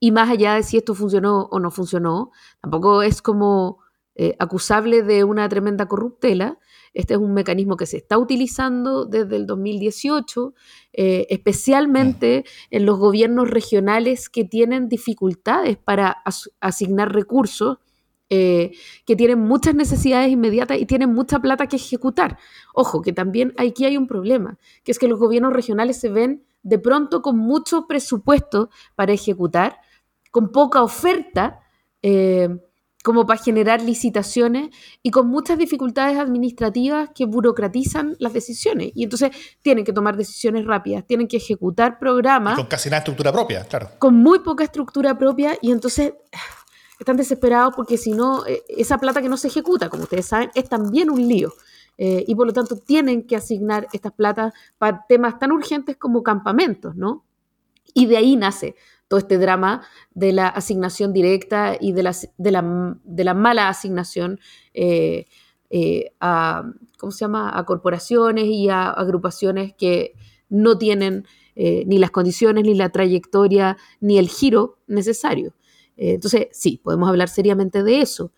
y 0.00 0.12
más 0.12 0.30
allá 0.30 0.54
de 0.54 0.62
si 0.62 0.78
esto 0.78 0.94
funcionó 0.94 1.48
o 1.50 1.60
no 1.60 1.70
funcionó, 1.70 2.30
tampoco 2.60 3.02
es 3.02 3.20
como 3.20 3.78
eh, 4.16 4.34
acusable 4.38 5.02
de 5.02 5.24
una 5.24 5.48
tremenda 5.48 5.86
corruptela. 5.86 6.58
Este 6.92 7.14
es 7.14 7.20
un 7.20 7.32
mecanismo 7.32 7.76
que 7.76 7.86
se 7.86 7.98
está 7.98 8.18
utilizando 8.18 9.04
desde 9.04 9.36
el 9.36 9.46
2018, 9.46 10.54
eh, 10.92 11.26
especialmente 11.30 12.44
en 12.70 12.86
los 12.86 12.98
gobiernos 12.98 13.48
regionales 13.48 14.28
que 14.28 14.44
tienen 14.44 14.88
dificultades 14.88 15.76
para 15.76 16.22
asignar 16.60 17.14
recursos, 17.14 17.78
eh, 18.30 18.70
que 19.04 19.16
tienen 19.16 19.40
muchas 19.40 19.74
necesidades 19.74 20.30
inmediatas 20.30 20.78
y 20.78 20.86
tienen 20.86 21.12
mucha 21.12 21.40
plata 21.40 21.66
que 21.66 21.76
ejecutar. 21.76 22.38
Ojo, 22.72 23.02
que 23.02 23.12
también 23.12 23.52
aquí 23.58 23.84
hay 23.84 23.96
un 23.96 24.06
problema, 24.06 24.56
que 24.84 24.92
es 24.92 25.00
que 25.00 25.08
los 25.08 25.18
gobiernos 25.18 25.52
regionales 25.52 25.98
se 25.98 26.08
ven 26.10 26.44
de 26.62 26.78
pronto 26.78 27.22
con 27.22 27.36
mucho 27.36 27.86
presupuesto 27.88 28.70
para 28.94 29.12
ejecutar, 29.12 29.78
con 30.30 30.52
poca 30.52 30.82
oferta. 30.82 31.60
Eh, 32.02 32.48
como 33.02 33.26
para 33.26 33.42
generar 33.42 33.80
licitaciones 33.80 34.70
y 35.02 35.10
con 35.10 35.28
muchas 35.28 35.56
dificultades 35.56 36.18
administrativas 36.18 37.10
que 37.14 37.24
burocratizan 37.24 38.16
las 38.18 38.32
decisiones. 38.32 38.92
Y 38.94 39.04
entonces 39.04 39.30
tienen 39.62 39.84
que 39.84 39.92
tomar 39.92 40.16
decisiones 40.16 40.66
rápidas, 40.66 41.06
tienen 41.06 41.26
que 41.26 41.38
ejecutar 41.38 41.98
programas. 41.98 42.56
con 42.56 42.66
casi 42.66 42.90
nada 42.90 42.98
estructura 42.98 43.32
propia, 43.32 43.64
claro. 43.64 43.88
Con 43.98 44.16
muy 44.16 44.40
poca 44.40 44.64
estructura 44.64 45.16
propia 45.16 45.56
y 45.62 45.72
entonces 45.72 46.12
están 47.00 47.16
desesperados 47.16 47.74
porque 47.74 47.96
si 47.96 48.12
no, 48.12 48.46
eh, 48.46 48.62
esa 48.68 48.98
plata 48.98 49.22
que 49.22 49.28
no 49.28 49.38
se 49.38 49.48
ejecuta, 49.48 49.88
como 49.88 50.04
ustedes 50.04 50.26
saben, 50.26 50.50
es 50.54 50.68
también 50.68 51.10
un 51.10 51.26
lío. 51.26 51.52
Eh, 51.96 52.24
y 52.26 52.34
por 52.34 52.46
lo 52.46 52.52
tanto 52.52 52.76
tienen 52.76 53.26
que 53.26 53.36
asignar 53.36 53.88
estas 53.92 54.12
platas 54.12 54.52
para 54.78 55.04
temas 55.08 55.38
tan 55.38 55.52
urgentes 55.52 55.96
como 55.96 56.22
campamentos, 56.22 56.94
¿no? 56.96 57.24
Y 57.94 58.06
de 58.06 58.16
ahí 58.16 58.36
nace 58.36 58.76
todo 59.08 59.18
este 59.18 59.38
drama 59.38 59.82
de 60.14 60.32
la 60.32 60.48
asignación 60.48 61.12
directa 61.12 61.76
y 61.78 61.92
de 61.92 62.02
la, 62.02 62.14
de 62.38 63.24
la, 63.24 63.34
mala 63.34 63.68
asignación 63.68 64.38
eh, 64.72 65.26
a, 66.20 66.64
¿cómo 66.98 67.12
se 67.12 67.20
llama? 67.20 67.58
a 67.58 67.64
corporaciones 67.64 68.44
y 68.44 68.68
a 68.68 68.90
agrupaciones 68.90 69.74
que 69.74 70.14
no 70.48 70.78
tienen 70.78 71.26
ni 71.56 71.98
las 71.98 72.10
condiciones, 72.10 72.64
ni 72.64 72.74
la 72.74 72.88
trayectoria, 72.88 73.76
ni 74.00 74.16
el 74.16 74.28
giro 74.28 74.78
necesario. 74.86 75.52
Entonces, 76.08 76.48
sí, 76.52 76.80
podemos 76.82 77.08
hablar 77.08 77.28
seriamente 77.28 77.82
de 77.82 78.00
eso, 78.00 78.32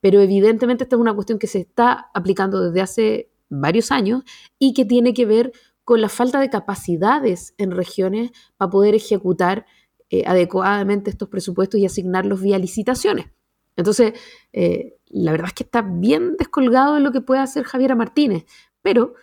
pero 0.00 0.20
evidentemente 0.20 0.84
esta 0.84 0.96
es 0.96 1.00
una 1.00 1.14
cuestión 1.14 1.38
que 1.38 1.46
se 1.48 1.60
está 1.60 2.10
aplicando 2.14 2.60
desde 2.60 2.80
hace 2.80 3.30
varios 3.48 3.90
años 3.90 4.22
y 4.58 4.72
que 4.74 4.84
tiene 4.84 5.14
que 5.14 5.26
ver 5.26 5.52
con 5.84 6.00
la 6.00 6.08
falta 6.08 6.38
de 6.40 6.50
capacidades 6.50 7.54
en 7.58 7.70
regiones 7.70 8.30
para 8.56 8.70
poder 8.70 8.94
ejecutar 8.94 9.66
eh, 10.10 10.24
adecuadamente 10.26 11.10
estos 11.10 11.28
presupuestos 11.28 11.80
y 11.80 11.86
asignarlos 11.86 12.40
vía 12.40 12.58
licitaciones. 12.58 13.26
Entonces, 13.74 14.12
eh, 14.52 14.96
la 15.06 15.32
verdad 15.32 15.48
es 15.48 15.54
que 15.54 15.64
está 15.64 15.82
bien 15.82 16.36
descolgado 16.36 16.96
en 16.96 17.04
lo 17.04 17.12
que 17.12 17.20
puede 17.20 17.40
hacer 17.40 17.64
Javiera 17.64 17.94
Martínez, 17.94 18.44
pero 18.82 19.14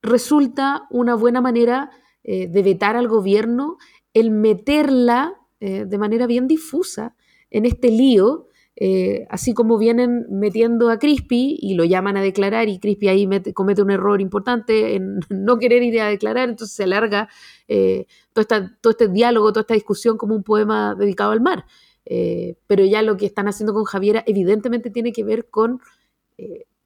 resulta 0.00 0.86
una 0.90 1.14
buena 1.16 1.40
manera 1.40 1.90
eh, 2.22 2.46
de 2.48 2.62
vetar 2.62 2.96
al 2.96 3.08
gobierno 3.08 3.78
el 4.14 4.30
meterla 4.30 5.34
de 5.64 5.96
manera 5.96 6.26
bien 6.26 6.48
difusa 6.48 7.14
en 7.52 7.66
este 7.66 7.90
lío 7.90 8.48
eh, 8.74 9.26
así 9.28 9.52
como 9.52 9.76
vienen 9.76 10.26
metiendo 10.30 10.88
a 10.88 10.98
Crispy 10.98 11.58
y 11.60 11.74
lo 11.74 11.84
llaman 11.84 12.16
a 12.16 12.22
declarar 12.22 12.68
y 12.68 12.78
Crispy 12.78 13.08
ahí 13.08 13.28
comete 13.52 13.82
un 13.82 13.90
error 13.90 14.20
importante 14.20 14.96
en 14.96 15.20
no 15.28 15.58
querer 15.58 15.82
ir 15.82 16.00
a 16.00 16.08
declarar, 16.08 16.48
entonces 16.48 16.74
se 16.74 16.84
alarga 16.84 17.28
eh, 17.68 18.06
todo, 18.32 18.46
todo, 18.80 18.90
este 18.90 19.08
diálogo, 19.08 19.52
toda 19.52 19.62
esta 19.62 19.74
discusión 19.74 20.16
como 20.16 20.34
un 20.34 20.42
poema 20.42 20.94
dedicado 20.94 21.32
al 21.32 21.40
mar. 21.40 21.66
Eh, 22.04 22.56
pero 22.66 22.84
ya 22.84 23.02
lo 23.02 23.16
que 23.16 23.26
están 23.26 23.46
haciendo 23.46 23.74
con 23.74 23.84
Javiera 23.84 24.24
evidentemente 24.26 24.90
tiene 24.90 25.12
que 25.12 25.22
ver 25.22 25.48
con 25.48 25.80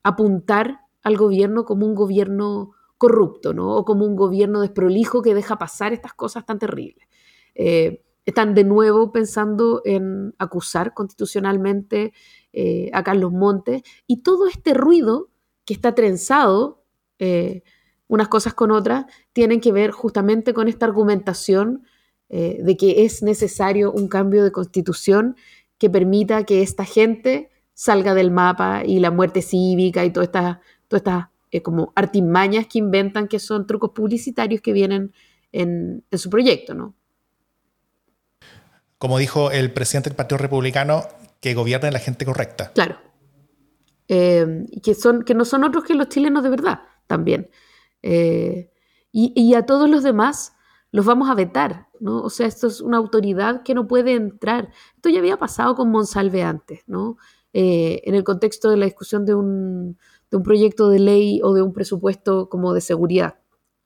apuntar 0.03 0.81
al 1.03 1.17
gobierno 1.17 1.65
como 1.65 1.87
un 1.87 1.95
gobierno 1.95 2.73
corrupto, 2.99 3.55
¿no? 3.55 3.75
O 3.75 3.85
como 3.87 4.05
un 4.05 4.17
gobierno 4.17 4.61
desprolijo 4.61 5.23
que 5.23 5.35
deja 5.35 5.57
pasar 5.57 5.95
estas 5.95 6.13
cosas 6.13 6.45
tan 6.45 6.59
terribles 6.59 7.07
están 8.27 8.55
de 8.55 8.65
nuevo 8.65 9.13
pensando 9.13 9.81
en 9.85 10.35
acusar 10.39 10.93
constitucionalmente 10.93 12.13
eh, 12.53 12.91
a 12.93 13.03
Carlos 13.05 13.33
Montes 13.33 13.83
y 14.07 14.23
todo 14.23 14.49
este 14.49 14.75
ruido 14.75 15.31
que 15.65 15.73
está 15.73 15.95
trenzado, 15.95 16.85
eh, 17.19 17.63
unas 18.09 18.29
cosas 18.29 18.53
con 18.53 18.73
otras, 18.73 19.07
tienen 19.33 19.61
que 19.61 19.73
ver 19.73 19.93
justamente 19.93 20.55
con 20.55 20.69
esta 20.69 20.87
argumentación 20.87 21.85
eh, 22.29 22.59
de 22.63 22.77
que 22.77 23.05
es 23.05 23.23
necesario 23.23 23.93
un 23.93 24.09
cambio 24.09 24.43
de 24.43 24.53
constitución 24.53 25.37
que 25.79 25.89
permita 25.89 26.45
que 26.45 26.63
esta 26.63 26.85
gente 26.85 27.51
salga 27.75 28.15
del 28.15 28.33
mapa 28.33 28.83
y 28.85 28.99
la 28.99 29.11
muerte 29.13 29.41
cívica 29.41 30.05
y 30.05 30.13
todas 30.13 30.59
estas 30.91 31.27
como 31.63 31.93
artimañas 31.95 32.67
que 32.67 32.79
inventan 32.79 33.29
que 33.29 33.39
son 33.39 33.67
trucos 33.67 33.91
publicitarios 33.95 34.61
que 34.61 34.73
vienen 34.73 35.13
en, 35.53 36.05
en 36.11 36.19
su 36.19 36.29
proyecto, 36.29 36.75
¿no? 36.75 36.95
Como 39.07 39.19
dijo 39.19 39.53
el 39.53 39.73
presidente 39.73 40.11
del 40.11 40.17
Partido 40.17 40.39
Republicano, 40.39 41.05
que 41.41 41.55
gobierne 41.55 41.93
la 41.93 42.01
gente 42.01 42.27
correcta. 42.27 42.73
Claro. 42.75 42.97
Eh, 44.09 44.67
que, 44.83 44.97
son, 44.97 45.23
que 45.23 45.33
no 45.33 45.45
son 45.45 45.63
otros 45.63 45.85
que 45.85 45.95
los 45.95 46.09
chilenos 46.09 46.43
de 46.43 46.51
verdad 46.51 46.81
también. 47.07 47.49
Eh, 48.03 48.73
y, 49.13 49.55
a 49.55 49.65
todos 49.65 49.89
los 49.89 50.03
demás 50.03 50.55
los 50.91 51.07
vamos 51.07 51.31
a 51.31 51.35
vetar, 51.37 51.87
¿no? 52.01 52.21
O 52.21 52.31
sea, 52.31 52.49
esto 52.49 52.67
es 52.67 52.81
una 52.81 52.97
autoridad 52.97 53.63
que 53.63 53.75
no 53.75 53.87
puede 53.87 54.15
entrar. 54.15 54.71
Esto 54.97 55.09
ya 55.09 55.21
había 55.21 55.37
pasado 55.37 55.77
con 55.77 55.89
Monsalve 55.93 56.43
antes, 56.43 56.81
¿no? 56.89 57.17
Eh, 57.53 58.03
en 58.07 58.17
el 58.17 58.25
contexto 58.25 58.71
de 58.71 58.77
la 58.77 58.87
discusión 58.87 59.25
de 59.25 59.37
un, 59.37 59.99
de 60.33 60.37
un 60.37 60.43
proyecto 60.43 60.89
de 60.89 60.99
ley 60.99 61.41
o 61.45 61.55
de 61.55 61.63
un 61.63 61.73
presupuesto 61.73 62.49
como 62.49 62.75
de 62.75 62.81
seguridad. 62.81 63.37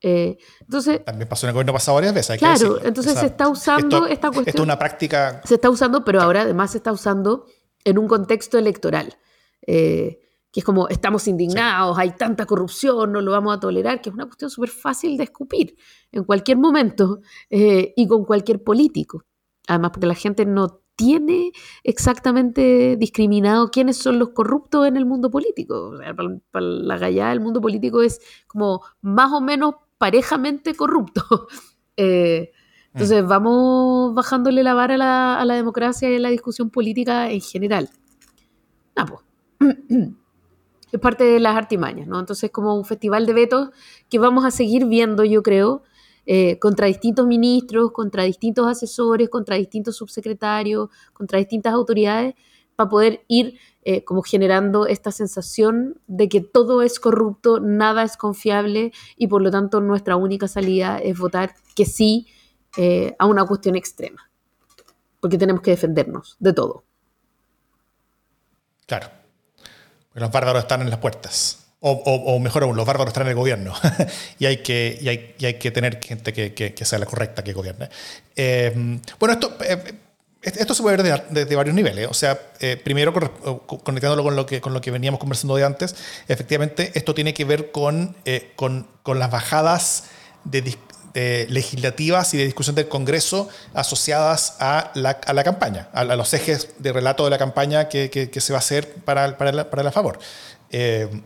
Eh, 0.01 0.37
entonces, 0.61 1.05
También 1.05 1.29
pasó 1.29 1.45
en 1.45 1.49
el 1.49 1.53
gobierno 1.53 1.73
pasado 1.73 1.95
varias 1.95 2.13
veces. 2.13 2.37
claro, 2.39 2.83
entonces 2.83 3.17
se 3.19 3.27
está 3.27 3.47
usando 3.47 4.07
esta 4.07 4.29
cuestión. 4.29 4.47
Esto 4.47 4.61
es 4.61 4.65
una 4.65 4.79
práctica. 4.79 5.41
Se 5.45 5.55
está 5.55 5.69
usando, 5.69 6.03
pero 6.03 6.21
ahora 6.21 6.41
además 6.41 6.71
se 6.71 6.77
está 6.77 6.91
usando 6.91 7.45
en 7.83 7.97
un 7.97 8.07
contexto 8.07 8.57
electoral. 8.57 9.17
Eh, 9.65 10.19
que 10.51 10.59
es 10.59 10.65
como 10.65 10.89
estamos 10.89 11.27
indignados, 11.27 11.97
hay 11.97 12.11
tanta 12.11 12.45
corrupción, 12.45 13.13
no 13.13 13.21
lo 13.21 13.31
vamos 13.31 13.55
a 13.55 13.59
tolerar, 13.59 14.01
que 14.01 14.09
es 14.09 14.15
una 14.15 14.25
cuestión 14.25 14.49
súper 14.49 14.69
fácil 14.69 15.15
de 15.15 15.23
escupir 15.23 15.77
en 16.11 16.25
cualquier 16.25 16.57
momento 16.57 17.21
eh, 17.49 17.93
y 17.95 18.07
con 18.07 18.25
cualquier 18.25 18.61
político. 18.61 19.23
Además, 19.67 19.91
porque 19.91 20.07
la 20.07 20.15
gente 20.15 20.45
no 20.45 20.81
tiene 20.97 21.51
exactamente 21.83 22.97
discriminado 22.97 23.71
quiénes 23.71 23.97
son 23.97 24.19
los 24.19 24.29
corruptos 24.29 24.87
en 24.87 24.97
el 24.97 25.05
mundo 25.05 25.31
político. 25.31 25.93
para, 26.51 26.61
la 26.61 26.97
gallada 26.97 27.29
del 27.29 27.39
mundo 27.39 27.61
político 27.61 28.01
es 28.01 28.19
como 28.47 28.81
más 29.01 29.31
o 29.31 29.39
menos 29.39 29.75
parejamente 30.01 30.73
corrupto. 30.73 31.23
Eh, 31.97 32.51
entonces, 32.93 33.21
mm. 33.23 33.27
vamos 33.27 34.15
bajándole 34.15 34.63
la 34.63 34.73
vara 34.73 34.95
a 34.95 35.45
la, 35.45 35.55
democracia 35.55 36.09
y 36.09 36.15
a 36.15 36.19
la 36.19 36.29
discusión 36.29 36.71
política 36.71 37.29
en 37.29 37.41
general. 37.41 37.89
Ah, 38.95 39.05
pues. 39.05 39.21
Es 40.91 40.99
parte 40.99 41.23
de 41.23 41.39
las 41.39 41.55
artimañas, 41.55 42.07
¿no? 42.07 42.19
Entonces, 42.19 42.49
como 42.49 42.75
un 42.75 42.85
festival 42.85 43.25
de 43.25 43.33
vetos 43.33 43.69
que 44.09 44.19
vamos 44.19 44.45
a 44.45 44.51
seguir 44.51 44.85
viendo, 44.87 45.23
yo 45.23 45.43
creo, 45.43 45.83
eh, 46.25 46.57
contra 46.59 46.87
distintos 46.87 47.27
ministros, 47.27 47.91
contra 47.91 48.23
distintos 48.23 48.67
asesores, 48.67 49.29
contra 49.29 49.57
distintos 49.57 49.97
subsecretarios, 49.97 50.89
contra 51.13 51.37
distintas 51.37 51.73
autoridades, 51.73 52.33
para 52.81 52.89
poder 52.89 53.23
ir 53.27 53.59
eh, 53.83 54.03
como 54.03 54.23
generando 54.23 54.87
esta 54.87 55.11
sensación 55.11 55.99
de 56.07 56.29
que 56.29 56.41
todo 56.41 56.81
es 56.81 56.99
corrupto, 56.99 57.59
nada 57.59 58.03
es 58.03 58.17
confiable 58.17 58.91
y 59.17 59.27
por 59.27 59.43
lo 59.43 59.51
tanto 59.51 59.81
nuestra 59.81 60.15
única 60.15 60.47
salida 60.47 60.97
es 60.97 61.17
votar 61.17 61.53
que 61.75 61.85
sí 61.85 62.27
eh, 62.77 63.15
a 63.19 63.27
una 63.27 63.45
cuestión 63.45 63.75
extrema, 63.75 64.31
porque 65.19 65.37
tenemos 65.37 65.61
que 65.61 65.71
defendernos 65.71 66.37
de 66.39 66.53
todo. 66.53 66.83
Claro, 68.87 69.09
los 70.15 70.31
bárbaros 70.31 70.63
están 70.63 70.81
en 70.81 70.89
las 70.89 70.99
puertas. 70.99 71.57
O, 71.83 72.39
mejor 72.39 72.61
aún, 72.61 72.77
los 72.77 72.85
bárbaros 72.85 73.09
están 73.09 73.23
en 73.23 73.29
el 73.29 73.35
gobierno 73.35 73.73
y, 74.39 74.45
hay 74.45 74.57
que, 74.57 74.99
y, 75.01 75.07
hay, 75.07 75.57
que 75.57 75.71
tener 75.71 75.99
gente 75.99 76.31
que, 76.31 76.53
que, 76.53 76.85
sea 76.85 76.99
la 76.99 77.07
correcta 77.07 77.43
que 77.43 77.53
gobierne. 77.53 77.89
bueno, 79.19 79.33
esto 79.33 79.57
esto 80.41 80.73
se 80.73 80.81
puede 80.81 80.97
ver 80.97 81.27
desde, 81.29 81.55
varios 81.55 81.75
niveles. 81.75 82.07
O 82.09 82.13
sea, 82.13 82.39
eh, 82.59 82.75
primero 82.77 83.13
conectándolo 83.83 84.23
con 84.23 84.35
lo, 84.35 84.45
que, 84.45 84.59
con 84.59 84.73
lo 84.73 84.81
que 84.81 84.91
veníamos 84.91 85.19
conversando 85.19 85.55
de 85.55 85.63
antes, 85.63 85.95
efectivamente 86.27 86.91
esto 86.95 87.13
tiene 87.13 87.33
que 87.33 87.45
ver 87.45 87.71
con, 87.71 88.15
eh, 88.25 88.51
con, 88.55 88.87
con, 89.03 89.19
las 89.19 89.29
bajadas 89.29 90.05
de, 90.43 90.77
legislativas 91.49 92.33
y 92.33 92.37
de 92.37 92.45
discusión 92.45 92.75
del 92.75 92.87
Congreso 92.87 93.49
asociadas 93.73 94.55
a 94.59 94.91
la, 94.95 95.19
a 95.25 95.33
la 95.33 95.43
campaña, 95.43 95.89
a, 95.93 96.05
los 96.05 96.33
ejes 96.33 96.69
de 96.79 96.93
relato 96.93 97.25
de 97.25 97.29
la 97.29 97.37
campaña 97.37 97.89
que, 97.89 98.09
que, 98.09 98.41
se 98.41 98.53
va 98.53 98.57
a 98.57 98.61
hacer 98.61 98.93
para, 98.93 99.37
para, 99.37 99.51
la, 99.51 99.69
para 99.69 99.83
la 99.83 99.91
favor. 99.91 100.19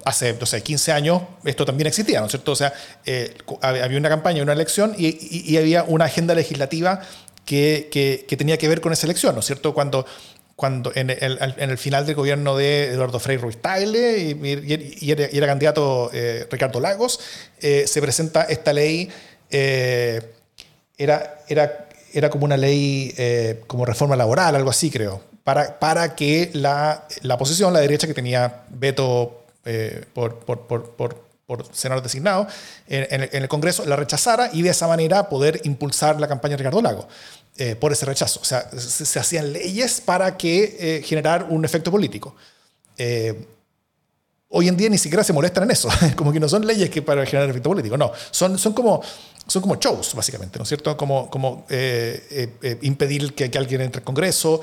hace, 0.04 0.34
no 0.34 0.46
sé, 0.48 0.64
15 0.64 0.92
años 0.92 1.22
esto 1.44 1.66
también 1.66 1.88
existía, 1.88 2.20
¿no 2.20 2.26
es 2.26 2.32
cierto? 2.32 2.54
O 2.54 2.56
sea, 2.56 2.74
había 3.62 3.98
una 3.98 4.10
campaña, 4.10 4.42
una 4.42 4.54
elección 4.54 4.94
y, 4.98 5.56
había 5.56 5.84
una 5.84 6.06
agenda 6.06 6.34
legislativa 6.34 7.02
que, 7.46 7.90
que, 8.28 8.38
tenía 8.38 8.58
que 8.58 8.68
ver 8.68 8.82
con 8.82 8.92
esa 8.92 9.06
elección, 9.06 9.36
¿no 9.36 9.40
es 9.40 9.46
cierto? 9.46 9.74
Cuando 9.74 10.06
cuando 10.56 10.94
en 10.96 11.10
el, 11.10 11.38
en 11.58 11.70
el, 11.70 11.78
final 11.78 12.06
del 12.06 12.16
gobierno 12.16 12.56
de 12.56 12.86
Eduardo 12.86 13.20
Frei 13.20 13.36
Ruiz 13.36 13.58
Tagle 13.58 14.20
y, 14.20 15.12
era, 15.12 15.48
candidato 15.48 16.10
eh, 16.14 16.48
Ricardo 16.50 16.80
Lagos, 16.80 17.20
eh, 17.60 17.84
se 17.88 18.02
presenta 18.02 18.44
esta 18.44 18.72
ley, 18.72 19.10
eh, 19.50 20.22
era, 20.98 21.42
era, 21.50 21.90
era 22.14 22.30
como 22.30 22.46
una 22.46 22.56
ley 22.56 23.14
como 23.68 23.86
reforma 23.86 24.16
laboral, 24.16 24.56
algo 24.56 24.70
así 24.70 24.90
creo, 24.90 25.22
para, 25.44 25.78
para 25.78 26.16
que 26.16 26.52
la, 26.54 27.06
la 27.22 27.36
oposición, 27.36 27.74
la 27.74 27.82
derecha 27.82 28.08
que 28.08 28.14
tenía 28.14 28.64
veto 28.70 29.44
por, 30.14 30.40
por, 30.40 30.68
por, 30.68 30.92
por 30.96 31.25
por 31.46 31.66
senador 31.74 32.04
designado 32.04 32.48
en, 32.88 33.30
el 33.32 33.48
Congreso, 33.48 33.86
la 33.86 33.96
rechazara 33.96 34.50
y 34.52 34.62
de 34.62 34.72
esa 34.72 34.88
manera 34.88 35.30
poder 35.30 35.62
impulsar 35.64 36.20
la 36.20 36.28
campaña 36.28 36.54
de 36.54 36.58
Ricardo 36.58 36.82
Lagos. 36.82 37.06
Eh, 37.58 37.74
por 37.78 37.94
ese 37.94 38.06
rechazo. 38.06 38.42
O 38.42 38.44
sea, 38.44 38.70
se, 38.78 39.18
hacían 39.18 39.54
leyes 39.54 40.02
para 40.02 40.36
que 40.36 40.76
eh, 40.78 41.02
generar 41.04 41.48
un 41.50 41.64
efecto 41.64 41.90
político. 41.90 42.36
Eh, 42.98 43.48
hoy 44.50 44.68
en 44.68 44.78
día 44.78 44.90
ni 44.90 44.98
siquiera 44.98 45.24
se 45.24 45.34
molestan 45.34 45.64
en 45.64 45.72
eso, 45.72 45.90
como 46.16 46.32
que 46.32 46.40
no 46.40 46.48
son 46.48 46.66
leyes 46.66 46.90
que 46.90 47.02
para 47.02 47.26
generar 47.26 47.50
efecto 47.50 47.70
político, 47.70 47.98
no, 47.98 48.12
son, 48.32 48.58
son, 48.58 48.74
como, 48.74 49.02
son 49.48 49.62
como 49.62 49.76
shows, 49.76 50.14
básicamente, 50.16 50.60
¿no 50.60 50.64
es 50.64 50.70
cierto? 50.70 50.96
Como, 50.96 51.30
como 51.30 51.66
impedir 52.82 53.34
que, 53.34 53.50
que, 53.50 53.58
alguien 53.58 53.82
entre 53.82 54.00
al 54.00 54.06
Congreso, 54.06 54.62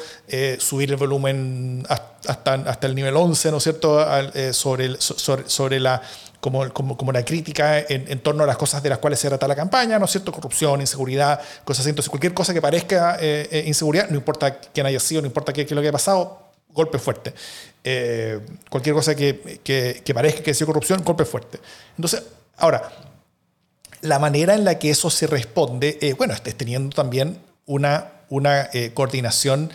subir 0.59 0.91
el 0.91 0.97
volumen 0.97 1.85
hasta, 1.89 2.55
hasta 2.55 2.87
el 2.87 2.95
nivel 2.95 3.16
11, 3.16 3.51
¿no 3.51 3.57
es 3.59 3.62
cierto? 3.62 4.05
sobre, 4.53 5.01
sobre, 5.01 5.49
sobre 5.49 5.80
la 5.80 6.03
como, 6.43 6.68
como, 6.72 6.97
como 6.97 7.11
una 7.11 7.24
crítica 7.24 7.78
en, 7.78 8.11
en, 8.11 8.18
torno 8.18 8.43
a 8.43 8.47
las 8.49 8.57
cosas 8.57 8.83
de 8.83 8.89
las 8.89 8.99
cuales 8.99 9.20
se 9.20 9.28
trata 9.28 9.47
la 9.47 9.55
campaña, 9.55 9.97
¿no 10.01 10.07
es 10.07 10.11
cierto? 10.11 10.33
Corrupción, 10.33 10.80
inseguridad, 10.80 11.41
cosas 11.64 11.83
así. 11.83 11.91
Entonces, 11.91 12.11
cualquier 12.11 12.35
cosa 12.35 12.53
que 12.53 12.61
parezca 12.61 13.16
eh, 13.20 13.49
eh, 13.49 13.62
inseguridad, 13.64 14.11
no 14.11 14.16
importa 14.16 14.59
quién 14.59 14.85
haya 14.85 14.99
sido, 14.99 15.22
no 15.22 15.28
importa 15.28 15.53
qué, 15.53 15.64
qué 15.64 15.72
es 15.72 15.76
lo 15.76 15.80
que 15.80 15.87
haya 15.87 15.93
pasado, 15.93 16.41
golpe 16.73 16.99
fuerte. 16.99 17.35
Eh, 17.85 18.41
cualquier 18.70 18.95
cosa 18.95 19.14
que, 19.14 19.61
que, 19.62 20.14
parezca 20.14 20.43
que 20.43 20.55
sido 20.55 20.68
corrupción, 20.68 21.03
golpe 21.05 21.25
fuerte. 21.25 21.59
Entonces, 21.97 22.23
ahora, 22.57 22.91
la 24.01 24.18
manera 24.18 24.55
en 24.55 24.64
la 24.64 24.79
que 24.79 24.91
eso 24.91 25.11
se 25.11 25.27
responde, 25.27 26.14
bueno, 26.18 26.35
estés 26.35 26.57
teniendo 26.57 26.95
también 26.95 27.39
una, 27.66 28.12
una 28.29 28.68
coordinación 28.95 29.70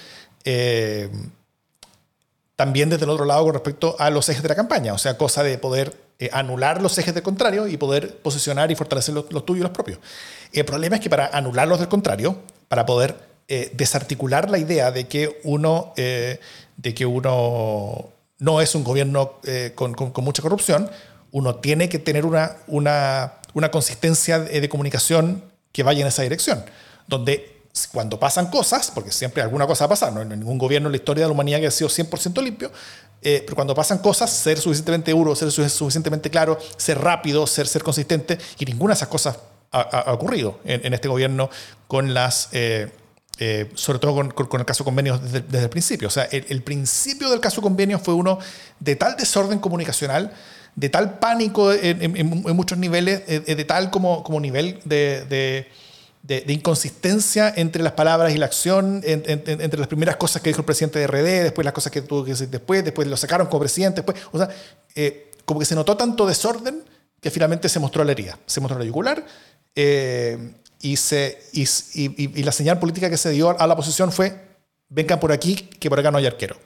también 2.58 2.90
desde 2.90 3.06
el 3.06 3.12
otro 3.12 3.24
lado 3.24 3.44
con 3.44 3.54
respecto 3.54 3.96
a 4.00 4.10
los 4.10 4.28
ejes 4.28 4.42
de 4.42 4.50
la 4.50 4.56
campaña, 4.56 4.94
o 4.94 4.98
sea, 4.98 5.16
cosa 5.16 5.44
de 5.44 5.58
poder 5.60 5.96
eh, 6.20 6.32
anular 6.34 6.82
los 6.82 6.98
ejes 6.98 7.14
del 7.14 7.22
contrario 7.22 7.68
y 7.68 7.78
poder 7.78 8.18
posicionar 8.18 8.72
y 8.72 8.76
fortalecer 8.76 9.14
los, 9.14 9.28
tuyos 9.46 9.60
y 9.60 9.62
los 9.62 9.70
propios. 9.70 10.00
El 10.52 10.66
problema 10.66 10.96
es 10.96 11.02
que 11.02 11.10
para 11.10 11.28
anular 11.28 11.68
los 11.68 11.78
del 11.78 11.88
contrario, 11.88 12.42
para 12.68 12.88
poder 12.88 13.16
eh, 13.48 13.70
desarticular 13.76 14.50
la 14.50 14.58
idea 14.58 14.90
de 14.90 15.08
que 15.08 15.40
uno, 15.44 15.94
eh, 15.98 16.40
de 16.78 16.94
que 16.94 17.06
uno 17.06 18.10
no 18.40 18.62
es 18.62 18.76
un 18.76 18.84
gobierno 18.84 19.40
con, 19.76 19.94
con, 19.94 20.24
mucha 20.24 20.42
corrupción, 20.42 20.90
uno 21.32 21.56
tiene 21.56 21.90
que 21.90 22.00
tener 22.00 22.26
una, 22.26 22.58
una, 22.68 23.34
una 23.54 23.72
consistencia 23.72 24.40
de, 24.40 24.70
comunicación 24.70 25.44
que 25.72 25.84
vaya 25.84 26.02
en 26.02 26.08
esa 26.08 26.22
dirección, 26.24 26.64
donde 27.08 27.58
cuando 27.92 28.20
pasan 28.20 28.50
cosas, 28.50 28.92
porque 28.94 29.12
siempre 29.12 29.42
alguna 29.42 29.68
cosa 29.68 29.86
va 29.86 29.88
a 29.88 29.90
pasar, 29.90 30.14
no 30.14 30.24
ningún 30.24 30.58
gobierno 30.58 30.88
en 30.88 30.92
la 30.94 30.98
historia 30.98 31.24
de 31.24 31.28
la 31.30 31.34
humanidad 31.34 31.64
ha 31.66 31.72
sido 31.72 31.90
100% 31.90 32.42
limpio, 32.42 32.72
eh, 33.22 33.42
pero 33.44 33.56
cuando 33.56 33.76
pasan 33.76 34.00
cosas, 34.00 34.32
ser 34.32 34.60
suficientemente 34.60 35.12
duro, 35.12 35.36
ser 35.36 35.52
suficientemente 35.52 36.30
claro, 36.30 36.58
ser 36.78 37.00
rápido, 37.00 37.46
ser, 37.46 37.68
ser 37.68 37.84
consistente, 37.84 38.38
y 38.60 38.66
ninguna 38.66 38.94
de 38.94 38.98
esas 38.98 39.10
cosas 39.10 39.38
ha, 39.72 40.14
ocurrido 40.14 40.60
en, 40.64 40.94
este 40.94 41.08
gobierno 41.08 41.50
con 41.88 42.14
las... 42.14 42.50
Eh, 42.52 42.90
eh, 43.40 43.70
sobre 43.76 44.00
todo 44.00 44.16
con, 44.16 44.60
el 44.60 44.66
caso 44.66 44.84
convenio 44.84 45.18
desde, 45.18 45.42
desde, 45.42 45.64
el 45.64 45.70
principio. 45.70 46.08
O 46.08 46.12
sea, 46.12 46.24
el, 46.26 46.64
principio 46.64 47.30
del 47.30 47.40
caso 47.40 47.62
convenio 47.62 48.00
fue 48.00 48.14
uno 48.14 48.40
de 48.80 48.96
tal 48.96 49.16
desorden 49.16 49.60
comunicacional, 49.60 50.34
de 50.76 50.90
tal 50.90 51.20
pánico 51.20 51.72
en, 51.74 52.46
muchos 52.56 52.78
niveles, 52.78 53.26
de 53.26 53.66
tal 53.66 53.90
como, 53.90 54.24
como 54.24 54.40
nivel 54.40 54.80
de 54.86 55.68
de, 56.28 56.54
inconsistencia 56.54 57.54
entre 57.56 57.82
las 57.82 57.94
palabras 57.94 58.34
y 58.34 58.38
la 58.38 58.46
acción, 58.46 59.02
entre 59.06 59.80
las 59.80 59.88
primeras 59.88 60.18
cosas 60.18 60.42
que 60.42 60.50
dijo 60.50 60.62
el 60.62 60.66
presidente 60.66 61.00
de 61.00 61.08
RD, 61.08 61.44
después 61.44 61.64
las 61.64 61.74
cosas 61.74 61.92
que 61.92 62.02
tuvo 62.02 62.24
que 62.26 62.32
decir 62.32 62.50
después, 62.50 62.84
después 62.84 63.08
lo 63.08 63.16
sacaron 63.16 63.48
como 63.48 63.62
presidente, 63.62 64.02
después, 64.02 64.18
o 64.32 64.38
sea, 64.38 64.50
eh, 64.96 65.32
como 65.46 65.60
que 65.60 65.66
se 65.66 65.76
notó 65.76 65.96
tanto 65.96 66.28
desorden 66.28 66.84
que 67.22 67.32
finalmente 67.32 67.70
se 67.70 67.80
mostró 67.80 68.04
la 68.04 68.12
herida, 68.12 68.38
se 68.46 68.60
mostró 68.60 68.78
la 68.78 68.86
yugular, 68.86 69.26
eh, 69.76 70.38
y, 70.82 70.98
se, 70.98 71.40
y, 71.54 72.44
la 72.44 72.52
señal 72.52 72.80
política 72.80 73.10
que 73.10 73.18
se 73.18 73.32
dio 73.32 73.60
a 73.60 73.68
la 73.68 73.74
oposición 73.74 74.12
fue, 74.12 74.48
vengan 74.90 75.20
por 75.20 75.32
aquí, 75.32 75.56
que 75.56 75.90
por 75.90 76.00
acá 76.00 76.12
no 76.12 76.18
hay 76.18 76.26
arquero. 76.26 76.58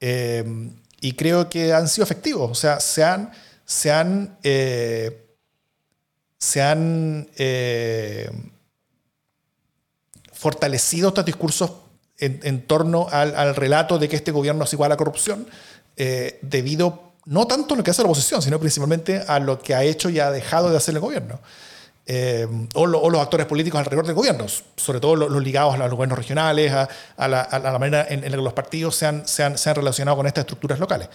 Eh, 0.00 0.70
y 1.00 1.12
creo 1.12 1.48
que 1.48 1.72
han 1.72 1.88
sido 1.88 2.04
efectivos, 2.04 2.50
o 2.50 2.54
sea, 2.54 2.80
se 2.80 3.04
han... 3.04 3.32
Se 3.64 3.92
han 3.92 4.38
se 6.38 6.62
han 6.62 7.28
eh, 7.36 8.30
fortalecido 10.32 11.08
estos 11.08 11.24
discursos 11.24 11.72
en, 12.20 12.62
torno 12.66 13.06
al, 13.10 13.54
relato 13.54 13.98
de 13.98 14.08
que 14.08 14.16
este 14.16 14.32
gobierno 14.32 14.64
es 14.64 14.72
igual 14.72 14.90
a 14.90 14.96
corrupción, 14.96 15.46
eh, 15.96 16.38
debido 16.42 17.12
no 17.26 17.46
tanto 17.46 17.74
a 17.74 17.76
lo 17.76 17.84
que 17.84 17.92
hace 17.92 18.02
la 18.02 18.08
oposición, 18.08 18.42
sino 18.42 18.58
principalmente 18.58 19.22
a 19.26 19.38
lo 19.38 19.60
que 19.60 19.74
ha 19.74 19.84
hecho 19.84 20.10
y 20.10 20.18
ha 20.18 20.30
dejado 20.30 20.70
de 20.70 20.76
hacer 20.76 20.94
el 20.94 21.00
gobierno. 21.00 21.38
Eh, 22.10 22.48
o, 22.72 22.86
los 22.86 23.20
actores 23.20 23.46
políticos 23.46 23.78
alrededor 23.78 24.06
del 24.06 24.14
gobierno, 24.14 24.46
sobre 24.76 24.98
todo 24.98 25.14
los, 25.14 25.42
ligados 25.42 25.74
a 25.74 25.76
los 25.76 25.90
gobiernos 25.90 26.16
regionales, 26.16 26.72
a, 26.72 27.28
la, 27.28 27.78
manera 27.78 28.06
en, 28.08 28.22
la 28.22 28.30
que 28.30 28.36
los 28.38 28.54
partidos 28.54 28.96
se 28.96 29.04
han, 29.04 29.28
se 29.28 29.42
han, 29.42 29.74
relacionado 29.74 30.16
con 30.16 30.26
estas 30.26 30.42
estructuras 30.42 30.78
locales. 30.78 31.08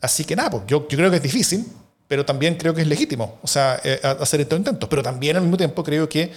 así 0.00 0.24
que 0.24 0.36
nada, 0.36 0.50
pues, 0.50 0.62
yo, 0.68 0.86
yo 0.88 0.96
creo 0.96 1.10
que 1.10 1.16
es 1.16 1.22
difícil, 1.22 1.66
pero 2.08 2.24
también 2.24 2.54
creo 2.56 2.74
que 2.74 2.80
es 2.80 2.88
legítimo, 2.88 3.38
o 3.42 3.46
sea, 3.46 3.78
eh, 3.84 4.00
hacer 4.02 4.40
estos 4.40 4.58
intentos. 4.58 4.88
Pero 4.88 5.02
también 5.02 5.36
al 5.36 5.42
mismo 5.42 5.58
tiempo 5.58 5.84
creo 5.84 6.08
que, 6.08 6.32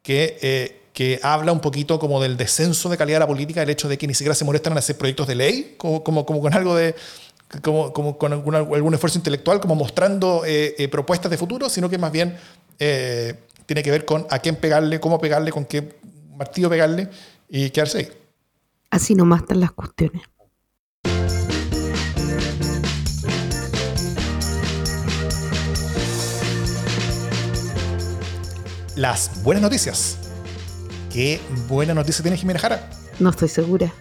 que, 0.00 0.38
eh, 0.40 0.82
que, 0.92 1.18
habla 1.22 1.52
un 1.52 1.60
poquito 1.60 1.98
como 1.98 2.22
del 2.22 2.36
descenso 2.36 2.88
de 2.88 2.96
calidad 2.96 3.16
de 3.16 3.20
la 3.20 3.26
política, 3.26 3.62
el 3.62 3.70
hecho 3.70 3.88
de 3.88 3.98
que 3.98 4.06
ni 4.06 4.14
siquiera 4.14 4.34
se 4.34 4.44
molestan 4.44 4.72
en 4.72 4.78
hacer 4.78 4.96
proyectos 4.96 5.26
de 5.26 5.34
ley, 5.34 5.74
como, 5.76 6.04
como, 6.04 6.24
como 6.24 6.40
con 6.40 6.54
algo 6.54 6.76
de, 6.76 6.94
como, 7.62 7.92
como 7.92 8.18
con 8.18 8.32
algún 8.32 8.94
esfuerzo 8.94 9.18
intelectual, 9.18 9.60
como 9.60 9.74
mostrando 9.74 10.42
eh, 10.46 10.88
propuestas 10.90 11.30
de 11.30 11.38
futuro, 11.38 11.68
sino 11.68 11.88
que 11.88 11.98
más 11.98 12.12
bien 12.12 12.36
tiene 12.76 13.82
que 13.82 13.90
ver 13.90 14.04
con 14.04 14.26
a 14.30 14.38
quién 14.38 14.56
pegarle, 14.56 15.00
cómo 15.00 15.18
pegarle, 15.18 15.50
con 15.50 15.64
qué 15.64 15.98
martillo 16.36 16.70
pegarle 16.70 17.08
y 17.48 17.70
quedarse 17.70 17.98
ahí. 17.98 18.08
Así 18.90 19.14
nomás 19.14 19.42
están 19.42 19.60
las 19.60 19.72
cuestiones. 19.72 20.22
las 28.98 29.44
buenas 29.44 29.62
noticias. 29.62 30.18
¿Qué 31.12 31.40
buena 31.68 31.94
noticia 31.94 32.20
tiene 32.22 32.36
Jimena 32.36 32.58
Jara? 32.58 32.90
No 33.20 33.30
estoy 33.30 33.48
segura. 33.48 33.92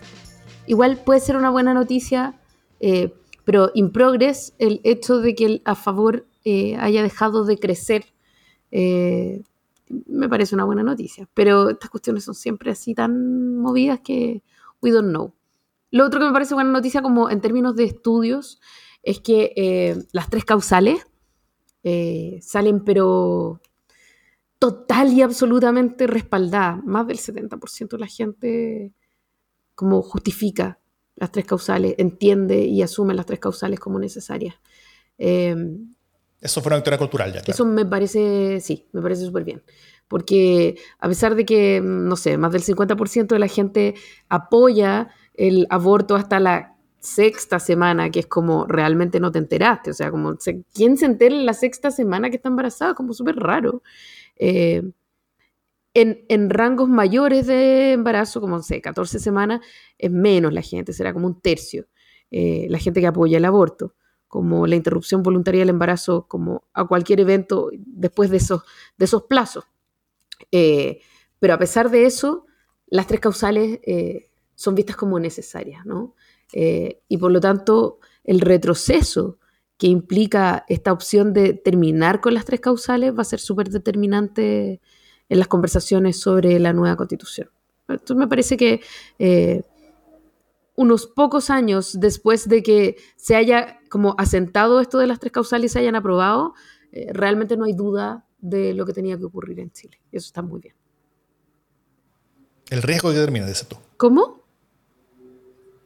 Igual 0.65 0.97
puede 0.97 1.19
ser 1.19 1.37
una 1.37 1.51
buena 1.51 1.73
noticia, 1.73 2.33
eh, 2.79 3.13
pero 3.47 3.71
in 3.75 3.93
progress 3.93 4.53
el 4.59 4.81
hecho 4.83 5.21
de 5.21 5.33
que 5.33 5.45
el 5.45 5.61
a 5.63 5.75
favor 5.75 6.27
eh, 6.43 6.75
haya 6.75 7.01
dejado 7.01 7.45
de 7.45 7.57
crecer 7.57 8.03
eh, 8.71 9.41
me 9.87 10.27
parece 10.27 10.53
una 10.53 10.65
buena 10.65 10.83
noticia. 10.83 11.29
Pero 11.33 11.69
estas 11.69 11.89
cuestiones 11.89 12.25
son 12.25 12.35
siempre 12.35 12.71
así 12.71 12.93
tan 12.93 13.55
movidas 13.55 14.01
que 14.01 14.43
we 14.81 14.91
don't 14.91 15.11
know. 15.11 15.33
Lo 15.91 16.05
otro 16.05 16.19
que 16.19 16.25
me 16.25 16.33
parece 16.33 16.55
buena 16.55 16.71
noticia 16.71 17.01
como 17.01 17.29
en 17.29 17.39
términos 17.39 17.77
de 17.77 17.85
estudios 17.85 18.59
es 19.01 19.21
que 19.21 20.05
las 20.11 20.29
tres 20.29 20.43
causales 20.43 21.07
salen 22.41 22.83
pero 22.83 23.61
total 24.59 25.13
y 25.13 25.21
absolutamente 25.21 26.05
respaldada. 26.05 26.81
Más 26.83 27.07
del 27.07 27.17
70% 27.17 27.91
de 27.91 27.97
la 27.97 28.07
gente 28.07 28.93
como 29.73 30.01
justifica 30.01 30.81
las 31.17 31.31
tres 31.31 31.45
causales, 31.45 31.95
entiende 31.97 32.59
y 32.65 32.81
asume 32.81 33.13
las 33.13 33.25
tres 33.25 33.39
causales 33.39 33.79
como 33.79 33.99
necesarias. 33.99 34.55
Em, 35.17 35.93
eso 36.39 36.61
fue 36.61 36.69
una 36.69 36.77
victoria 36.77 36.99
cultural 36.99 37.33
ya. 37.33 37.41
Eso 37.45 37.65
me 37.65 37.85
parece, 37.85 38.59
sí, 38.61 38.87
me 38.93 39.01
parece 39.01 39.25
súper 39.25 39.43
bien. 39.43 39.63
Porque 40.07 40.77
a 40.99 41.07
pesar 41.07 41.35
de 41.35 41.45
que, 41.45 41.81
no 41.83 42.15
sé, 42.15 42.37
más 42.37 42.51
del 42.51 42.61
50% 42.61 43.35
de 43.35 43.39
la 43.39 43.47
gente 43.47 43.95
apoya 44.29 45.09
el 45.33 45.67
aborto 45.69 46.15
hasta 46.15 46.39
la 46.39 46.75
sexta 46.99 47.59
semana, 47.59 48.09
que 48.09 48.19
es 48.19 48.27
como 48.27 48.65
realmente 48.67 49.19
no 49.19 49.31
te 49.31 49.39
enteraste, 49.39 49.91
o 49.91 49.93
sea, 49.93 50.11
como, 50.11 50.35
¿quién 50.73 50.97
se 50.97 51.05
entera 51.05 51.35
en 51.35 51.45
la 51.45 51.53
sexta 51.53 51.91
semana 51.91 52.29
que 52.29 52.37
está 52.37 52.49
embarazada? 52.49 52.93
Como 52.93 53.13
súper 53.13 53.35
raro. 53.35 53.81
Eh, 54.35 54.83
en, 55.99 56.49
rangos 56.49 56.89
mayores 56.89 57.47
de 57.47 57.93
embarazo, 57.93 58.39
como 58.39 58.61
sé, 58.61 58.81
14 58.81 59.19
semanas, 59.19 59.61
es 59.97 60.11
menos 60.11 60.53
la 60.53 60.61
gente, 60.61 60.93
será 60.93 61.13
como 61.13 61.27
un 61.27 61.41
tercio. 61.41 61.87
eh, 62.29 62.67
la 62.69 62.77
gente 62.77 62.99
que 62.99 63.07
apoya 63.07 63.37
el 63.37 63.45
aborto, 63.45 63.95
como 64.27 64.67
la 64.67 64.75
interrupción 64.75 65.23
voluntaria 65.23 65.61
del 65.61 65.69
embarazo, 65.69 66.27
como 66.27 66.65
a 66.73 66.85
cualquier 66.85 67.21
evento 67.21 67.69
después 67.77 68.29
de 68.29 68.37
esos, 68.37 69.23
plazos. 69.29 69.63
Eh, 70.51 70.99
pero 71.39 71.53
a 71.53 71.57
pesar 71.57 71.89
de 71.89 72.05
eso, 72.05 72.45
las 72.87 73.07
tres 73.07 73.21
causales 73.21 73.79
eh, 73.83 74.29
son 74.55 74.75
vistas 74.75 74.97
como 74.97 75.19
necesarias, 75.19 75.85
¿no? 75.85 76.15
y 76.49 77.17
por 77.17 77.29
lo 77.31 77.41
tanto, 77.41 77.99
el 78.23 78.39
retroceso 78.39 79.37
que 79.77 79.87
implica 79.87 80.65
esta 80.69 80.93
opción 80.93 81.33
de 81.33 81.53
terminar 81.53 82.21
con 82.21 82.33
las 82.33 82.45
tres 82.45 82.61
causales 82.61 83.13
va 83.13 83.21
a 83.21 83.25
ser 83.25 83.39
súper 83.39 83.69
determinante 83.69 84.79
en 85.29 85.39
las 85.39 85.47
conversaciones 85.47 86.19
sobre 86.19 86.59
la 86.59 86.73
nueva 86.73 86.95
constitución. 86.95 87.49
Entonces 87.87 88.17
me 88.17 88.27
parece 88.27 88.57
que 88.57 88.81
unos 90.77 91.07
pocos 91.07 91.49
años 91.49 91.99
después 91.99 92.47
de 92.47 92.61
que 92.63 92.97
se 93.15 93.35
haya 93.35 93.79
como 93.89 94.15
asentado 94.17 94.79
esto 94.79 94.99
de 94.99 95.07
las 95.07 95.19
tres 95.19 95.33
causales 95.33 95.71
y 95.71 95.73
se 95.73 95.79
hayan 95.79 95.95
aprobado, 95.95 96.53
eh, 96.91 97.07
realmente 97.11 97.57
no 97.57 97.65
hay 97.65 97.73
duda 97.73 98.25
de 98.37 98.75
lo 98.75 98.85
que 98.85 98.93
tenía 98.93 99.17
que 99.17 99.25
ocurrir 99.25 99.59
en 99.59 99.71
Chile. 99.71 99.99
Y 100.11 100.17
eso 100.17 100.27
está 100.27 100.43
muy 100.43 100.61
bien. 100.61 100.75
El 102.69 102.83
riesgo 102.83 103.09
de 103.09 103.15
que 103.15 103.21
terminen, 103.21 103.47
dices 103.47 103.67
tú. 103.67 103.77
¿Cómo? 103.97 104.45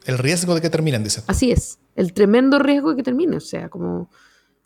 El 0.06 0.18
riesgo 0.18 0.56
de 0.56 0.62
que 0.62 0.70
terminen, 0.70 1.04
dices 1.04 1.24
tú. 1.24 1.32
Así 1.32 1.52
es. 1.52 1.80
El 1.96 2.12
tremendo 2.12 2.60
riesgo 2.60 2.89
de 2.89 2.98
que 2.98 3.04
termine. 3.04 3.38
O 3.38 3.42
sea, 3.42 3.70
como 3.70 4.10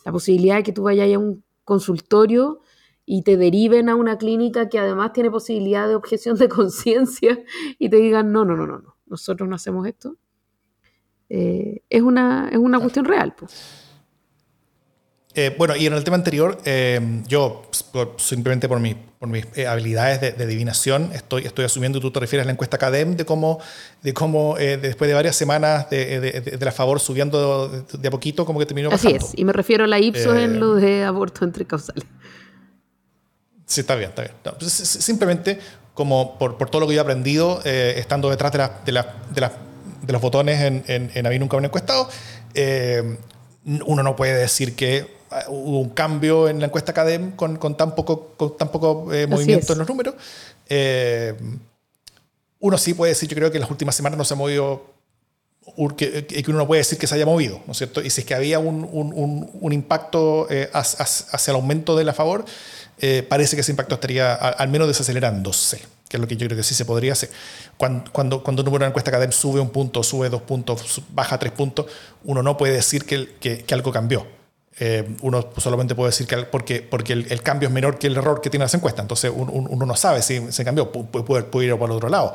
la 0.03 0.11
posibilidad 0.11 0.55
de 0.55 0.63
que 0.63 0.71
tú 0.71 0.83
vayas 0.83 1.13
a 1.13 1.19
un 1.19 1.43
consultorio 1.63 2.61
y 3.05 3.21
te 3.21 3.37
deriven 3.37 3.89
a 3.89 3.95
una 3.95 4.17
clínica 4.17 4.69
que 4.69 4.79
además 4.79 5.13
tiene 5.13 5.29
posibilidad 5.29 5.87
de 5.87 5.95
objeción 5.95 6.37
de 6.37 6.49
conciencia 6.49 7.39
y 7.79 7.89
te 7.89 7.97
digan, 7.97 8.31
no, 8.31 8.45
no, 8.45 8.55
no, 8.55 8.65
no, 8.65 8.79
no 8.79 8.95
nosotros 9.05 9.47
no 9.47 9.55
hacemos 9.55 9.87
esto, 9.87 10.17
eh, 11.29 11.81
es, 11.89 12.01
una, 12.01 12.49
es 12.51 12.57
una 12.57 12.79
cuestión 12.79 13.05
real. 13.05 13.33
Eh, 15.37 15.53
bueno, 15.57 15.75
y 15.75 15.85
en 15.85 15.93
el 15.93 16.03
tema 16.03 16.15
anterior, 16.15 16.57
eh, 16.63 17.21
yo 17.27 17.63
simplemente 18.17 18.69
por, 18.69 18.79
mi, 18.79 18.95
por 18.95 19.27
mis 19.27 19.45
habilidades 19.67 20.21
de, 20.21 20.43
adivinación 20.43 21.11
estoy, 21.13 21.43
estoy 21.43 21.65
asumiendo, 21.65 21.99
tú 21.99 22.09
te 22.09 22.21
refieres 22.21 22.45
a 22.45 22.47
la 22.47 22.53
encuesta 22.53 22.77
CADEM, 22.77 23.17
de 23.17 23.25
cómo, 23.25 23.59
de 24.01 24.13
cómo 24.13 24.55
después 24.55 25.09
de 25.09 25.13
varias 25.13 25.35
semanas 25.35 25.89
de, 25.89 26.19
de, 26.21 26.65
la 26.65 26.71
favor 26.71 27.01
subiendo 27.01 27.67
de, 27.67 28.07
a 28.07 28.11
poquito, 28.11 28.45
como 28.45 28.59
que 28.59 28.65
terminó 28.65 28.89
Así 28.91 29.09
es, 29.09 29.33
y 29.35 29.43
me 29.43 29.51
refiero 29.51 29.83
a 29.83 29.87
la 29.87 29.99
Ipsos 29.99 30.37
en 30.37 30.59
lo 30.59 30.75
de 30.75 31.03
aborto 31.03 31.43
entre 31.43 31.65
causales. 31.65 32.05
Sí, 33.65 33.81
está 33.81 33.95
bien, 33.95 34.09
está 34.09 34.21
bien. 34.23 34.35
Pues, 34.59 34.71
simplemente 34.71 35.59
como 35.95 36.37
por, 36.37 36.57
por, 36.57 36.69
todo 36.69 36.81
lo 36.81 36.87
que 36.87 36.93
yo 36.93 36.99
he 36.99 37.01
aprendido 37.01 37.61
eh, 37.63 37.95
estando 37.97 38.29
detrás 38.29 38.51
de, 38.51 38.57
la, 38.59 38.81
de, 38.85 38.91
la, 38.91 39.15
de, 39.33 39.49
de, 40.05 40.13
los 40.13 40.21
botones 40.21 40.61
en, 40.61 40.83
en, 40.87 41.09
en 41.13 41.25
Había 41.25 41.39
Nunca 41.39 41.57
Un 41.57 41.65
Encuestado, 41.65 42.09
eh, 42.53 43.17
uno 43.63 44.03
no 44.03 44.15
puede 44.15 44.35
decir 44.35 44.75
que 44.75 45.07
ah, 45.31 45.45
hubo 45.47 45.79
un 45.79 45.89
cambio 45.89 46.49
en 46.49 46.59
la 46.59 46.67
encuesta 46.67 46.91
Academ 46.91 47.31
con, 47.31 47.55
con 47.55 47.75
tan 47.77 47.95
poco, 47.95 48.33
con 48.35 48.57
tan 48.57 48.69
poco 48.69 49.11
eh, 49.13 49.25
movimiento 49.25 49.73
en 49.73 49.79
los 49.79 49.87
números. 49.87 50.15
uno 52.59 52.77
sí 52.77 52.93
puede 52.93 53.13
decir, 53.13 53.29
yo 53.29 53.35
creo 53.35 53.49
que 53.49 53.57
en 53.57 53.61
las 53.61 53.71
últimas 53.71 53.95
semanas 53.95 54.17
no 54.17 54.25
se 54.25 54.33
ha 54.33 54.37
movido 54.37 54.93
que, 55.97 56.27
que, 56.27 56.43
uno 56.51 56.59
no 56.59 56.67
puede 56.67 56.81
decir 56.81 56.99
que 56.99 57.07
se 57.07 57.15
haya 57.15 57.25
movido, 57.25 57.61
¿no 57.65 57.71
es 57.71 57.77
cierto? 57.77 58.01
Y 58.01 58.09
si 58.09 58.21
es 58.21 58.27
que 58.27 58.35
había 58.35 58.59
un, 58.59 58.87
un, 58.91 59.49
un 59.53 59.73
impacto 59.73 60.47
hacia 60.73 61.51
el 61.51 61.55
aumento 61.55 61.95
de 61.95 62.03
la 62.03 62.13
favor, 62.13 62.45
eh, 62.99 63.25
parece 63.27 63.55
que 63.55 63.61
ese 63.61 63.71
impacto 63.71 63.95
estaría 63.95 64.33
al 64.33 64.69
menos 64.69 64.87
desacelerándose, 64.87 65.81
que 66.07 66.17
es 66.17 66.21
lo 66.21 66.27
que 66.27 66.37
yo 66.37 66.47
creo 66.47 66.57
que 66.57 66.63
sí 66.63 66.73
se 66.73 66.85
podría 66.85 67.13
hacer. 67.13 67.29
Cuando, 67.77 68.11
cuando, 68.11 68.43
cuando 68.43 68.61
uno 68.61 68.71
una 68.71 68.87
encuesta 68.87 69.11
CADEM 69.11 69.31
sube 69.31 69.59
un 69.59 69.69
punto, 69.69 70.01
sube 70.03 70.29
dos 70.29 70.41
puntos, 70.41 71.01
baja 71.09 71.37
tres 71.37 71.51
puntos, 71.51 71.87
uno 72.23 72.41
no 72.41 72.57
puede 72.57 72.73
decir 72.73 73.05
que, 73.05 73.35
que, 73.39 73.73
algo 73.73 73.91
cambió. 73.91 74.25
Eh, 74.77 75.15
uno 75.21 75.49
solamente 75.57 75.95
puede 75.95 76.09
decir 76.09 76.27
que 76.27 76.37
porque, 76.43 76.81
porque 76.81 77.13
el, 77.13 77.41
cambio 77.41 77.69
es 77.69 77.73
menor 77.73 77.97
que 77.97 78.07
el 78.07 78.17
error 78.17 78.41
que 78.41 78.49
tiene 78.49 78.65
esa 78.65 78.77
encuesta. 78.77 79.01
Entonces 79.01 79.31
uno, 79.33 79.85
no 79.85 79.95
sabe 79.95 80.21
si 80.21 80.51
se 80.51 80.63
cambió, 80.63 80.91
puede, 80.91 81.43
puede, 81.43 81.67
ir 81.67 81.77
por 81.77 81.89
el 81.89 81.95
otro 81.95 82.09
lado. 82.09 82.33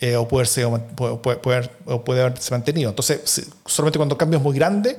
Eh, 0.00 0.16
o, 0.16 0.26
puede 0.26 0.46
ser, 0.46 0.66
puede, 0.96 1.16
puede, 1.16 1.68
puede, 2.00 2.20
haberse 2.20 2.50
mantenido. 2.50 2.90
Entonces, 2.90 3.50
solamente 3.66 3.98
cuando 3.98 4.14
el 4.14 4.18
cambio 4.18 4.38
es 4.38 4.42
muy 4.42 4.56
grande, 4.56 4.98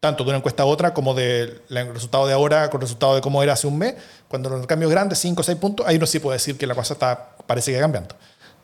tanto 0.00 0.24
de 0.24 0.30
una 0.30 0.38
encuesta 0.38 0.62
a 0.62 0.66
otra 0.66 0.94
como 0.94 1.12
del 1.12 1.60
resultado 1.68 2.26
de 2.26 2.32
ahora 2.32 2.70
con 2.70 2.80
el 2.80 2.82
resultado 2.82 3.14
de 3.14 3.20
cómo 3.20 3.42
era 3.42 3.52
hace 3.52 3.66
un 3.66 3.76
mes, 3.76 3.94
cuando 4.26 4.48
los 4.48 4.66
cambios 4.66 4.90
grandes, 4.90 5.18
5 5.18 5.40
o 5.40 5.44
6 5.44 5.58
puntos, 5.58 5.86
ahí 5.86 5.96
uno 5.96 6.06
sí 6.06 6.18
puede 6.18 6.36
decir 6.36 6.56
que 6.56 6.66
la 6.66 6.74
cosa 6.74 6.94
está, 6.94 7.36
parece 7.46 7.72
que 7.72 7.78
cambiando. 7.78 8.14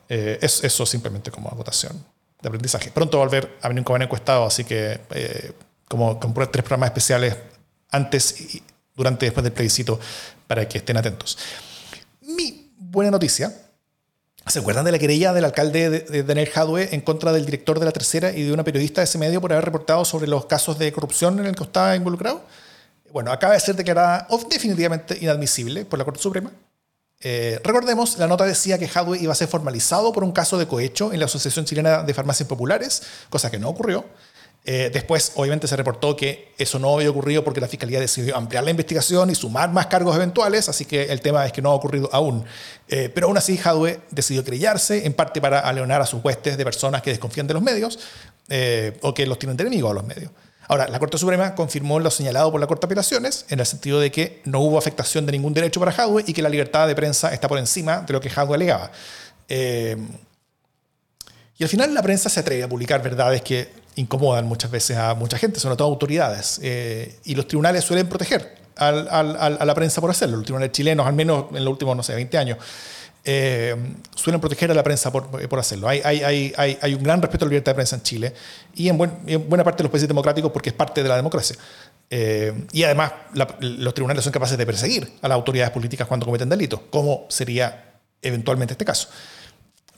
Eh, 0.09 0.39
es, 0.41 0.63
eso 0.63 0.85
simplemente 0.85 1.29
como 1.29 1.49
votación 1.51 2.03
de 2.41 2.47
aprendizaje. 2.47 2.91
Pronto 2.91 3.17
volver 3.17 3.57
a 3.61 3.67
venir 3.67 3.83
como 3.83 4.01
encuestado, 4.01 4.45
así 4.45 4.63
que 4.63 5.01
eh, 5.11 5.53
como, 5.87 6.19
como 6.19 6.33
tres 6.49 6.63
programas 6.63 6.87
especiales 6.87 7.37
antes, 7.91 8.55
y 8.55 8.63
durante 8.95 9.25
y 9.25 9.27
después 9.27 9.43
del 9.43 9.53
plebiscito 9.53 9.99
para 10.47 10.67
que 10.67 10.79
estén 10.79 10.97
atentos. 10.97 11.37
Mi 12.21 12.71
buena 12.77 13.11
noticia 13.11 13.53
¿Se 14.47 14.59
acuerdan 14.59 14.85
de 14.85 14.91
la 14.91 14.99
querella 14.99 15.33
del 15.33 15.43
alcalde 15.43 15.89
de 15.89 16.23
Daniel 16.23 16.47
Jadwe 16.47 16.93
en 16.93 17.01
contra 17.01 17.33
del 17.33 17.45
director 17.45 17.79
de 17.79 17.85
la 17.85 17.91
tercera 17.91 18.31
y 18.31 18.43
de 18.43 18.53
una 18.53 18.63
periodista 18.63 19.01
de 19.01 19.05
ese 19.05 19.17
medio 19.17 19.41
por 19.41 19.51
haber 19.51 19.65
reportado 19.65 20.05
sobre 20.05 20.27
los 20.27 20.45
casos 20.45 20.77
de 20.77 20.91
corrupción 20.93 21.39
en 21.39 21.47
el 21.47 21.55
que 21.55 21.63
estaba 21.63 21.95
involucrado? 21.95 22.43
Bueno, 23.11 23.31
acaba 23.31 23.53
de 23.53 23.59
ser 23.59 23.75
declarada 23.75 24.27
definitivamente 24.47 25.17
inadmisible 25.19 25.83
por 25.85 25.97
la 25.97 26.05
Corte 26.05 26.21
Suprema. 26.21 26.51
Eh, 27.21 27.59
recordemos, 27.63 28.19
la 28.19 28.27
nota 28.27 28.45
decía 28.45 28.77
que 28.77 28.87
Hadwe 28.87 29.17
iba 29.17 29.31
a 29.31 29.35
ser 29.35 29.47
formalizado 29.47 30.13
por 30.13 30.23
un 30.23 30.31
caso 30.31 30.59
de 30.59 30.67
cohecho 30.67 31.11
en 31.11 31.19
la 31.19 31.25
Asociación 31.25 31.65
Chilena 31.65 32.03
de 32.03 32.13
Farmacias 32.13 32.47
Populares, 32.47 33.01
cosa 33.31 33.49
que 33.49 33.57
no 33.57 33.69
ocurrió. 33.69 34.05
Eh, 34.67 34.89
después, 34.91 35.33
obviamente, 35.35 35.67
se 35.67 35.75
reportó 35.75 36.15
que 36.15 36.51
eso 36.57 36.79
no 36.79 36.95
había 36.95 37.11
ocurrido 37.11 37.43
porque 37.43 37.61
la 37.61 37.67
Fiscalía 37.67 37.99
decidió 37.99 38.35
ampliar 38.35 38.63
la 38.63 38.71
investigación 38.71 39.29
y 39.29 39.35
sumar 39.35 39.71
más 39.71 39.85
cargos 39.85 40.15
eventuales, 40.15 40.67
así 40.67 40.85
que 40.85 41.03
el 41.03 41.21
tema 41.21 41.45
es 41.45 41.51
que 41.51 41.61
no 41.61 41.69
ha 41.69 41.75
ocurrido 41.75 42.09
aún. 42.11 42.43
Eh, 42.87 43.11
pero 43.13 43.27
aún 43.27 43.37
así, 43.37 43.57
Jadwe 43.57 43.99
decidió 44.09 44.43
creyarse, 44.43 45.05
en 45.05 45.13
parte 45.13 45.39
para 45.39 45.59
aleonar 45.59 46.01
a 46.01 46.07
sus 46.07 46.23
huestes 46.23 46.57
de 46.57 46.63
personas 46.63 47.03
que 47.03 47.11
desconfían 47.11 47.45
de 47.45 47.53
los 47.53 47.61
medios 47.61 47.99
eh, 48.49 48.97
o 49.03 49.13
que 49.13 49.27
los 49.27 49.37
tienen 49.37 49.55
de 49.55 49.63
enemigos 49.63 49.91
a 49.91 49.93
los 49.93 50.03
medios. 50.03 50.31
Ahora, 50.67 50.87
la 50.87 50.97
Corte 50.97 51.19
Suprema 51.19 51.53
confirmó 51.53 51.99
lo 51.99 52.09
señalado 52.09 52.51
por 52.51 52.59
la 52.59 52.65
Corte 52.65 52.87
de 52.87 52.87
Apelaciones, 52.87 53.45
en 53.49 53.59
el 53.59 53.67
sentido 53.67 53.99
de 53.99 54.11
que 54.11 54.41
no 54.45 54.61
hubo 54.61 54.79
afectación 54.79 55.27
de 55.27 55.33
ningún 55.33 55.53
derecho 55.53 55.79
para 55.79 55.91
Jadwe 55.91 56.23
y 56.25 56.33
que 56.33 56.41
la 56.41 56.49
libertad 56.49 56.87
de 56.87 56.95
prensa 56.95 57.31
está 57.31 57.47
por 57.47 57.59
encima 57.59 57.99
de 57.99 58.13
lo 58.13 58.19
que 58.19 58.31
Jadwe 58.31 58.55
alegaba. 58.55 58.91
y 59.47 59.93
al 61.63 61.69
final 61.69 61.93
la 61.93 62.01
prensa 62.01 62.29
se 62.29 62.39
atreve 62.39 62.63
a 62.63 62.67
publicar 62.67 63.03
verdades 63.03 63.43
que 63.43 63.84
incomodan 63.95 64.45
muchas 64.45 64.71
veces 64.71 64.97
a 64.97 65.13
mucha 65.15 65.37
gente, 65.37 65.59
sobre 65.59 65.75
todo 65.75 65.87
autoridades. 65.87 66.59
Eh, 66.61 67.19
y 67.23 67.35
los 67.35 67.47
tribunales 67.47 67.83
suelen 67.83 68.07
proteger 68.07 68.55
al, 68.75 69.07
al, 69.09 69.57
a 69.59 69.65
la 69.65 69.75
prensa 69.75 70.01
por 70.01 70.09
hacerlo. 70.09 70.37
Los 70.37 70.45
tribunales 70.45 70.71
chilenos, 70.71 71.07
al 71.07 71.13
menos 71.13 71.45
en 71.53 71.63
los 71.63 71.71
últimos, 71.71 71.95
no 71.95 72.03
sé, 72.03 72.13
20 72.13 72.37
años, 72.37 72.57
eh, 73.23 73.75
suelen 74.13 74.39
proteger 74.39 74.69
a 74.69 74.73
la 74.73 74.83
prensa 74.83 75.11
por, 75.11 75.27
por 75.47 75.59
hacerlo. 75.59 75.87
Hay, 75.87 76.01
hay, 76.03 76.53
hay, 76.55 76.77
hay, 76.79 76.93
un 76.93 77.01
gran 77.01 77.21
respeto 77.21 77.45
a 77.45 77.47
la 77.47 77.49
libertad 77.49 77.71
de 77.71 77.75
prensa 77.75 77.95
en 77.95 78.03
Chile 78.03 78.33
y 78.75 78.89
en, 78.89 78.99
en 79.25 79.49
buena 79.49 79.63
parte 79.63 79.79
de 79.79 79.83
los 79.83 79.91
países 79.91 80.07
democráticos 80.07 80.51
porque 80.51 80.69
es 80.69 80.75
parte 80.75 81.01
de 81.01 81.09
la 81.09 81.15
democracia. 81.15 81.55
Eh, 82.09 82.53
y 82.71 82.83
además 82.83 83.13
los 83.59 83.93
tribunales 83.95 84.23
son 84.23 84.31
capaces 84.31 84.57
de 84.57 84.65
perseguir 84.65 85.11
a 85.23 85.27
las 85.27 85.35
autoridades 85.35 85.71
políticas 85.71 86.07
cuando 86.07 86.27
cometen 86.27 86.49
delitos, 86.49 86.81
como 86.91 87.25
sería 87.29 87.95
eventualmente 88.21 88.73
este 88.73 88.85
caso 88.85 89.09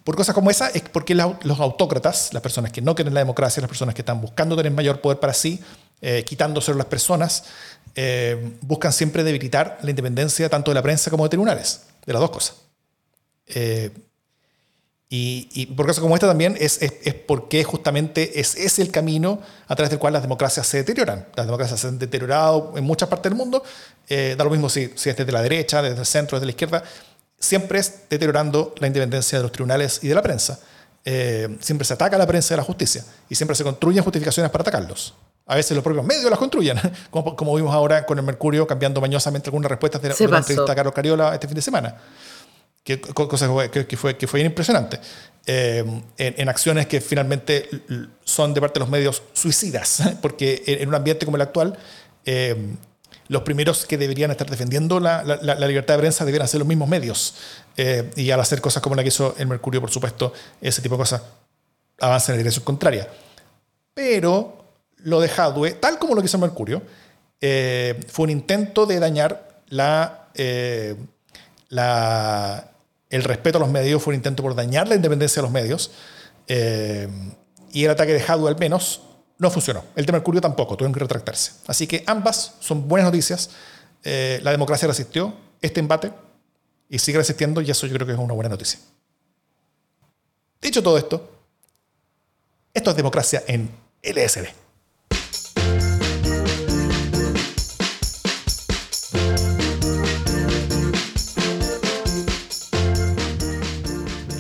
por 0.08 0.16
cosas 0.16 0.34
como 0.34 0.50
esa 0.50 0.70
es 0.70 0.84
porque 0.84 1.14
los 1.14 1.60
autócratas, 1.60 2.30
las 2.32 2.42
personas 2.42 2.72
que 2.72 2.82
no 2.82 2.96
quieren 2.96 3.14
la 3.14 3.20
democracia, 3.20 3.60
las 3.60 3.68
personas 3.68 3.94
que 3.94 4.04
están 4.04 4.22
buscando 4.22 4.56
tener 4.56 4.72
mayor 4.72 5.02
poder 5.02 5.20
para 5.20 5.34
sí, 5.34 5.60
eh, 6.00 6.24
quitándoselo 6.26 6.76
a 6.76 6.78
las 6.78 6.88
personas, 6.88 7.44
eh, 7.94 8.54
buscan 8.62 8.94
siempre 8.94 9.26
debilitar 9.26 9.78
la 9.82 9.90
independencia 9.90 10.48
tanto 10.48 10.72
de 10.72 10.76
la 10.76 10.82
prensa 10.82 11.12
como 11.12 11.26
de 11.26 11.30
tribunales, 11.32 11.82
de 12.06 12.14
las 12.14 12.22
dos 12.22 12.32
cosas. 12.32 12.56
Eh, 13.48 13.92
y, 15.10 15.66
por 15.76 15.86
cosas 15.86 16.02
como 16.02 16.16
esta 16.16 16.28
también 16.28 16.56
es, 16.58 16.82
es, 16.82 17.14
porque 17.14 17.66
justamente 17.66 18.40
es, 18.40 18.56
es, 18.56 18.80
el 18.80 18.92
camino 18.92 19.42
a 19.68 19.76
través 19.76 19.90
del 19.90 20.00
cual 20.00 20.14
las 20.14 20.22
democracias 20.22 20.68
se 20.68 20.78
deterioran. 20.78 21.28
Las 21.36 21.48
democracias 21.48 21.82
se 21.82 21.88
han 21.88 22.00
deteriorado 22.00 22.76
en 22.78 22.86
muchas 22.86 23.10
partes 23.10 23.30
del 23.30 23.38
mundo, 23.38 23.62
da 24.08 24.42
lo 24.42 24.50
mismo 24.52 24.70
si, 24.70 24.90
si 24.96 25.10
es 25.10 25.18
desde 25.18 25.34
la 25.34 25.42
derecha, 25.42 25.82
desde 25.82 26.00
el 26.00 26.06
centro, 26.06 26.38
desde 26.38 26.46
la 26.46 26.52
izquierda, 26.52 26.84
siempre 27.40 27.80
es 27.80 28.10
deteriorando 28.10 28.74
la 28.80 28.88
independencia 28.88 29.38
de 29.38 29.44
los 29.44 29.52
tribunales 29.52 30.00
y 30.04 30.08
de 30.08 30.16
la 30.16 30.22
prensa. 30.22 30.60
Eh, 31.06 31.58
siempre 31.62 31.86
se 31.86 31.94
ataca 31.94 32.16
a 32.16 32.20
la 32.20 32.28
prensa 32.28 32.54
y 32.54 32.56
a 32.56 32.58
la 32.58 32.64
justicia 32.64 33.04
y 33.30 33.36
siempre 33.36 33.56
se 33.56 33.64
construyen 33.64 34.04
justificaciones 34.04 34.52
para 34.52 34.64
atacarlos. 34.64 35.14
A 35.46 35.56
veces 35.56 35.76
los 35.76 35.84
propios 35.84 36.06
medios 36.06 36.30
las 36.30 36.38
construyen, 36.38 36.78
como, 37.10 37.56
vimos 37.56 37.74
ahora 37.74 38.06
con 38.06 38.18
el 38.18 38.26
Mercurio 38.26 38.68
cambiando 38.68 39.00
mañosamente 39.00 39.48
algunas 39.48 39.70
respuestas 39.70 40.02
de, 40.02 40.10
la, 40.10 40.14
entrevista 40.14 40.72
a 40.72 40.76
Carlos 40.76 40.94
Cariola 40.94 41.34
este 41.34 41.48
fin 41.48 41.56
de 41.56 41.62
semana. 41.62 41.96
Que, 42.84 43.02
cosa 43.02 43.50
que, 43.70 43.98
fue, 43.98 44.18
que 44.18 44.28
fue 44.28 44.42
impresionante. 44.42 45.00
Eh, 45.46 45.86
en, 46.18 46.50
acciones 46.50 46.88
que 46.88 47.00
finalmente 47.00 47.70
son 48.26 48.54
de 48.54 48.60
parte 48.60 48.76
de 48.76 48.80
los 48.82 48.90
medios 48.90 49.24
suicidas, 49.32 50.04
porque 50.22 50.62
en, 50.66 50.90
un 50.90 50.96
ambiente 50.96 51.26
como 51.26 51.38
el 51.38 51.42
actual, 51.42 51.78
eh, 52.26 52.76
los 53.30 53.42
primeros 53.44 53.86
que 53.86 53.98
deberían 53.98 54.32
estar 54.32 54.50
defendiendo 54.50 55.00
la, 55.00 55.24
libertad 55.68 55.96
de 55.96 56.00
prensa 56.00 56.26
deberían 56.26 56.48
ser 56.48 56.60
los 56.60 56.68
mismos 56.68 56.88
medios. 56.88 57.36
Eh, 57.76 58.10
y 58.16 58.32
al 58.32 58.40
hacer 58.40 58.62
cosas 58.62 58.82
como 58.82 58.96
la 58.96 59.04
que 59.04 59.10
hizo 59.10 59.36
el 59.38 59.48
Mercurio, 59.48 59.82
por 59.82 59.90
supuesto, 59.90 60.34
ese 60.62 60.82
tipo 60.82 60.96
de 60.96 61.00
cosas 61.00 61.22
avanza 62.00 62.32
en 62.32 62.38
la 62.38 62.38
dirección 62.40 62.64
contraria. 62.64 63.08
pero 63.94 64.54
lo 65.04 65.20
de 65.20 65.30
Hadwe, 65.30 65.74
tal 65.74 66.00
como 66.00 66.16
lo 66.16 66.22
que 66.22 66.26
hizo 66.26 66.38
Mercurio, 66.38 66.82
eh, 67.40 68.00
fue 68.08 68.24
un 68.24 68.30
intento 68.32 68.86
de 68.86 69.00
dañar 69.00 69.62
eh, 70.36 70.96
la, 71.70 72.72
el 73.10 73.24
respeto 73.24 73.58
a 73.58 73.62
los 73.62 73.70
medios, 73.70 74.02
fue 74.02 74.12
un 74.12 74.16
intento 74.16 74.44
por 74.44 74.56
dañar 74.56 74.88
la 74.88 74.96
independencia 74.96 75.42
de 75.42 75.44
los 75.44 75.52
medios, 75.52 75.92
y 76.48 77.84
el 77.84 77.92
ataque 77.92 78.14
de 78.14 78.22
Hadwe 78.22 78.50
al 78.50 78.58
menos 78.58 79.02
no 79.40 79.52
funcionó. 79.52 79.84
El 79.96 80.06
de 80.06 80.12
Mercurio 80.12 80.42
tampoco, 80.42 80.76
tuvieron 80.76 80.94
que 80.94 81.00
retractarse. 81.00 81.54
Así 81.68 81.88
que 81.88 82.04
ambas 82.08 82.56
son 82.60 82.88
buenas 82.88 83.06
noticias. 83.06 83.50
la 84.04 84.52
democracia 84.52 84.88
resistió 84.88 85.34
este 85.62 85.80
embate 85.80 86.12
y 86.90 87.00
sigue 87.00 87.18
resistiendo, 87.18 87.62
y 87.62 87.70
eso 87.70 87.86
yo 87.88 87.94
creo 87.94 88.08
que 88.08 88.14
es 88.14 88.20
una 88.20 88.34
buena 88.34 88.50
noticia. 88.50 88.80
Dicho 90.62 90.82
todo 90.82 90.98
esto, 90.98 91.30
esto 92.74 92.90
es 92.92 92.96
democracia 92.96 93.44
en 93.48 93.70
LSD. 94.02 94.67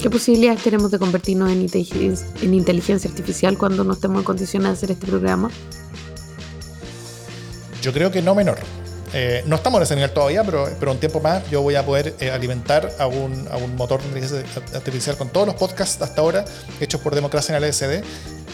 ¿Qué 0.08 0.12
posibilidades 0.12 0.64
tenemos 0.64 0.90
de 0.90 1.00
convertirnos 1.00 1.52
en 1.52 1.60
inteligencia, 1.64 2.26
en 2.42 2.54
inteligencia 2.54 3.10
artificial 3.10 3.58
cuando 3.58 3.84
no 3.84 3.92
estemos 3.92 4.20
en 4.20 4.24
condiciones 4.24 4.70
de 4.70 4.74
hacer 4.74 4.92
este 4.92 5.06
programa? 5.06 5.52
Yo 7.82 7.92
creo 7.92 8.10
que 8.10 8.22
no 8.22 8.34
menor. 8.34 8.58
Eh, 9.14 9.44
no 9.48 9.58
estamos 9.58 9.80
en 9.80 9.84
ese 9.84 9.96
nivel 9.96 10.12
todavía, 10.12 10.46
pero, 10.46 10.70
pero 10.80 10.94
un 10.94 10.98
tiempo 10.98 11.20
más 11.20 11.50
yo 11.50 11.62
voy 11.62 11.76
a 11.76 11.86
poder 11.86 12.16
eh, 12.22 12.32
alimentar 12.32 12.90
a 13.00 13.08
un, 13.08 13.50
a 13.52 13.58
un, 13.58 13.76
motor 13.76 14.00
de 14.00 14.08
inteligencia 14.08 14.46
artificial 14.74 15.18
con 15.18 15.28
todos 15.28 15.46
los 15.46 15.58
podcasts 15.58 16.02
hasta 16.02 16.22
ahora 16.22 16.46
hechos 16.80 17.02
por 17.02 17.14
Democracia 17.14 17.58
en 17.58 17.62
el 17.62 17.70
LSD. 17.70 18.02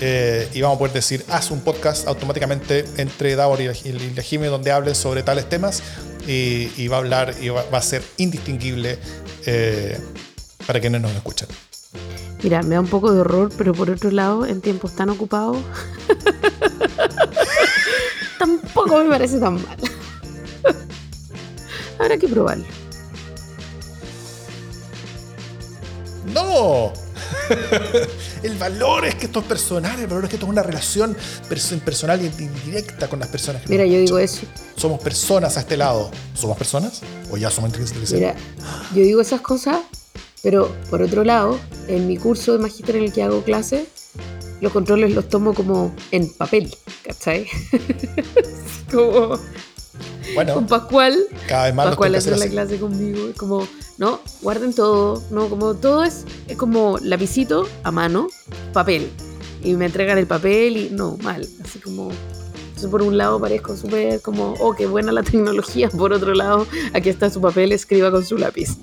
Eh, 0.01 0.49
y 0.56 0.62
vamos 0.62 0.78
a 0.78 0.80
poder 0.80 0.93
decir, 0.93 1.24
haz 1.30 1.51
un 1.51 1.62
podcast 1.62 2.08
automáticamente 2.08 2.84
entre 2.97 3.36
Davor 3.36 3.62
y, 3.62 3.72
Jimmy 4.24 4.47
donde 4.47 4.72
hable 4.72 4.95
sobre 4.95 5.22
tales 5.22 5.47
temas 5.47 5.84
y, 6.28 6.88
va 6.88 6.95
a 6.95 6.99
hablar 6.99 7.36
y 7.39 7.49
va, 7.49 7.64
va 7.72 7.78
a 7.78 7.84
ser 7.84 8.01
indistinguible 8.18 8.97
para 10.66 10.80
quienes 10.80 11.01
nos 11.01 11.11
escuchan. 11.11 11.49
Mira, 12.43 12.61
me 12.61 12.76
da 12.76 12.82
un 12.82 12.88
poco 12.88 13.14
de 13.14 13.22
horror, 13.22 13.51
pero 13.57 13.74
por 13.74 13.89
otro 13.89 14.11
lado, 14.11 14.45
en 14.45 14.59
tiempos 14.59 14.95
tan 14.95 15.09
ocupados, 15.09 15.57
tampoco 18.39 19.01
me 19.01 19.09
parece 19.09 19.39
tan 19.39 19.55
mal. 19.55 19.78
Habrá 21.99 22.18
que 22.18 22.28
probarlo. 22.28 22.66
¡No! 26.34 26.91
el 28.43 28.57
valor 28.57 29.05
es 29.05 29.16
que 29.16 29.28
esto 29.28 29.39
es 29.39 29.45
personal, 29.45 29.97
el 29.97 30.07
valor 30.07 30.26
es 30.26 30.30
que 30.30 30.36
esto 30.36 30.45
es 30.45 30.51
una 30.51 30.64
relación 30.64 31.16
personal 31.86 32.22
y 32.22 32.28
directa 32.28 33.07
con 33.07 33.20
las 33.20 33.30
personas. 33.30 33.61
Que 33.61 33.70
Mira, 33.70 33.86
yo 33.86 33.99
digo 33.99 34.20
eso. 34.20 34.41
Somos 34.76 35.01
personas 35.01 35.55
a 35.55 35.61
este 35.61 35.78
lado. 35.78 36.11
¿Somos 36.34 36.57
personas? 36.57 37.01
¿O 37.32 37.38
ya 37.38 37.49
somos 37.49 37.70
inteligencia 37.70 38.18
Mira, 38.18 38.36
yo 38.93 39.01
digo 39.01 39.22
esas 39.22 39.39
cosas 39.39 39.78
pero 40.44 40.70
por 40.89 41.02
otro 41.02 41.24
lado, 41.24 41.58
en 41.88 42.06
mi 42.06 42.18
curso 42.18 42.54
de 42.54 42.60
magíster 42.60 42.98
en 42.98 43.06
el 43.06 43.14
que 43.14 43.24
hago 43.24 43.41
clase, 43.44 43.88
los 44.62 44.72
controles 44.72 45.14
los 45.14 45.28
tomo 45.30 45.54
como 45.54 45.96
en 46.12 46.32
papel, 46.34 46.76
¿cachai? 47.04 47.48
como 48.91 49.39
bueno, 50.36 50.54
con 50.54 50.68
Pascual, 50.68 51.18
cada 51.48 51.66
vez 51.66 51.76
más 51.76 51.88
Pascual 51.88 52.16
hace 52.16 52.36
la 52.36 52.48
clase 52.48 52.78
conmigo, 52.80 53.30
es 53.30 53.36
como, 53.36 53.68
no, 53.98 54.20
guarden 54.41 54.74
todo, 54.74 55.24
no, 55.32 55.50
como 55.50 55.74
todo 55.76 56.04
es, 56.04 56.26
es 56.48 56.58
como 56.58 56.98
lapicito 57.00 57.68
a 57.84 57.91
mano, 57.91 58.28
papel, 58.74 59.10
y 59.64 59.74
me 59.76 59.86
entregan 59.86 60.18
el 60.18 60.28
papel 60.28 60.78
y 60.78 60.89
no, 60.91 61.18
mal, 61.24 61.48
así 61.64 61.80
como 61.80 62.12
por 62.88 63.02
un 63.02 63.18
lado 63.18 63.39
parezco 63.39 63.76
súper 63.76 64.22
como, 64.22 64.56
oh, 64.60 64.76
qué 64.76 64.86
buena 64.88 65.12
la 65.12 65.24
tecnología. 65.24 65.89
Por 65.98 66.14
otro 66.14 66.34
lado, 66.34 66.68
aquí 66.94 67.10
está 67.10 67.30
su 67.30 67.41
papel, 67.41 67.72
escriba 67.72 68.12
con 68.12 68.26
su 68.26 68.38
lápiz. 68.38 68.78